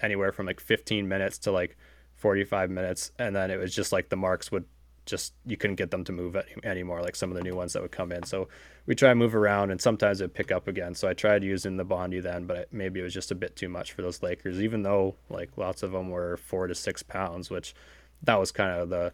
anywhere 0.02 0.32
from 0.32 0.46
like 0.46 0.60
15 0.60 1.06
minutes 1.08 1.38
to 1.38 1.52
like 1.52 1.76
45 2.14 2.70
minutes, 2.70 3.12
and 3.18 3.34
then 3.34 3.50
it 3.50 3.58
was 3.58 3.74
just 3.74 3.92
like 3.92 4.08
the 4.08 4.16
marks 4.16 4.50
would 4.52 4.64
just 5.06 5.32
you 5.46 5.56
couldn't 5.56 5.76
get 5.76 5.90
them 5.90 6.04
to 6.04 6.12
move 6.12 6.36
any, 6.36 6.52
anymore 6.64 7.00
like 7.00 7.16
some 7.16 7.30
of 7.30 7.36
the 7.36 7.42
new 7.42 7.54
ones 7.54 7.72
that 7.72 7.82
would 7.82 7.92
come 7.92 8.12
in. 8.12 8.22
So 8.24 8.48
we 8.86 8.94
try 8.94 9.10
and 9.10 9.18
move 9.18 9.34
around 9.34 9.70
and 9.70 9.80
sometimes 9.80 10.20
it 10.20 10.34
pick 10.34 10.52
up 10.52 10.68
again. 10.68 10.94
So 10.94 11.08
i 11.08 11.14
tried 11.14 11.42
using 11.42 11.76
the 11.76 11.84
Bondy 11.84 12.20
then 12.20 12.46
but 12.46 12.56
it, 12.56 12.68
maybe 12.72 13.00
it 13.00 13.04
was 13.04 13.14
just 13.14 13.30
a 13.30 13.34
bit 13.34 13.56
too 13.56 13.68
much 13.68 13.92
for 13.92 14.02
those 14.02 14.22
lakers 14.22 14.60
even 14.60 14.82
though 14.82 15.14
like 15.30 15.50
lots 15.56 15.82
of 15.82 15.92
them 15.92 16.10
were 16.10 16.36
four 16.36 16.66
to 16.66 16.74
six 16.74 17.02
pounds 17.02 17.48
which 17.50 17.74
that 18.22 18.38
was 18.38 18.52
kind 18.52 18.70
of 18.78 18.88
the 18.88 19.12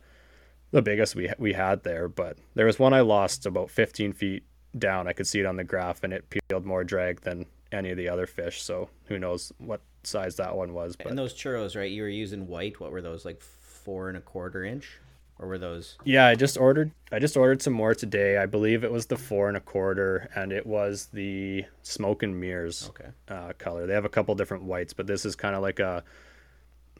the 0.70 0.82
biggest 0.82 1.14
we 1.14 1.30
we 1.38 1.52
had 1.52 1.84
there. 1.84 2.08
But 2.08 2.38
there 2.54 2.66
was 2.66 2.78
one 2.78 2.94
i 2.94 3.00
lost 3.00 3.46
about 3.46 3.70
15 3.70 4.12
feet 4.12 4.44
down. 4.76 5.06
I 5.06 5.12
could 5.12 5.26
see 5.26 5.40
it 5.40 5.46
on 5.46 5.56
the 5.56 5.64
graph 5.64 6.02
and 6.02 6.12
it 6.12 6.24
peeled 6.30 6.64
more 6.64 6.82
drag 6.82 7.20
than 7.20 7.46
any 7.70 7.90
of 7.90 7.96
the 7.96 8.08
other 8.08 8.26
fish. 8.26 8.62
So 8.62 8.88
who 9.06 9.18
knows 9.18 9.52
what 9.58 9.82
size 10.04 10.36
that 10.36 10.56
one 10.56 10.74
was 10.74 10.96
but 10.96 11.06
and 11.06 11.18
those 11.18 11.34
churros 11.34 11.76
right 11.76 11.90
you 11.90 12.02
were 12.02 12.08
using 12.08 12.46
white 12.48 12.80
what 12.80 12.90
were 12.90 13.02
those 13.02 13.24
like 13.24 13.40
four 13.40 14.08
and 14.08 14.18
a 14.18 14.20
quarter 14.20 14.64
inch 14.64 14.98
or 15.38 15.48
were 15.48 15.58
those? 15.58 15.98
Yeah, 16.04 16.26
I 16.26 16.34
just 16.34 16.56
ordered. 16.56 16.92
I 17.10 17.18
just 17.18 17.36
ordered 17.36 17.62
some 17.62 17.72
more 17.72 17.94
today. 17.94 18.38
I 18.38 18.46
believe 18.46 18.84
it 18.84 18.92
was 18.92 19.06
the 19.06 19.16
four 19.16 19.48
and 19.48 19.56
a 19.56 19.60
quarter, 19.60 20.30
and 20.34 20.52
it 20.52 20.66
was 20.66 21.08
the 21.12 21.64
smoke 21.82 22.22
and 22.22 22.38
mirrors 22.38 22.90
okay. 22.90 23.10
uh, 23.28 23.52
color. 23.58 23.86
They 23.86 23.94
have 23.94 24.04
a 24.04 24.10
couple 24.10 24.34
different 24.34 24.64
whites, 24.64 24.92
but 24.92 25.06
this 25.06 25.24
is 25.24 25.34
kind 25.34 25.54
of 25.54 25.62
like 25.62 25.80
a 25.80 26.04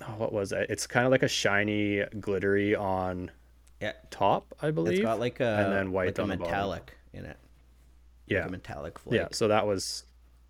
oh, 0.01 0.15
what 0.17 0.33
was 0.33 0.53
it? 0.53 0.67
It's 0.69 0.87
kind 0.87 1.07
of 1.07 1.13
like 1.13 1.23
a 1.23 1.29
shiny, 1.29 2.05
glittery 2.21 2.75
on 2.75 3.31
yeah 3.81 3.93
top, 4.11 4.55
I 4.61 4.71
believe. 4.71 4.95
It's 4.95 5.03
got 5.03 5.21
like 5.21 5.41
a 5.41 5.65
and 5.65 5.73
then 5.73 5.93
white 5.93 6.19
like 6.19 6.19
on 6.19 6.31
a 6.31 6.37
metallic 6.37 6.97
in 7.13 7.25
it. 7.25 7.37
Yeah, 8.27 8.43
like 8.43 8.51
metallic 8.53 8.99
flake. 8.99 9.21
Yeah, 9.21 9.29
so 9.33 9.49
that 9.49 9.67
was 9.67 10.05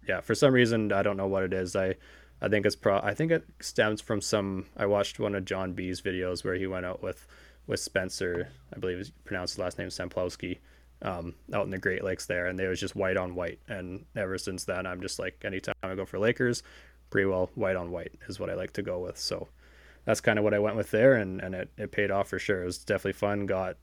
yeah. 0.06 0.20
For 0.20 0.34
some 0.34 0.52
reason, 0.52 0.92
I 0.92 1.02
don't 1.02 1.16
know 1.16 1.26
what 1.26 1.42
it 1.42 1.52
is. 1.52 1.74
I 1.76 1.96
I 2.40 2.48
think 2.48 2.66
it's 2.66 2.76
pro. 2.76 2.98
I 2.98 3.14
think 3.14 3.32
it 3.32 3.44
stems 3.60 4.00
from 4.00 4.20
some. 4.20 4.66
I 4.76 4.86
watched 4.86 5.18
one 5.18 5.34
of 5.34 5.44
Jon 5.44 5.72
B's 5.72 6.00
videos 6.00 6.44
where 6.44 6.54
he 6.54 6.66
went 6.66 6.86
out 6.86 7.02
with 7.02 7.26
with 7.66 7.80
Spencer, 7.80 8.48
I 8.74 8.78
believe 8.78 8.98
is 8.98 9.10
pronounced 9.24 9.54
his 9.54 9.58
last 9.58 9.78
name 9.78 9.88
Samplowski, 9.88 10.58
um, 11.02 11.34
out 11.52 11.64
in 11.64 11.70
the 11.70 11.78
Great 11.78 12.04
Lakes 12.04 12.26
there, 12.26 12.46
and 12.46 12.58
they 12.58 12.66
was 12.66 12.80
just 12.80 12.96
white 12.96 13.16
on 13.16 13.34
white. 13.34 13.60
And 13.68 14.04
ever 14.16 14.38
since 14.38 14.64
then, 14.64 14.86
I'm 14.86 15.00
just 15.00 15.18
like, 15.18 15.42
anytime 15.44 15.74
I 15.82 15.94
go 15.94 16.04
for 16.04 16.18
Lakers, 16.18 16.62
pretty 17.10 17.26
well 17.26 17.50
white 17.54 17.76
on 17.76 17.90
white 17.90 18.12
is 18.28 18.40
what 18.40 18.50
I 18.50 18.54
like 18.54 18.72
to 18.74 18.82
go 18.82 18.98
with. 18.98 19.18
So 19.18 19.48
that's 20.04 20.20
kind 20.20 20.38
of 20.38 20.44
what 20.44 20.54
I 20.54 20.58
went 20.58 20.76
with 20.76 20.90
there, 20.90 21.14
and 21.14 21.40
and 21.40 21.54
it, 21.54 21.70
it 21.76 21.92
paid 21.92 22.10
off 22.10 22.28
for 22.28 22.38
sure. 22.38 22.62
It 22.62 22.66
was 22.66 22.78
definitely 22.78 23.12
fun. 23.12 23.46
Got, 23.46 23.76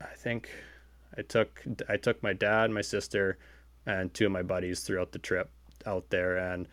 I 0.00 0.14
think, 0.16 0.50
I 1.16 1.22
took 1.22 1.62
I 1.88 1.96
took 1.96 2.22
my 2.22 2.32
dad, 2.32 2.70
my 2.70 2.82
sister, 2.82 3.38
and 3.86 4.12
two 4.12 4.26
of 4.26 4.32
my 4.32 4.42
buddies 4.42 4.80
throughout 4.80 5.12
the 5.12 5.18
trip 5.18 5.50
out 5.86 6.10
there, 6.10 6.36
and 6.36 6.66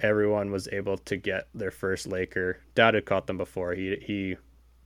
everyone 0.00 0.50
was 0.50 0.68
able 0.68 0.98
to 0.98 1.16
get 1.16 1.48
their 1.54 1.70
first 1.70 2.06
Laker. 2.06 2.58
Dad 2.74 2.94
had 2.94 3.06
caught 3.06 3.26
them 3.26 3.38
before. 3.38 3.74
He 3.74 3.96
he 3.96 4.36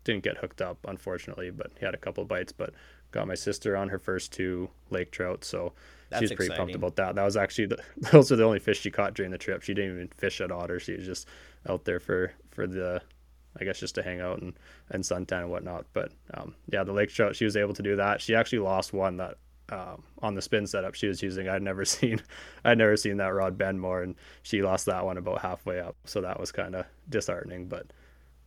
didn't 0.07 0.25
get 0.25 0.39
hooked 0.39 0.63
up 0.63 0.79
unfortunately, 0.89 1.51
but 1.51 1.71
he 1.79 1.85
had 1.85 1.95
a 1.95 1.99
couple 1.99 2.25
bites. 2.25 2.53
But 2.53 2.73
got 3.13 3.29
my 3.29 3.35
sister 3.35 3.77
on 3.77 3.89
her 3.91 3.99
first 3.99 4.33
two 4.33 4.71
lake 4.91 5.11
trout, 5.11 5.45
so 5.45 5.73
That's 6.09 6.21
she's 6.21 6.31
pretty 6.31 6.47
exciting. 6.47 6.75
pumped 6.75 6.75
about 6.75 6.97
that. 6.97 7.15
That 7.15 7.25
was 7.25 7.37
actually 7.37 7.67
the, 7.67 7.79
those 8.13 8.33
are 8.33 8.37
the 8.37 8.45
only 8.45 8.59
fish 8.59 8.81
she 8.81 8.91
caught 8.91 9.15
during 9.15 9.33
the 9.33 9.39
trip. 9.39 9.63
She 9.63 9.75
didn't 9.75 9.95
even 9.95 10.09
fish 10.09 10.41
at 10.41 10.51
otter. 10.51 10.81
She 10.81 10.95
was 10.95 11.05
just 11.05 11.29
out 11.69 11.85
there 11.85 12.01
for 12.01 12.33
for 12.51 12.67
the 12.67 13.03
I 13.59 13.65
guess 13.65 13.81
just 13.81 13.95
to 13.97 14.03
hang 14.03 14.21
out 14.21 14.41
and, 14.41 14.55
and 14.91 15.03
suntan 15.03 15.43
and 15.43 15.51
whatnot. 15.51 15.87
But 15.93 16.13
um, 16.35 16.55
yeah, 16.71 16.85
the 16.85 16.93
lake 16.93 17.11
trout, 17.11 17.37
she 17.37 17.45
was 17.45 17.57
able 17.57 17.75
to 17.75 17.83
do 17.83 17.97
that. 17.97 18.21
She 18.21 18.35
actually 18.35 18.59
lost 18.61 18.93
one 18.93 19.17
that 19.17 19.39
um, 19.71 20.03
on 20.23 20.35
the 20.35 20.43
spin 20.43 20.67
setup 20.67 20.95
she 20.95 21.09
was 21.09 21.23
using. 21.23 21.49
I'd 21.49 21.63
never 21.63 21.85
seen, 21.97 22.23
I'd 22.65 22.79
never 22.79 22.97
seen 22.97 23.17
that 23.19 23.29
rod 23.29 23.59
bend 23.59 23.81
more, 23.81 24.03
and 24.03 24.15
she 24.43 24.63
lost 24.63 24.87
that 24.87 25.05
one 25.05 25.17
about 25.17 25.41
halfway 25.41 25.81
up. 25.81 25.97
So 26.05 26.21
that 26.21 26.39
was 26.39 26.53
kind 26.53 26.75
of 26.75 26.87
disheartening, 27.09 27.69
but 27.69 27.87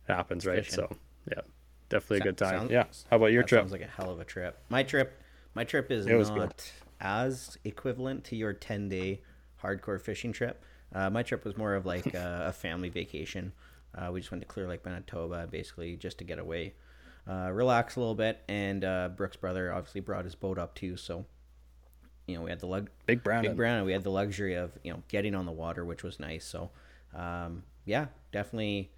it 0.08 0.12
happens, 0.14 0.46
right? 0.46 0.64
Fishing. 0.64 0.74
So 0.74 0.96
yeah, 1.30 1.42
definitely 1.88 2.18
a 2.18 2.20
good 2.20 2.38
time. 2.38 2.60
Sounds, 2.60 2.70
yeah. 2.70 2.84
How 3.10 3.16
about 3.16 3.32
your 3.32 3.42
trip? 3.42 3.62
Sounds 3.62 3.72
like 3.72 3.82
a 3.82 3.86
hell 3.86 4.10
of 4.10 4.20
a 4.20 4.24
trip. 4.24 4.58
My 4.68 4.82
trip, 4.82 5.20
my 5.54 5.64
trip 5.64 5.90
is 5.90 6.06
not 6.06 6.34
good. 6.34 6.54
as 7.00 7.58
equivalent 7.64 8.24
to 8.24 8.36
your 8.36 8.52
ten 8.52 8.88
day 8.88 9.22
hardcore 9.62 10.00
fishing 10.00 10.32
trip. 10.32 10.64
Uh, 10.92 11.08
my 11.10 11.22
trip 11.22 11.44
was 11.44 11.56
more 11.56 11.74
of 11.74 11.86
like 11.86 12.14
a, 12.14 12.44
a 12.48 12.52
family 12.52 12.88
vacation. 12.88 13.52
Uh, 13.94 14.10
we 14.12 14.20
just 14.20 14.30
went 14.30 14.42
to 14.42 14.46
Clear 14.46 14.68
Lake, 14.68 14.84
Manitoba, 14.84 15.46
basically 15.50 15.96
just 15.96 16.18
to 16.18 16.24
get 16.24 16.38
away, 16.38 16.74
uh, 17.28 17.50
relax 17.52 17.96
a 17.96 18.00
little 18.00 18.14
bit. 18.14 18.40
And 18.48 18.84
uh, 18.84 19.10
Brooks' 19.16 19.36
brother 19.36 19.72
obviously 19.72 20.00
brought 20.00 20.24
his 20.24 20.34
boat 20.34 20.58
up 20.58 20.74
too, 20.74 20.96
so 20.96 21.26
you 22.26 22.36
know 22.36 22.42
we 22.42 22.50
had 22.50 22.60
the 22.60 22.66
lug 22.66 22.88
big 23.06 23.22
brown 23.22 23.42
big 23.42 23.56
brown. 23.56 23.84
We 23.84 23.92
had 23.92 24.04
the 24.04 24.10
luxury 24.10 24.54
of 24.54 24.72
you 24.84 24.92
know 24.92 25.02
getting 25.08 25.34
on 25.34 25.46
the 25.46 25.52
water, 25.52 25.84
which 25.84 26.02
was 26.02 26.20
nice. 26.20 26.44
So 26.44 26.70
um, 27.14 27.64
yeah, 27.84 28.06
definitely 28.32 28.92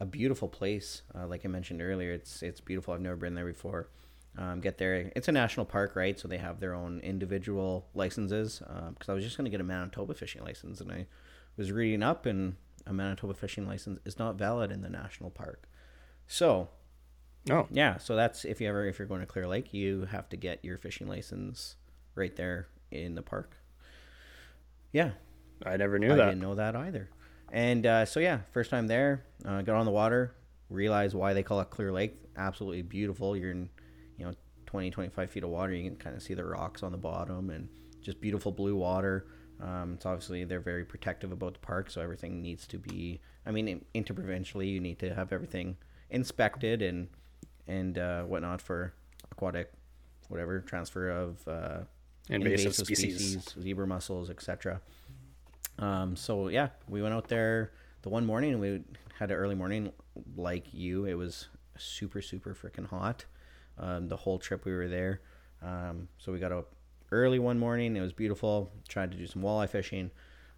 a 0.00 0.04
beautiful 0.04 0.48
place. 0.48 1.02
Uh, 1.14 1.26
like 1.26 1.44
I 1.44 1.48
mentioned 1.48 1.82
earlier, 1.82 2.12
it's 2.12 2.42
it's 2.42 2.60
beautiful. 2.60 2.94
I've 2.94 3.00
never 3.00 3.16
been 3.16 3.34
there 3.34 3.46
before. 3.46 3.88
Um, 4.36 4.60
get 4.60 4.78
there. 4.78 5.12
It's 5.14 5.28
a 5.28 5.32
national 5.32 5.66
park, 5.66 5.94
right? 5.94 6.18
So 6.18 6.26
they 6.26 6.38
have 6.38 6.58
their 6.58 6.74
own 6.74 7.00
individual 7.00 7.86
licenses. 7.94 8.58
Because 8.58 9.08
um, 9.08 9.12
I 9.12 9.14
was 9.14 9.22
just 9.22 9.36
going 9.36 9.44
to 9.44 9.50
get 9.50 9.60
a 9.60 9.64
Manitoba 9.64 10.14
fishing 10.14 10.42
license, 10.42 10.80
and 10.80 10.90
I 10.90 11.06
was 11.56 11.70
reading 11.70 12.02
up, 12.02 12.26
and 12.26 12.56
a 12.86 12.92
Manitoba 12.92 13.34
fishing 13.34 13.66
license 13.66 14.00
is 14.04 14.18
not 14.18 14.36
valid 14.36 14.72
in 14.72 14.82
the 14.82 14.88
national 14.88 15.30
park. 15.30 15.68
So, 16.26 16.68
oh 17.50 17.68
yeah. 17.70 17.98
So 17.98 18.16
that's 18.16 18.44
if 18.44 18.60
you 18.60 18.68
ever 18.68 18.86
if 18.86 18.98
you're 18.98 19.08
going 19.08 19.20
to 19.20 19.26
Clear 19.26 19.46
Lake, 19.46 19.72
you 19.72 20.06
have 20.06 20.28
to 20.30 20.36
get 20.36 20.64
your 20.64 20.78
fishing 20.78 21.06
license 21.06 21.76
right 22.16 22.34
there 22.34 22.68
in 22.90 23.14
the 23.14 23.22
park. 23.22 23.56
Yeah, 24.92 25.12
I 25.64 25.76
never 25.76 25.98
knew 25.98 26.12
I 26.12 26.16
that. 26.16 26.22
I 26.22 26.28
didn't 26.30 26.42
know 26.42 26.54
that 26.56 26.74
either. 26.74 27.08
And 27.54 27.86
uh, 27.86 28.04
so 28.04 28.18
yeah, 28.18 28.40
first 28.50 28.68
time 28.68 28.88
there, 28.88 29.24
uh, 29.46 29.62
got 29.62 29.76
on 29.76 29.86
the 29.86 29.92
water, 29.92 30.34
realized 30.70 31.14
why 31.14 31.32
they 31.34 31.44
call 31.44 31.60
it 31.60 31.70
Clear 31.70 31.92
Lake. 31.92 32.16
Absolutely 32.36 32.82
beautiful. 32.82 33.36
You're 33.36 33.52
in, 33.52 33.70
you 34.18 34.26
know, 34.26 34.32
20, 34.66 34.90
25 34.90 35.30
feet 35.30 35.44
of 35.44 35.50
water. 35.50 35.72
You 35.72 35.88
can 35.88 35.96
kind 35.96 36.16
of 36.16 36.22
see 36.22 36.34
the 36.34 36.44
rocks 36.44 36.82
on 36.82 36.90
the 36.90 36.98
bottom 36.98 37.50
and 37.50 37.68
just 38.02 38.20
beautiful 38.20 38.50
blue 38.50 38.74
water. 38.74 39.28
Um, 39.62 39.94
it's 39.94 40.04
obviously 40.04 40.42
they're 40.42 40.58
very 40.58 40.84
protective 40.84 41.30
about 41.30 41.54
the 41.54 41.60
park, 41.60 41.90
so 41.90 42.00
everything 42.00 42.42
needs 42.42 42.66
to 42.66 42.78
be. 42.78 43.20
I 43.46 43.52
mean, 43.52 43.84
interprovincially, 43.94 44.66
you 44.66 44.80
need 44.80 44.98
to 44.98 45.14
have 45.14 45.32
everything 45.32 45.76
inspected 46.10 46.82
and 46.82 47.06
and 47.68 47.96
uh, 47.98 48.24
whatnot 48.24 48.60
for 48.60 48.94
aquatic, 49.30 49.72
whatever 50.26 50.58
transfer 50.58 51.08
of 51.08 51.46
uh, 51.46 51.78
invasive, 52.28 52.66
invasive 52.66 52.74
species. 52.74 53.16
species, 53.16 53.54
zebra 53.62 53.86
mussels, 53.86 54.28
etc. 54.28 54.80
Um, 55.78 56.16
so 56.16 56.48
yeah, 56.48 56.68
we 56.88 57.02
went 57.02 57.14
out 57.14 57.28
there 57.28 57.72
the 58.02 58.08
one 58.08 58.26
morning 58.26 58.52
and 58.52 58.60
we 58.60 58.82
had 59.18 59.30
an 59.30 59.36
early 59.36 59.54
morning 59.54 59.92
like 60.36 60.72
you. 60.72 61.06
It 61.06 61.14
was 61.14 61.48
super, 61.76 62.20
super 62.22 62.54
freaking 62.54 62.86
hot. 62.86 63.24
Um, 63.78 64.08
the 64.08 64.16
whole 64.16 64.38
trip 64.38 64.64
we 64.64 64.72
were 64.72 64.88
there. 64.88 65.20
Um, 65.62 66.08
so 66.18 66.32
we 66.32 66.38
got 66.38 66.52
up 66.52 66.72
early 67.10 67.38
one 67.38 67.58
morning. 67.58 67.96
It 67.96 68.00
was 68.00 68.12
beautiful. 68.12 68.70
Tried 68.88 69.10
to 69.12 69.16
do 69.16 69.26
some 69.26 69.42
walleye 69.42 69.68
fishing. 69.68 70.10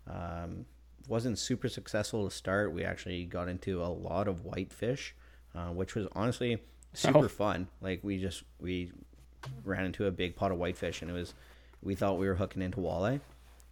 Um, 0.09 0.66
wasn't 1.09 1.38
super 1.38 1.68
successful 1.68 2.29
to 2.29 2.35
start. 2.35 2.72
We 2.72 2.85
actually 2.85 3.24
got 3.24 3.48
into 3.48 3.83
a 3.83 3.87
lot 3.87 4.29
of 4.29 4.44
whitefish, 4.44 5.14
uh, 5.55 5.68
which 5.68 5.94
was 5.94 6.07
honestly 6.12 6.59
super 6.92 7.26
oh. 7.26 7.29
fun. 7.29 7.68
Like 7.81 8.00
we 8.02 8.18
just 8.18 8.42
we 8.61 8.92
ran 9.64 9.85
into 9.85 10.07
a 10.07 10.11
big 10.11 10.37
pot 10.37 10.52
of 10.52 10.59
whitefish, 10.59 11.02
and 11.02 11.11
it 11.11 11.14
was 11.14 11.35
we 11.83 11.94
thought 11.94 12.18
we 12.18 12.26
were 12.26 12.35
hooking 12.35 12.62
into 12.62 12.79
walleye. 12.79 13.20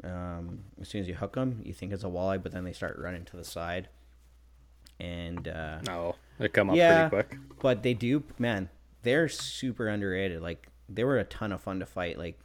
Um, 0.04 0.64
as 0.80 0.88
soon 0.88 1.00
as 1.00 1.08
you 1.08 1.14
hook 1.14 1.34
them, 1.34 1.62
you 1.64 1.72
think 1.72 1.92
it's 1.92 2.04
a 2.04 2.08
walleye, 2.08 2.42
but 2.42 2.52
then 2.52 2.64
they 2.64 2.72
start 2.72 2.98
running 2.98 3.24
to 3.26 3.36
the 3.36 3.44
side. 3.44 3.88
And 5.00 5.48
uh, 5.48 5.80
no, 5.86 6.14
they 6.38 6.48
come 6.48 6.70
up 6.70 6.76
yeah, 6.76 7.08
pretty 7.08 7.28
quick. 7.28 7.38
But 7.60 7.82
they 7.82 7.94
do, 7.94 8.22
man. 8.38 8.68
They're 9.02 9.28
super 9.28 9.88
underrated. 9.88 10.40
Like 10.40 10.68
they 10.88 11.04
were 11.04 11.18
a 11.18 11.24
ton 11.24 11.52
of 11.52 11.60
fun 11.60 11.80
to 11.80 11.86
fight. 11.86 12.18
Like 12.18 12.38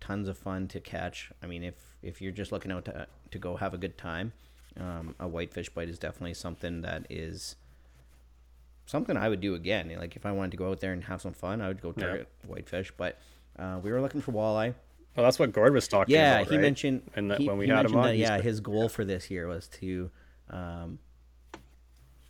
tons 0.00 0.28
of 0.28 0.38
fun 0.38 0.68
to 0.68 0.80
catch. 0.80 1.30
I 1.42 1.46
mean, 1.46 1.62
if 1.62 1.74
if 2.02 2.22
you're 2.22 2.32
just 2.32 2.52
looking 2.52 2.72
out 2.72 2.84
to 2.86 3.06
to 3.30 3.38
go 3.38 3.56
have 3.56 3.74
a 3.74 3.78
good 3.78 3.98
time, 3.98 4.32
um, 4.78 5.14
a 5.20 5.28
whitefish 5.28 5.68
bite 5.70 5.88
is 5.88 5.98
definitely 5.98 6.34
something 6.34 6.82
that 6.82 7.06
is 7.10 7.56
something 8.86 9.16
I 9.16 9.28
would 9.28 9.40
do 9.40 9.54
again. 9.54 9.94
Like 9.98 10.16
if 10.16 10.24
I 10.24 10.32
wanted 10.32 10.52
to 10.52 10.56
go 10.56 10.70
out 10.70 10.80
there 10.80 10.92
and 10.92 11.04
have 11.04 11.20
some 11.20 11.32
fun, 11.32 11.60
I 11.60 11.68
would 11.68 11.82
go 11.82 11.92
target 11.92 12.28
yeah. 12.42 12.50
whitefish. 12.50 12.92
But 12.96 13.18
uh, 13.58 13.80
we 13.82 13.90
were 13.92 14.00
looking 14.00 14.20
for 14.20 14.32
walleye. 14.32 14.74
Well, 15.16 15.24
that's 15.24 15.38
what 15.38 15.52
Gord 15.52 15.74
was 15.74 15.88
talking 15.88 16.14
yeah, 16.14 16.36
about. 16.36 16.46
Yeah, 16.46 16.50
he 16.50 16.56
right? 16.56 16.62
mentioned. 16.62 17.02
And 17.14 17.30
that 17.30 17.40
he, 17.40 17.48
when 17.48 17.58
we 17.58 17.68
had 17.68 17.86
him 17.86 17.96
on, 17.96 18.04
that, 18.04 18.16
yeah, 18.16 18.40
his 18.40 18.60
goal 18.60 18.88
for 18.88 19.04
this 19.04 19.30
year 19.30 19.46
was 19.46 19.68
to, 19.68 20.10
um, 20.50 20.98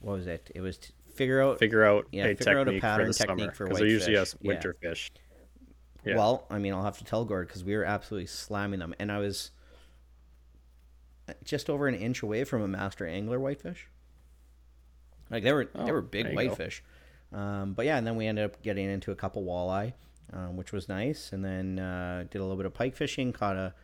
what 0.00 0.14
was 0.14 0.26
it? 0.26 0.50
It 0.54 0.60
was 0.60 0.78
to 0.78 0.92
figure 1.14 1.40
out 1.42 1.58
figure 1.58 1.84
out 1.84 2.06
yeah, 2.10 2.24
a 2.24 2.34
figure 2.34 2.64
technique 2.64 2.66
out 2.66 2.68
a 2.68 2.80
pattern 2.80 3.12
for 3.12 3.18
technique 3.18 3.38
summer, 3.38 3.54
for 3.54 3.64
because 3.66 3.78
they're 3.78 3.88
usually 3.88 4.16
us 4.16 4.34
winter 4.42 4.76
yeah. 4.82 4.90
fish. 4.90 5.12
Yeah. 6.04 6.16
Well, 6.16 6.46
I 6.50 6.58
mean, 6.58 6.74
I'll 6.74 6.82
have 6.82 6.98
to 6.98 7.04
tell 7.04 7.24
Gord 7.24 7.46
because 7.46 7.62
we 7.62 7.76
were 7.76 7.84
absolutely 7.84 8.26
slamming 8.26 8.80
them, 8.80 8.94
and 8.98 9.12
I 9.12 9.18
was 9.18 9.52
just 11.44 11.70
over 11.70 11.86
an 11.86 11.94
inch 11.94 12.22
away 12.22 12.42
from 12.42 12.62
a 12.62 12.68
master 12.68 13.06
angler 13.06 13.38
whitefish. 13.38 13.88
Like 15.30 15.44
they 15.44 15.52
were, 15.52 15.66
they 15.66 15.90
Oh, 15.90 15.92
were 15.92 16.02
big 16.02 16.24
there 16.24 16.32
you 16.32 16.38
go. 16.38 16.44
whitefish. 16.46 16.82
Um, 17.32 17.72
but 17.72 17.86
yeah, 17.86 17.96
and 17.96 18.06
then 18.06 18.16
we 18.16 18.26
ended 18.26 18.44
up 18.44 18.60
getting 18.62 18.90
into 18.90 19.12
a 19.12 19.14
couple 19.14 19.44
walleye, 19.44 19.92
um, 20.32 20.56
which 20.56 20.72
was 20.72 20.88
nice, 20.88 21.32
and 21.32 21.44
then 21.44 21.78
uh, 21.78 22.24
did 22.30 22.38
a 22.38 22.42
little 22.42 22.56
bit 22.56 22.66
of 22.66 22.74
pike 22.74 22.96
fishing. 22.96 23.32
Caught 23.32 23.56
a, 23.56 23.74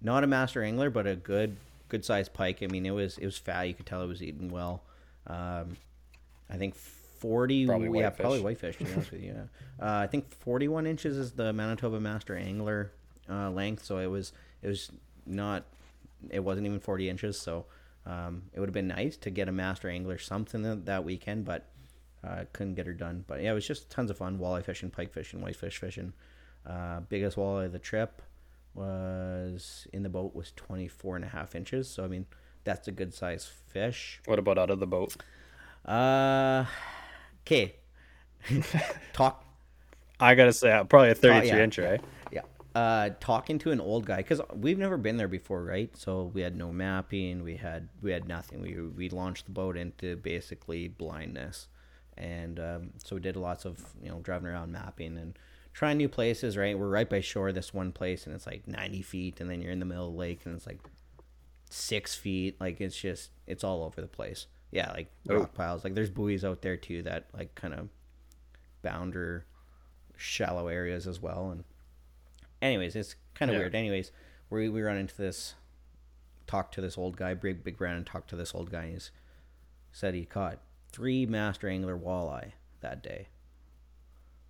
not 0.00 0.24
a 0.24 0.26
master 0.26 0.62
angler, 0.62 0.90
but 0.90 1.06
a 1.06 1.16
good, 1.16 1.56
good 1.88 2.04
sized 2.04 2.32
pike. 2.32 2.62
I 2.62 2.66
mean, 2.66 2.86
it 2.86 2.90
was 2.90 3.18
it 3.18 3.24
was 3.24 3.38
fat. 3.38 3.62
You 3.64 3.74
could 3.74 3.86
tell 3.86 4.02
it 4.02 4.06
was 4.06 4.22
eating 4.22 4.50
well. 4.50 4.82
Um, 5.26 5.76
I 6.50 6.56
think 6.56 6.74
forty. 6.74 7.66
Probably 7.66 7.86
yeah, 7.86 8.06
whitefish. 8.06 8.20
probably 8.20 8.40
whitefish. 8.40 8.76
To 8.78 8.84
be 8.84 8.92
honest 8.92 9.12
with 9.12 9.22
you, 9.22 9.32
yeah. 9.34 9.42
Uh, 9.80 10.00
I 10.02 10.08
think 10.08 10.34
forty-one 10.40 10.88
inches 10.88 11.16
is 11.16 11.30
the 11.30 11.52
Manitoba 11.52 12.00
Master 12.00 12.36
Angler 12.36 12.90
uh, 13.30 13.48
length. 13.48 13.84
So 13.84 13.98
it 13.98 14.08
was 14.08 14.32
it 14.60 14.66
was 14.66 14.90
not 15.24 15.62
it 16.30 16.40
wasn't 16.40 16.66
even 16.66 16.80
forty 16.80 17.08
inches. 17.08 17.40
So 17.40 17.66
um, 18.08 18.42
it 18.52 18.58
would 18.58 18.68
have 18.68 18.74
been 18.74 18.88
nice 18.88 19.16
to 19.18 19.30
get 19.30 19.48
a 19.48 19.52
Master 19.52 19.88
Angler 19.88 20.18
something 20.18 20.62
that, 20.62 20.86
that 20.86 21.04
weekend, 21.04 21.44
but 21.44 21.66
uh, 22.24 22.44
couldn't 22.52 22.74
get 22.74 22.86
her 22.86 22.92
done. 22.92 23.24
But 23.26 23.42
yeah, 23.42 23.52
it 23.52 23.54
was 23.54 23.66
just 23.66 23.90
tons 23.90 24.10
of 24.10 24.18
fun: 24.18 24.38
walleye 24.38 24.64
fishing, 24.64 24.90
pike 24.90 25.12
fishing, 25.12 25.40
whitefish 25.40 25.78
fishing. 25.78 26.12
Uh, 26.66 27.00
biggest 27.00 27.36
walleye 27.36 27.66
of 27.66 27.72
the 27.72 27.78
trip 27.78 28.22
was 28.74 29.86
in 29.92 30.02
the 30.02 30.08
boat 30.08 30.34
was 30.34 30.52
24 30.56 31.16
and 31.16 31.24
a 31.24 31.28
half 31.28 31.54
inches. 31.54 31.88
So 31.88 32.04
I 32.04 32.08
mean 32.08 32.26
that's 32.64 32.88
a 32.88 32.92
good 32.92 33.14
size 33.14 33.50
fish. 33.68 34.20
What 34.26 34.38
about 34.38 34.58
out 34.58 34.70
of 34.70 34.80
the 34.80 34.86
boat? 34.86 35.16
Uh, 35.84 36.66
okay. 37.46 37.76
Talk. 39.12 39.44
I 40.20 40.34
gotta 40.34 40.52
say, 40.52 40.72
uh, 40.72 40.84
probably 40.84 41.10
a 41.10 41.14
33 41.14 41.48
yeah, 41.48 41.62
inch, 41.62 41.78
right? 41.78 42.00
Yeah. 42.32 42.42
Uh, 42.74 43.10
talking 43.20 43.58
to 43.60 43.70
an 43.70 43.80
old 43.80 44.04
guy 44.04 44.18
because 44.18 44.40
we've 44.54 44.78
never 44.78 44.96
been 44.96 45.16
there 45.16 45.28
before, 45.28 45.62
right? 45.62 45.96
So 45.96 46.30
we 46.34 46.42
had 46.42 46.56
no 46.56 46.72
mapping. 46.72 47.42
We 47.42 47.56
had 47.56 47.88
we 48.02 48.10
had 48.10 48.28
nothing. 48.28 48.60
We 48.60 48.80
we 48.80 49.08
launched 49.08 49.46
the 49.46 49.52
boat 49.52 49.76
into 49.76 50.16
basically 50.16 50.88
blindness, 50.88 51.68
and 52.18 52.60
um, 52.60 52.90
so 53.02 53.16
we 53.16 53.22
did 53.22 53.36
lots 53.36 53.64
of 53.64 53.78
you 54.02 54.10
know 54.10 54.20
driving 54.20 54.48
around 54.48 54.72
mapping 54.72 55.16
and 55.16 55.38
trying 55.72 55.96
new 55.96 56.08
places. 56.08 56.56
Right, 56.56 56.78
we're 56.78 56.88
right 56.88 57.08
by 57.08 57.20
shore. 57.20 57.52
This 57.52 57.72
one 57.72 57.92
place, 57.92 58.26
and 58.26 58.34
it's 58.34 58.46
like 58.46 58.66
ninety 58.68 59.00
feet, 59.02 59.40
and 59.40 59.48
then 59.48 59.62
you're 59.62 59.72
in 59.72 59.78
the 59.80 59.86
middle 59.86 60.06
of 60.08 60.12
the 60.12 60.18
lake, 60.18 60.40
and 60.44 60.54
it's 60.54 60.66
like 60.66 60.80
six 61.70 62.14
feet. 62.14 62.60
Like 62.60 62.80
it's 62.80 62.96
just 62.98 63.30
it's 63.46 63.64
all 63.64 63.84
over 63.84 64.00
the 64.00 64.06
place. 64.08 64.46
Yeah, 64.70 64.90
like 64.92 65.10
Oh. 65.30 65.38
rock 65.40 65.54
piles. 65.54 65.84
Like 65.84 65.94
there's 65.94 66.10
buoys 66.10 66.44
out 66.44 66.60
there 66.62 66.76
too 66.76 67.02
that 67.04 67.26
like 67.36 67.54
kind 67.54 67.72
of 67.74 67.88
bounder 68.82 69.46
shallow 70.16 70.68
areas 70.68 71.06
as 71.06 71.20
well. 71.20 71.50
And 71.50 71.64
anyways, 72.60 72.94
it's 72.96 73.14
kind 73.34 73.50
of 73.50 73.54
Yeah. 73.54 73.60
weird. 73.60 73.74
Anyways, 73.74 74.10
we 74.50 74.68
we 74.68 74.82
run 74.82 74.96
into 74.98 75.16
this, 75.16 75.54
talk 76.46 76.72
to 76.72 76.80
this 76.80 76.98
old 76.98 77.16
guy, 77.16 77.34
big 77.34 77.62
big 77.64 77.76
Brandon 77.78 78.04
talked 78.04 78.28
to 78.30 78.36
this 78.36 78.54
old 78.54 78.70
guy. 78.70 78.84
And 78.84 78.92
he's 78.94 79.10
said 79.92 80.14
he 80.14 80.24
caught 80.24 80.58
three 80.90 81.26
master 81.26 81.68
angler 81.68 81.96
walleye 81.98 82.52
that 82.80 83.02
day. 83.02 83.28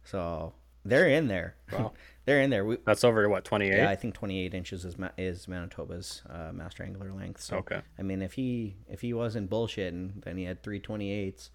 So 0.05 0.55
they're 0.85 1.09
in 1.09 1.29
there. 1.29 1.57
Wow. 1.73 1.93
they're 2.25 2.41
in 2.41 2.51
there. 2.51 2.65
We, 2.65 2.79
That's 2.85 3.05
over 3.05 3.29
what 3.29 3.45
28? 3.45 3.77
yeah, 3.77 3.91
I 3.91 3.97
think 3.97 4.15
28 4.15 4.55
inches 4.55 4.85
is 4.85 4.99
Ma- 4.99 5.11
is 5.19 5.47
Manitoba's 5.49 6.23
uh, 6.29 6.51
master 6.53 6.83
angler 6.83 7.13
length. 7.13 7.41
So 7.43 7.57
Okay. 7.59 7.81
I 7.99 8.03
mean, 8.03 8.23
if 8.23 8.35
he 8.35 8.77
if 8.89 9.01
he 9.03 9.13
wasn't 9.13 9.51
bullshitting, 9.51 10.25
then 10.25 10.37
he 10.37 10.45
had 10.45 10.63
three 10.63 10.81
28s. 10.81 11.51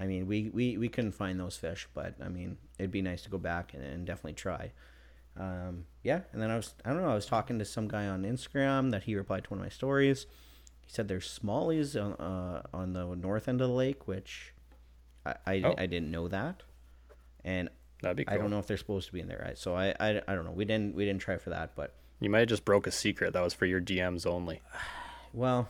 I 0.00 0.06
mean, 0.06 0.26
we, 0.28 0.48
we, 0.54 0.78
we 0.78 0.88
couldn't 0.88 1.10
find 1.12 1.40
those 1.40 1.56
fish, 1.56 1.88
but 1.92 2.14
I 2.24 2.28
mean, 2.28 2.56
it'd 2.78 2.92
be 2.92 3.02
nice 3.02 3.22
to 3.22 3.30
go 3.30 3.38
back 3.38 3.74
and, 3.74 3.82
and 3.82 4.06
definitely 4.06 4.34
try. 4.34 4.70
Um, 5.36 5.86
yeah, 6.04 6.20
and 6.32 6.40
then 6.40 6.50
I 6.50 6.56
was 6.56 6.74
I 6.84 6.90
don't 6.90 7.02
know 7.02 7.10
I 7.10 7.14
was 7.14 7.26
talking 7.26 7.58
to 7.58 7.64
some 7.64 7.88
guy 7.88 8.06
on 8.06 8.22
Instagram 8.22 8.90
that 8.92 9.04
he 9.04 9.14
replied 9.16 9.44
to 9.44 9.50
one 9.50 9.58
of 9.60 9.64
my 9.64 9.68
stories. 9.70 10.26
He 10.88 10.94
said 10.94 11.06
there's 11.06 11.38
smallies 11.38 11.94
on 12.02 12.14
uh, 12.14 12.62
on 12.72 12.94
the 12.94 13.04
north 13.14 13.46
end 13.46 13.60
of 13.60 13.68
the 13.68 13.74
lake, 13.74 14.08
which 14.08 14.54
I 15.26 15.34
I, 15.46 15.62
Oh. 15.66 15.74
I 15.76 15.84
didn't 15.84 16.10
know 16.10 16.28
that, 16.28 16.62
and 17.44 17.68
That'd 18.00 18.16
be 18.16 18.24
cool. 18.24 18.34
I 18.34 18.38
don't 18.38 18.50
know 18.50 18.58
if 18.58 18.66
they're 18.66 18.78
supposed 18.78 19.06
to 19.08 19.12
be 19.12 19.20
in 19.20 19.28
there. 19.28 19.42
Right? 19.44 19.58
So 19.58 19.74
I, 19.76 19.94
I 20.00 20.22
I 20.26 20.34
don't 20.34 20.46
know. 20.46 20.50
We 20.52 20.64
didn't 20.64 20.94
we 20.94 21.04
didn't 21.04 21.20
try 21.20 21.36
for 21.36 21.50
that, 21.50 21.74
but 21.76 21.92
You 22.20 22.30
might 22.30 22.38
have 22.40 22.48
just 22.48 22.64
broke 22.64 22.86
a 22.86 22.90
secret 22.90 23.34
that 23.34 23.42
was 23.42 23.52
for 23.52 23.66
your 23.66 23.80
DMs 23.82 24.26
only. 24.26 24.62
Well, 25.34 25.68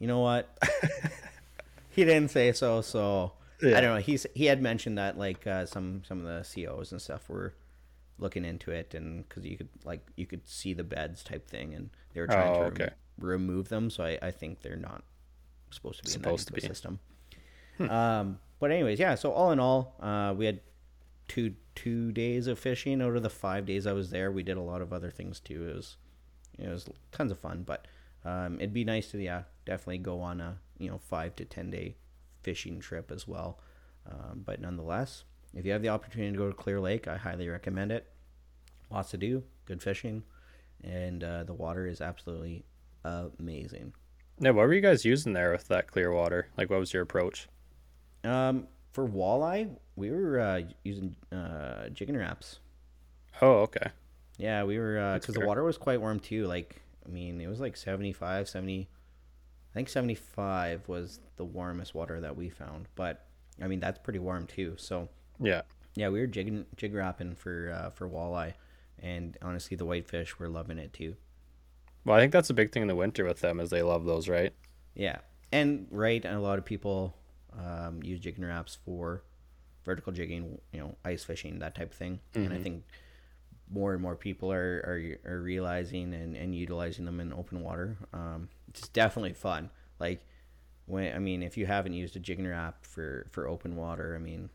you 0.00 0.08
know 0.08 0.18
what? 0.18 0.58
he 1.90 2.04
didn't 2.04 2.30
say 2.32 2.50
so, 2.50 2.80
so 2.80 3.30
I 3.62 3.80
don't 3.80 3.94
know. 3.94 4.00
He's 4.00 4.26
he 4.34 4.46
had 4.46 4.60
mentioned 4.60 4.98
that 4.98 5.16
like 5.16 5.46
uh, 5.46 5.66
some 5.66 6.02
some 6.04 6.18
of 6.18 6.26
the 6.26 6.64
COs 6.66 6.90
and 6.90 7.00
stuff 7.00 7.28
were 7.28 7.54
looking 8.18 8.44
into 8.44 8.72
it, 8.72 8.92
and 8.94 9.28
because 9.28 9.44
you 9.44 9.56
could 9.56 9.68
like 9.84 10.04
you 10.16 10.26
could 10.26 10.48
see 10.48 10.74
the 10.74 10.82
beds 10.82 11.22
type 11.22 11.46
thing, 11.48 11.74
and 11.74 11.90
they 12.12 12.20
were 12.20 12.26
trying 12.26 12.50
Oh, 12.56 12.70
to 12.70 12.82
okay. 12.84 12.90
Remove 13.18 13.68
them. 13.68 13.90
So 13.90 14.04
I, 14.04 14.18
I 14.22 14.30
think 14.30 14.62
they're 14.62 14.76
not 14.76 15.02
supposed 15.70 15.98
to 15.98 16.04
be 16.04 16.10
Supposed 16.10 16.48
in 16.50 16.54
to 16.54 16.60
that 16.60 16.68
be. 16.68 16.74
ecosystem. 17.86 17.90
Um, 17.90 18.38
but 18.58 18.70
anyways, 18.72 18.98
yeah. 18.98 19.14
So 19.14 19.30
all 19.32 19.52
in 19.52 19.60
all, 19.60 19.94
uh, 20.00 20.34
we 20.36 20.46
had 20.46 20.60
two 21.28 21.54
two 21.74 22.10
days 22.10 22.46
of 22.48 22.58
fishing 22.58 23.00
out 23.00 23.14
of 23.14 23.22
the 23.22 23.30
five 23.30 23.64
days 23.66 23.86
I 23.86 23.92
was 23.92 24.10
there. 24.10 24.32
We 24.32 24.42
did 24.42 24.56
a 24.56 24.62
lot 24.62 24.82
of 24.82 24.92
other 24.92 25.10
things 25.10 25.38
too. 25.40 25.68
It 25.68 25.76
was 25.76 25.96
it 26.58 26.68
was 26.68 26.86
tons 27.12 27.30
of 27.30 27.38
fun, 27.38 27.62
but 27.64 27.86
um, 28.24 28.56
it'd 28.56 28.72
be 28.72 28.84
nice 28.84 29.10
to 29.12 29.18
yeah 29.22 29.42
definitely 29.64 29.98
go 29.98 30.20
on 30.20 30.40
a 30.40 30.58
you 30.78 30.90
know 30.90 30.98
five 30.98 31.36
to 31.36 31.44
ten 31.44 31.70
day 31.70 31.94
fishing 32.42 32.80
trip 32.80 33.12
as 33.12 33.28
well. 33.28 33.60
Um, 34.10 34.42
but 34.44 34.60
nonetheless, 34.60 35.24
if 35.54 35.64
you 35.64 35.70
have 35.72 35.82
the 35.82 35.90
opportunity 35.90 36.32
to 36.32 36.38
go 36.38 36.48
to 36.48 36.54
Clear 36.54 36.80
Lake, 36.80 37.06
I 37.06 37.16
highly 37.16 37.48
recommend 37.48 37.92
it. 37.92 38.06
Lots 38.90 39.10
to 39.10 39.18
do, 39.18 39.44
good 39.66 39.82
fishing, 39.82 40.22
and 40.82 41.22
uh, 41.22 41.44
the 41.44 41.52
water 41.52 41.86
is 41.86 42.00
absolutely 42.00 42.64
amazing. 43.04 43.92
Yeah, 44.40 44.50
what 44.50 44.66
were 44.66 44.74
you 44.74 44.80
guys 44.80 45.04
using 45.04 45.32
there 45.32 45.50
with 45.52 45.68
that 45.68 45.88
clear 45.88 46.12
water? 46.12 46.48
Like, 46.56 46.70
what 46.70 46.78
was 46.78 46.92
your 46.92 47.02
approach? 47.02 47.48
Um, 48.24 48.68
for 48.92 49.08
walleye, 49.08 49.68
we 49.96 50.10
were 50.10 50.38
uh, 50.40 50.60
using 50.84 51.16
uh, 51.32 51.88
Jigging 51.88 52.16
Raps. 52.16 52.60
Oh, 53.42 53.60
okay. 53.62 53.90
Yeah, 54.38 54.62
we 54.64 54.78
were 54.78 55.14
because 55.20 55.34
the 55.34 55.44
water 55.46 55.64
was 55.64 55.76
quite 55.76 56.00
warm 56.00 56.20
too. 56.20 56.46
Like, 56.46 56.80
I 57.04 57.10
mean, 57.10 57.40
it 57.40 57.48
was 57.48 57.60
like 57.60 57.76
75, 57.76 58.48
70. 58.48 58.88
I 59.70 59.74
think 59.74 59.88
75 59.88 60.88
was 60.88 61.20
the 61.36 61.44
warmest 61.44 61.94
water 61.94 62.20
that 62.20 62.36
we 62.36 62.48
found. 62.48 62.86
But 62.94 63.26
I 63.62 63.66
mean, 63.66 63.80
that's 63.80 63.98
pretty 63.98 64.18
warm 64.20 64.46
too. 64.46 64.74
So 64.76 65.08
Yeah. 65.40 65.62
yeah, 65.94 66.08
we 66.08 66.20
were 66.20 66.26
jigging, 66.28 66.66
jig 66.76 66.94
wrapping 66.94 67.34
for 67.34 67.72
uh, 67.76 67.90
for 67.90 68.08
walleye, 68.08 68.54
and 69.00 69.36
honestly, 69.42 69.76
the 69.76 69.84
whitefish 69.84 70.38
were 70.38 70.48
loving 70.48 70.78
it 70.78 70.92
too. 70.92 71.16
Well, 72.08 72.16
I 72.16 72.20
think 72.20 72.32
that's 72.32 72.48
a 72.48 72.54
big 72.54 72.72
thing 72.72 72.80
in 72.80 72.88
the 72.88 72.96
winter 72.96 73.26
with 73.26 73.40
them 73.40 73.60
is 73.60 73.68
they 73.68 73.82
love 73.82 74.06
those, 74.06 74.30
right? 74.30 74.54
Yeah, 74.94 75.18
and 75.52 75.86
right, 75.90 76.24
and 76.24 76.34
a 76.34 76.40
lot 76.40 76.58
of 76.58 76.64
people 76.64 77.14
um, 77.52 78.02
use 78.02 78.18
Jigging 78.18 78.46
Raps 78.46 78.78
for 78.82 79.24
vertical 79.84 80.10
jigging, 80.14 80.58
you 80.72 80.80
know, 80.80 80.96
ice 81.04 81.22
fishing, 81.22 81.58
that 81.58 81.74
type 81.74 81.90
of 81.90 81.96
thing. 81.98 82.20
And 82.34 82.54
I 82.54 82.58
think 82.58 82.84
more 83.70 83.92
and 83.92 84.00
more 84.00 84.16
people 84.16 84.50
are 84.50 85.18
are, 85.26 85.30
are 85.30 85.40
realizing 85.42 86.14
and, 86.14 86.34
and 86.34 86.54
utilizing 86.54 87.04
them 87.04 87.20
in 87.20 87.30
open 87.30 87.62
water. 87.62 87.98
Um, 88.14 88.48
it's 88.68 88.88
definitely 88.88 89.34
fun. 89.34 89.68
Like 90.00 90.24
when 90.86 91.14
I 91.14 91.18
mean, 91.18 91.42
if 91.42 91.58
you 91.58 91.66
haven't 91.66 91.92
used 91.92 92.16
a 92.16 92.20
Jigging 92.20 92.46
Rap 92.46 92.86
for 92.86 93.26
for 93.30 93.46
open 93.46 93.76
water, 93.76 94.16
I 94.16 94.18
mean, 94.18 94.48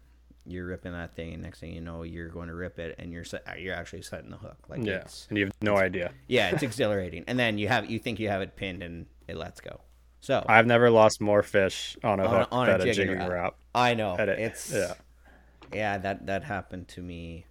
you're 0.46 0.66
ripping 0.66 0.92
that 0.94 1.16
thing, 1.16 1.34
and 1.34 1.42
next 1.44 1.60
thing 1.60 1.74
you 1.74 1.82
know, 1.82 2.04
you're 2.04 2.28
going 2.30 2.48
to 2.50 2.56
rip 2.56 2.78
it, 2.80 2.96
and 3.00 3.12
you're 3.14 3.24
set, 3.24 3.44
you're 3.60 3.74
actually 3.76 4.02
setting 4.02 4.30
the 4.30 4.38
hook. 4.38 4.58
Like 4.68 4.84
Yeah. 4.84 4.96
it's 5.02 5.26
And 5.30 5.38
you 5.38 5.46
have 5.46 5.54
no 5.62 5.78
idea. 5.78 6.12
yeah, 6.28 6.50
it's 6.52 6.64
exhilarating. 6.64 7.24
And 7.28 7.40
then 7.40 7.58
you 7.58 7.68
have 7.70 7.90
you 7.90 8.00
think 8.00 8.20
you 8.20 8.30
have 8.30 8.42
it 8.42 8.56
pinned, 8.56 8.84
and 8.84 9.06
it 9.28 9.38
lets 9.38 9.62
go. 9.62 9.82
So 10.22 10.46
I've 10.48 10.68
never 10.68 10.90
lost 10.90 11.20
more 11.22 11.44
fish 11.44 11.98
on 12.04 12.20
a 12.20 12.26
on, 12.26 12.40
hook 12.40 12.48
on 12.52 12.68
than 12.68 12.82
a 12.82 12.84
a 12.92 12.94
Jigging 12.94 13.28
Rap. 13.28 13.56
I 13.76 13.94
know 13.94 14.16
it. 14.16 14.30
it's 14.30 14.72
yeah. 14.74 14.94
yeah 15.74 15.98
that 15.98 16.26
that 16.28 16.44
happened 16.44 16.88
to 16.90 17.02
me. 17.02 17.46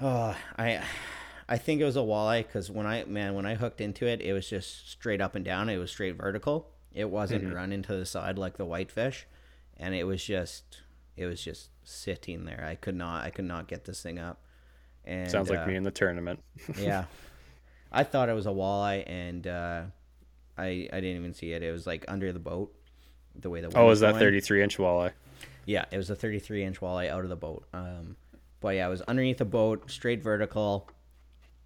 Oh, 0.00 0.36
I 0.58 0.82
I 1.48 1.56
think 1.58 1.80
it 1.80 1.84
was 1.84 1.96
a 1.96 2.00
walleye 2.00 2.46
because 2.46 2.70
when 2.70 2.86
I 2.86 3.04
man 3.04 3.34
when 3.34 3.46
I 3.46 3.54
hooked 3.54 3.80
into 3.80 4.06
it, 4.06 4.20
it 4.20 4.32
was 4.32 4.48
just 4.48 4.90
straight 4.90 5.20
up 5.20 5.34
and 5.34 5.44
down. 5.44 5.68
It 5.68 5.78
was 5.78 5.90
straight 5.90 6.16
vertical. 6.16 6.68
It 6.92 7.10
wasn't 7.10 7.44
Mm-hmm. 7.44 7.54
running 7.54 7.82
to 7.82 7.94
the 7.96 8.06
side 8.06 8.36
like 8.38 8.56
the 8.56 8.64
whitefish, 8.64 9.26
and 9.76 9.94
it 9.94 10.04
was 10.04 10.24
just 10.24 10.82
it 11.20 11.26
was 11.26 11.42
just 11.42 11.68
sitting 11.84 12.44
there. 12.44 12.64
I 12.66 12.74
could 12.74 12.96
not 12.96 13.24
I 13.24 13.30
could 13.30 13.44
not 13.44 13.68
get 13.68 13.84
this 13.84 14.02
thing 14.02 14.18
up. 14.18 14.40
And 15.04 15.30
Sounds 15.30 15.50
like 15.50 15.60
uh, 15.60 15.66
me 15.66 15.76
in 15.76 15.82
the 15.82 15.90
tournament. 15.90 16.40
yeah. 16.78 17.04
I 17.92 18.04
thought 18.04 18.28
it 18.28 18.34
was 18.34 18.46
a 18.46 18.50
walleye, 18.50 19.02
and 19.06 19.46
uh, 19.46 19.82
I 20.56 20.88
I 20.92 21.00
didn't 21.00 21.16
even 21.16 21.34
see 21.34 21.52
it. 21.52 21.62
It 21.62 21.72
was 21.72 21.86
like 21.86 22.04
under 22.08 22.32
the 22.32 22.38
boat, 22.38 22.74
the 23.34 23.50
way 23.50 23.60
the 23.60 23.70
Oh, 23.76 23.86
was 23.86 23.98
is 23.98 24.00
that 24.00 24.10
blowing. 24.12 24.24
33 24.26 24.62
inch 24.62 24.78
walleye? 24.78 25.12
Yeah, 25.66 25.84
it 25.90 25.96
was 25.96 26.08
a 26.10 26.16
33 26.16 26.64
inch 26.64 26.80
walleye 26.80 27.10
out 27.10 27.24
of 27.24 27.28
the 27.30 27.36
boat. 27.36 27.66
Um, 27.72 28.16
but 28.60 28.76
yeah, 28.76 28.86
I 28.86 28.88
was 28.88 29.02
underneath 29.02 29.38
the 29.38 29.44
boat, 29.44 29.90
straight 29.90 30.22
vertical. 30.22 30.88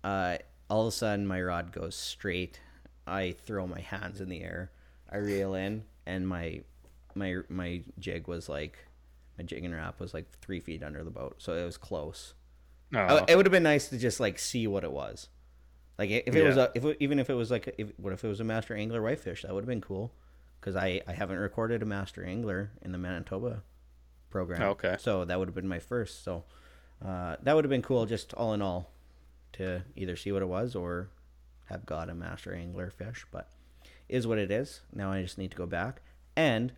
Uh, 0.02 0.38
all 0.70 0.82
of 0.82 0.88
a 0.88 0.92
sudden, 0.92 1.26
my 1.26 1.40
rod 1.42 1.72
goes 1.72 1.94
straight. 1.94 2.60
I 3.06 3.32
throw 3.32 3.66
my 3.66 3.80
hands 3.80 4.20
in 4.20 4.28
the 4.28 4.42
air. 4.42 4.70
I 5.10 5.18
reel 5.18 5.54
in, 5.54 5.84
and 6.06 6.26
my 6.26 6.62
my 7.14 7.36
my 7.48 7.82
jig 7.98 8.26
was 8.26 8.48
like 8.48 8.78
my 9.38 9.44
Jigging 9.44 9.72
Rap 9.72 10.00
was 10.00 10.14
like 10.14 10.26
three 10.40 10.60
feet 10.60 10.82
under 10.82 11.02
the 11.04 11.10
boat, 11.10 11.36
so 11.38 11.54
it 11.54 11.64
was 11.64 11.76
close. 11.76 12.34
Oh. 12.94 13.24
It 13.26 13.36
would 13.36 13.46
have 13.46 13.52
been 13.52 13.62
nice 13.64 13.88
to 13.88 13.98
just 13.98 14.20
like 14.20 14.38
see 14.38 14.66
what 14.66 14.84
it 14.84 14.92
was. 14.92 15.28
Like 15.98 16.10
if 16.10 16.34
it 16.34 16.40
yeah. 16.40 16.44
was 16.44 16.56
a, 16.56 16.70
if 16.74 16.84
it, 16.84 16.96
even 17.00 17.18
if 17.18 17.30
it 17.30 17.34
was 17.34 17.50
like 17.50 17.74
if, 17.78 17.92
what 17.96 18.12
if 18.12 18.24
it 18.24 18.28
was 18.28 18.40
a 18.40 18.44
master 18.44 18.74
angler 18.74 19.00
whitefish 19.02 19.42
that 19.42 19.54
would 19.54 19.62
have 19.62 19.68
been 19.68 19.80
cool 19.80 20.12
because 20.60 20.76
I 20.76 21.00
I 21.06 21.12
haven't 21.12 21.38
recorded 21.38 21.82
a 21.82 21.86
master 21.86 22.24
angler 22.24 22.72
in 22.82 22.92
the 22.92 22.98
Manitoba 22.98 23.62
program. 24.30 24.62
Okay. 24.62 24.96
So 24.98 25.24
that 25.24 25.38
would 25.38 25.48
have 25.48 25.54
been 25.54 25.68
my 25.68 25.78
first. 25.78 26.24
So 26.24 26.44
uh, 27.04 27.36
that 27.42 27.54
would 27.54 27.64
have 27.64 27.70
been 27.70 27.82
cool, 27.82 28.06
just 28.06 28.34
all 28.34 28.54
in 28.54 28.62
all, 28.62 28.90
to 29.54 29.82
either 29.94 30.16
see 30.16 30.32
what 30.32 30.42
it 30.42 30.48
was 30.48 30.74
or 30.74 31.10
have 31.66 31.86
got 31.86 32.10
a 32.10 32.14
master 32.14 32.54
angler 32.54 32.90
fish. 32.90 33.24
But 33.30 33.48
is 34.08 34.26
what 34.26 34.38
it 34.38 34.50
is. 34.50 34.80
Now 34.92 35.12
I 35.12 35.22
just 35.22 35.38
need 35.38 35.50
to 35.52 35.56
go 35.56 35.66
back 35.66 36.02
and 36.36 36.72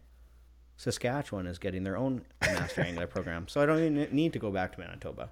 Saskatchewan 0.76 1.46
is 1.46 1.58
getting 1.58 1.84
their 1.84 1.96
own 1.96 2.22
master 2.42 2.80
angler 2.86 3.06
program, 3.06 3.48
so 3.48 3.60
I 3.60 3.66
don't 3.66 3.78
even 3.78 4.14
need 4.14 4.32
to 4.34 4.38
go 4.38 4.50
back 4.50 4.72
to 4.72 4.80
Manitoba. 4.80 5.30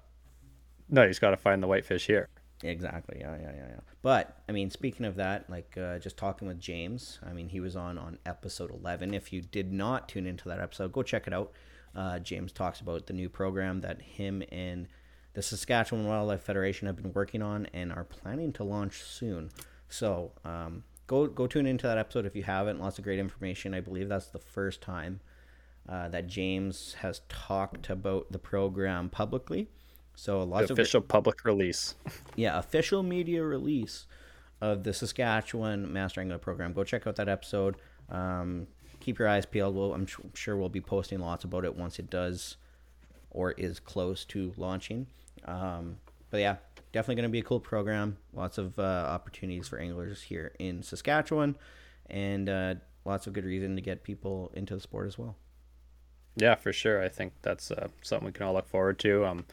No, 0.89 1.03
you 1.03 1.09
just 1.09 1.21
got 1.21 1.31
to 1.31 1.37
find 1.37 1.61
the 1.61 1.67
whitefish 1.67 2.07
here. 2.07 2.29
Exactly. 2.63 3.17
Yeah, 3.19 3.35
yeah, 3.39 3.51
yeah, 3.55 3.67
yeah. 3.69 3.79
But 4.01 4.37
I 4.47 4.51
mean, 4.51 4.69
speaking 4.69 5.05
of 5.05 5.15
that, 5.15 5.49
like 5.49 5.77
uh, 5.77 5.99
just 5.99 6.17
talking 6.17 6.47
with 6.47 6.59
James. 6.59 7.19
I 7.25 7.33
mean, 7.33 7.49
he 7.49 7.59
was 7.59 7.75
on 7.75 7.97
on 7.97 8.17
episode 8.25 8.71
eleven. 8.71 9.13
If 9.13 9.33
you 9.33 9.41
did 9.41 9.71
not 9.71 10.07
tune 10.07 10.25
into 10.25 10.47
that 10.49 10.59
episode, 10.59 10.91
go 10.91 11.03
check 11.03 11.27
it 11.27 11.33
out. 11.33 11.51
Uh, 11.95 12.19
James 12.19 12.51
talks 12.51 12.81
about 12.81 13.07
the 13.07 13.13
new 13.13 13.29
program 13.29 13.81
that 13.81 14.01
him 14.01 14.43
and 14.51 14.87
the 15.33 15.41
Saskatchewan 15.41 16.07
Wildlife 16.07 16.41
Federation 16.41 16.87
have 16.87 16.95
been 16.95 17.13
working 17.13 17.41
on 17.41 17.67
and 17.73 17.91
are 17.91 18.03
planning 18.03 18.51
to 18.53 18.63
launch 18.63 19.01
soon. 19.03 19.51
So 19.89 20.31
um, 20.43 20.83
go 21.07 21.27
go 21.27 21.47
tune 21.47 21.65
into 21.65 21.87
that 21.87 21.97
episode 21.97 22.25
if 22.25 22.35
you 22.35 22.43
haven't. 22.43 22.79
Lots 22.79 22.97
of 22.97 23.03
great 23.03 23.19
information. 23.19 23.73
I 23.73 23.81
believe 23.81 24.07
that's 24.07 24.27
the 24.27 24.39
first 24.39 24.81
time 24.81 25.19
uh, 25.87 26.09
that 26.09 26.27
James 26.27 26.95
has 26.99 27.21
talked 27.29 27.89
about 27.89 28.31
the 28.31 28.39
program 28.39 29.09
publicly. 29.09 29.69
So 30.15 30.41
a 30.41 30.43
lots 30.43 30.67
the 30.67 30.73
official 30.73 30.99
of, 30.99 31.07
public 31.07 31.43
release. 31.45 31.95
yeah, 32.35 32.57
official 32.57 33.03
media 33.03 33.43
release 33.43 34.07
of 34.61 34.83
the 34.83 34.93
Saskatchewan 34.93 35.91
Master 35.91 36.21
Angler 36.21 36.37
Program. 36.37 36.73
Go 36.73 36.83
check 36.83 37.05
out 37.05 37.17
that 37.17 37.29
episode. 37.29 37.75
Um, 38.09 38.67
keep 38.99 39.19
your 39.19 39.27
eyes 39.27 39.45
peeled. 39.45 39.75
We'll, 39.75 39.93
I'm 39.93 40.07
sure 40.33 40.57
we'll 40.57 40.69
be 40.69 40.81
posting 40.81 41.19
lots 41.19 41.43
about 41.43 41.65
it 41.65 41.75
once 41.75 41.99
it 41.99 42.09
does 42.09 42.57
or 43.29 43.51
is 43.51 43.79
close 43.79 44.25
to 44.25 44.53
launching. 44.57 45.07
Um, 45.43 45.97
but 46.31 46.39
yeah, 46.39 46.55
definitely 46.93 47.15
going 47.15 47.29
to 47.29 47.31
be 47.31 47.39
a 47.39 47.43
cool 47.43 47.59
program. 47.59 48.17
Lots 48.33 48.57
of 48.57 48.79
uh, 48.79 48.81
opportunities 48.81 49.67
for 49.67 49.77
anglers 49.77 50.23
here 50.23 50.53
in 50.57 50.81
Saskatchewan, 50.81 51.57
and 52.09 52.49
uh, 52.49 52.75
lots 53.03 53.27
of 53.27 53.33
good 53.33 53.45
reason 53.45 53.75
to 53.75 53.81
get 53.81 54.03
people 54.03 54.51
into 54.55 54.73
the 54.73 54.81
sport 54.81 55.07
as 55.07 55.17
well. 55.17 55.35
Yeah, 56.35 56.55
for 56.55 56.73
sure. 56.73 57.01
I 57.01 57.09
think 57.09 57.33
that's 57.41 57.71
uh, 57.71 57.87
something 58.01 58.25
we 58.25 58.31
can 58.31 58.45
all 58.45 58.53
look 58.53 58.67
forward 58.67 58.99
to. 58.99 59.25
Um, 59.25 59.45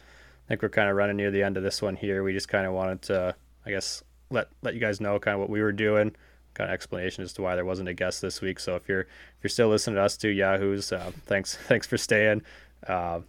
I 0.46 0.48
think 0.48 0.62
we're 0.62 0.68
kind 0.68 0.90
of 0.90 0.96
running 0.96 1.16
near 1.16 1.30
the 1.30 1.42
end 1.42 1.56
of 1.56 1.62
this 1.62 1.80
one 1.80 1.96
here. 1.96 2.22
We 2.22 2.32
just 2.32 2.48
kind 2.48 2.66
of 2.66 2.72
wanted 2.72 3.02
to, 3.02 3.36
I 3.64 3.70
guess, 3.70 4.02
let 4.30 4.48
let 4.62 4.74
you 4.74 4.80
guys 4.80 5.00
know 5.00 5.18
kind 5.18 5.34
of 5.34 5.40
what 5.40 5.50
we 5.50 5.62
were 5.62 5.72
doing, 5.72 6.14
kind 6.54 6.68
of 6.68 6.74
explanation 6.74 7.22
as 7.22 7.32
to 7.34 7.42
why 7.42 7.54
there 7.54 7.64
wasn't 7.64 7.88
a 7.88 7.94
guest 7.94 8.20
this 8.20 8.40
week. 8.40 8.58
So 8.58 8.74
if 8.74 8.88
you're 8.88 9.02
if 9.02 9.42
you're 9.42 9.50
still 9.50 9.68
listening 9.68 9.96
to 9.96 10.02
us 10.02 10.16
two 10.16 10.30
Yahoos, 10.30 10.92
uh, 10.92 11.12
thanks 11.26 11.56
thanks 11.68 11.86
for 11.86 11.96
staying. 11.96 12.42
Uh, 12.86 13.20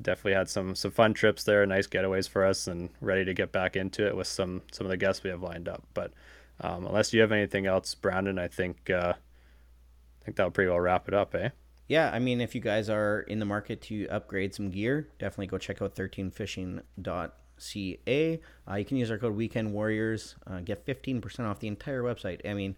definitely 0.00 0.34
had 0.34 0.48
some 0.48 0.76
some 0.76 0.92
fun 0.92 1.14
trips 1.14 1.42
there, 1.42 1.66
nice 1.66 1.88
getaways 1.88 2.28
for 2.28 2.44
us, 2.44 2.68
and 2.68 2.90
ready 3.00 3.24
to 3.24 3.34
get 3.34 3.50
back 3.50 3.74
into 3.74 4.06
it 4.06 4.16
with 4.16 4.28
some 4.28 4.62
some 4.70 4.86
of 4.86 4.90
the 4.90 4.96
guests 4.96 5.24
we 5.24 5.30
have 5.30 5.42
lined 5.42 5.68
up. 5.68 5.82
But 5.94 6.12
um, 6.60 6.86
unless 6.86 7.12
you 7.12 7.20
have 7.20 7.32
anything 7.32 7.66
else, 7.66 7.94
Brandon, 7.96 8.38
I 8.38 8.46
think 8.46 8.88
uh, 8.88 9.14
I 9.16 10.24
think 10.24 10.36
that'll 10.36 10.52
pretty 10.52 10.70
well 10.70 10.80
wrap 10.80 11.08
it 11.08 11.14
up, 11.14 11.34
eh? 11.34 11.48
Yeah, 11.88 12.10
I 12.12 12.18
mean, 12.18 12.40
if 12.40 12.54
you 12.54 12.60
guys 12.60 12.88
are 12.88 13.20
in 13.22 13.38
the 13.38 13.44
market 13.44 13.82
to 13.82 14.08
upgrade 14.08 14.54
some 14.54 14.70
gear, 14.70 15.08
definitely 15.18 15.48
go 15.48 15.58
check 15.58 15.82
out 15.82 15.94
13fishing.ca. 15.94 18.40
Uh, 18.68 18.74
you 18.74 18.84
can 18.84 18.96
use 18.96 19.10
our 19.10 19.18
code 19.18 19.34
Weekend 19.34 19.72
Warriors, 19.72 20.36
uh, 20.46 20.60
get 20.60 20.86
15% 20.86 21.40
off 21.40 21.58
the 21.58 21.68
entire 21.68 22.02
website. 22.02 22.48
I 22.48 22.54
mean, 22.54 22.76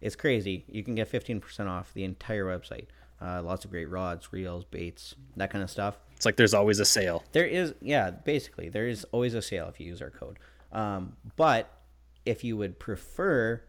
it's 0.00 0.16
crazy. 0.16 0.64
You 0.68 0.84
can 0.84 0.94
get 0.94 1.10
15% 1.10 1.66
off 1.66 1.92
the 1.94 2.04
entire 2.04 2.44
website. 2.44 2.86
Uh, 3.20 3.42
lots 3.42 3.64
of 3.64 3.70
great 3.70 3.88
rods, 3.88 4.32
reels, 4.32 4.64
baits, 4.64 5.14
that 5.36 5.50
kind 5.50 5.64
of 5.64 5.70
stuff. 5.70 5.98
It's 6.16 6.26
like 6.26 6.36
there's 6.36 6.54
always 6.54 6.78
a 6.78 6.84
sale. 6.84 7.24
There 7.32 7.46
is, 7.46 7.74
yeah, 7.80 8.10
basically, 8.10 8.68
there 8.68 8.86
is 8.86 9.04
always 9.12 9.34
a 9.34 9.42
sale 9.42 9.68
if 9.68 9.80
you 9.80 9.86
use 9.86 10.02
our 10.02 10.10
code. 10.10 10.38
Um, 10.72 11.16
but 11.36 11.70
if 12.26 12.44
you 12.44 12.56
would 12.56 12.78
prefer 12.78 13.62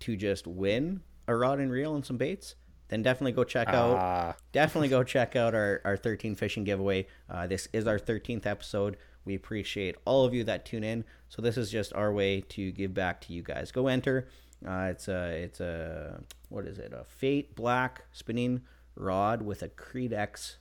to 0.00 0.16
just 0.16 0.46
win 0.46 1.00
a 1.28 1.34
rod 1.34 1.58
and 1.58 1.70
reel 1.70 1.94
and 1.94 2.04
some 2.04 2.16
baits, 2.16 2.54
then 2.88 3.02
definitely 3.02 3.32
go 3.32 3.44
check 3.44 3.68
out 3.68 3.96
uh. 3.96 4.32
definitely 4.52 4.88
go 4.88 5.02
check 5.02 5.36
out 5.36 5.54
our, 5.54 5.80
our 5.84 5.96
13 5.96 6.34
fishing 6.34 6.64
giveaway. 6.64 7.06
Uh, 7.28 7.46
this 7.46 7.68
is 7.72 7.86
our 7.86 7.98
13th 7.98 8.46
episode. 8.46 8.96
We 9.24 9.34
appreciate 9.34 9.96
all 10.04 10.24
of 10.24 10.34
you 10.34 10.44
that 10.44 10.64
tune 10.64 10.84
in. 10.84 11.04
So 11.28 11.42
this 11.42 11.56
is 11.56 11.70
just 11.70 11.92
our 11.92 12.12
way 12.12 12.40
to 12.50 12.70
give 12.70 12.94
back 12.94 13.20
to 13.22 13.32
you 13.32 13.42
guys. 13.42 13.72
Go 13.72 13.88
enter. 13.88 14.28
Uh, 14.66 14.88
it's 14.90 15.08
a 15.08 15.28
it's 15.42 15.60
a 15.60 16.22
what 16.48 16.66
is 16.66 16.78
it? 16.78 16.92
A 16.92 17.04
Fate 17.04 17.54
Black 17.56 18.04
spinning 18.12 18.62
rod 18.94 19.42
with 19.42 19.62
a 19.62 19.68
Creed 19.68 20.12
X 20.12 20.58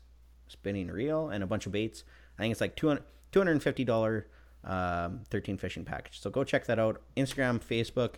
spinning 0.47 0.87
reel 0.87 1.29
and 1.29 1.43
a 1.43 1.47
bunch 1.47 1.65
of 1.65 1.71
baits. 1.71 2.03
I 2.37 2.41
think 2.41 2.51
it's 2.51 2.61
like 2.61 2.75
200 2.75 3.03
$250 3.31 4.23
um, 4.63 5.21
13 5.29 5.57
fishing 5.57 5.83
package. 5.83 6.21
So 6.21 6.29
go 6.29 6.43
check 6.43 6.65
that 6.65 6.79
out. 6.79 7.01
Instagram 7.17 7.61
facebook 7.61 8.15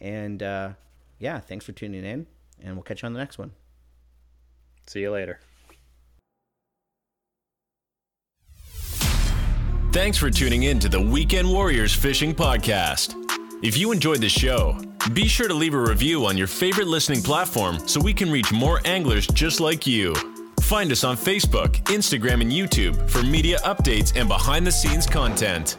and 0.00 0.42
uh, 0.42 0.70
yeah 1.18 1.40
thanks 1.40 1.64
for 1.64 1.72
tuning 1.72 2.04
in 2.04 2.26
and 2.62 2.74
we'll 2.74 2.82
catch 2.82 3.02
you 3.02 3.06
on 3.06 3.12
the 3.12 3.18
next 3.18 3.38
one. 3.38 3.52
See 4.86 5.00
you 5.00 5.10
later. 5.10 5.40
Thanks 9.92 10.18
for 10.18 10.30
tuning 10.30 10.62
in 10.64 10.78
to 10.80 10.88
the 10.88 11.00
Weekend 11.00 11.50
Warriors 11.50 11.92
Fishing 11.92 12.32
Podcast. 12.32 13.14
If 13.62 13.76
you 13.76 13.90
enjoyed 13.92 14.20
the 14.20 14.28
show, 14.28 14.78
be 15.12 15.26
sure 15.26 15.48
to 15.48 15.54
leave 15.54 15.74
a 15.74 15.80
review 15.80 16.26
on 16.26 16.38
your 16.38 16.46
favorite 16.46 16.86
listening 16.86 17.22
platform 17.22 17.86
so 17.88 18.00
we 18.00 18.14
can 18.14 18.30
reach 18.30 18.52
more 18.52 18.80
anglers 18.84 19.26
just 19.26 19.58
like 19.60 19.86
you. 19.86 20.14
Find 20.60 20.92
us 20.92 21.02
on 21.02 21.16
Facebook, 21.16 21.82
Instagram, 21.86 22.40
and 22.40 22.52
YouTube 22.52 23.10
for 23.10 23.22
media 23.22 23.58
updates 23.64 24.16
and 24.16 24.28
behind 24.28 24.66
the 24.66 24.70
scenes 24.72 25.06
content. 25.06 25.76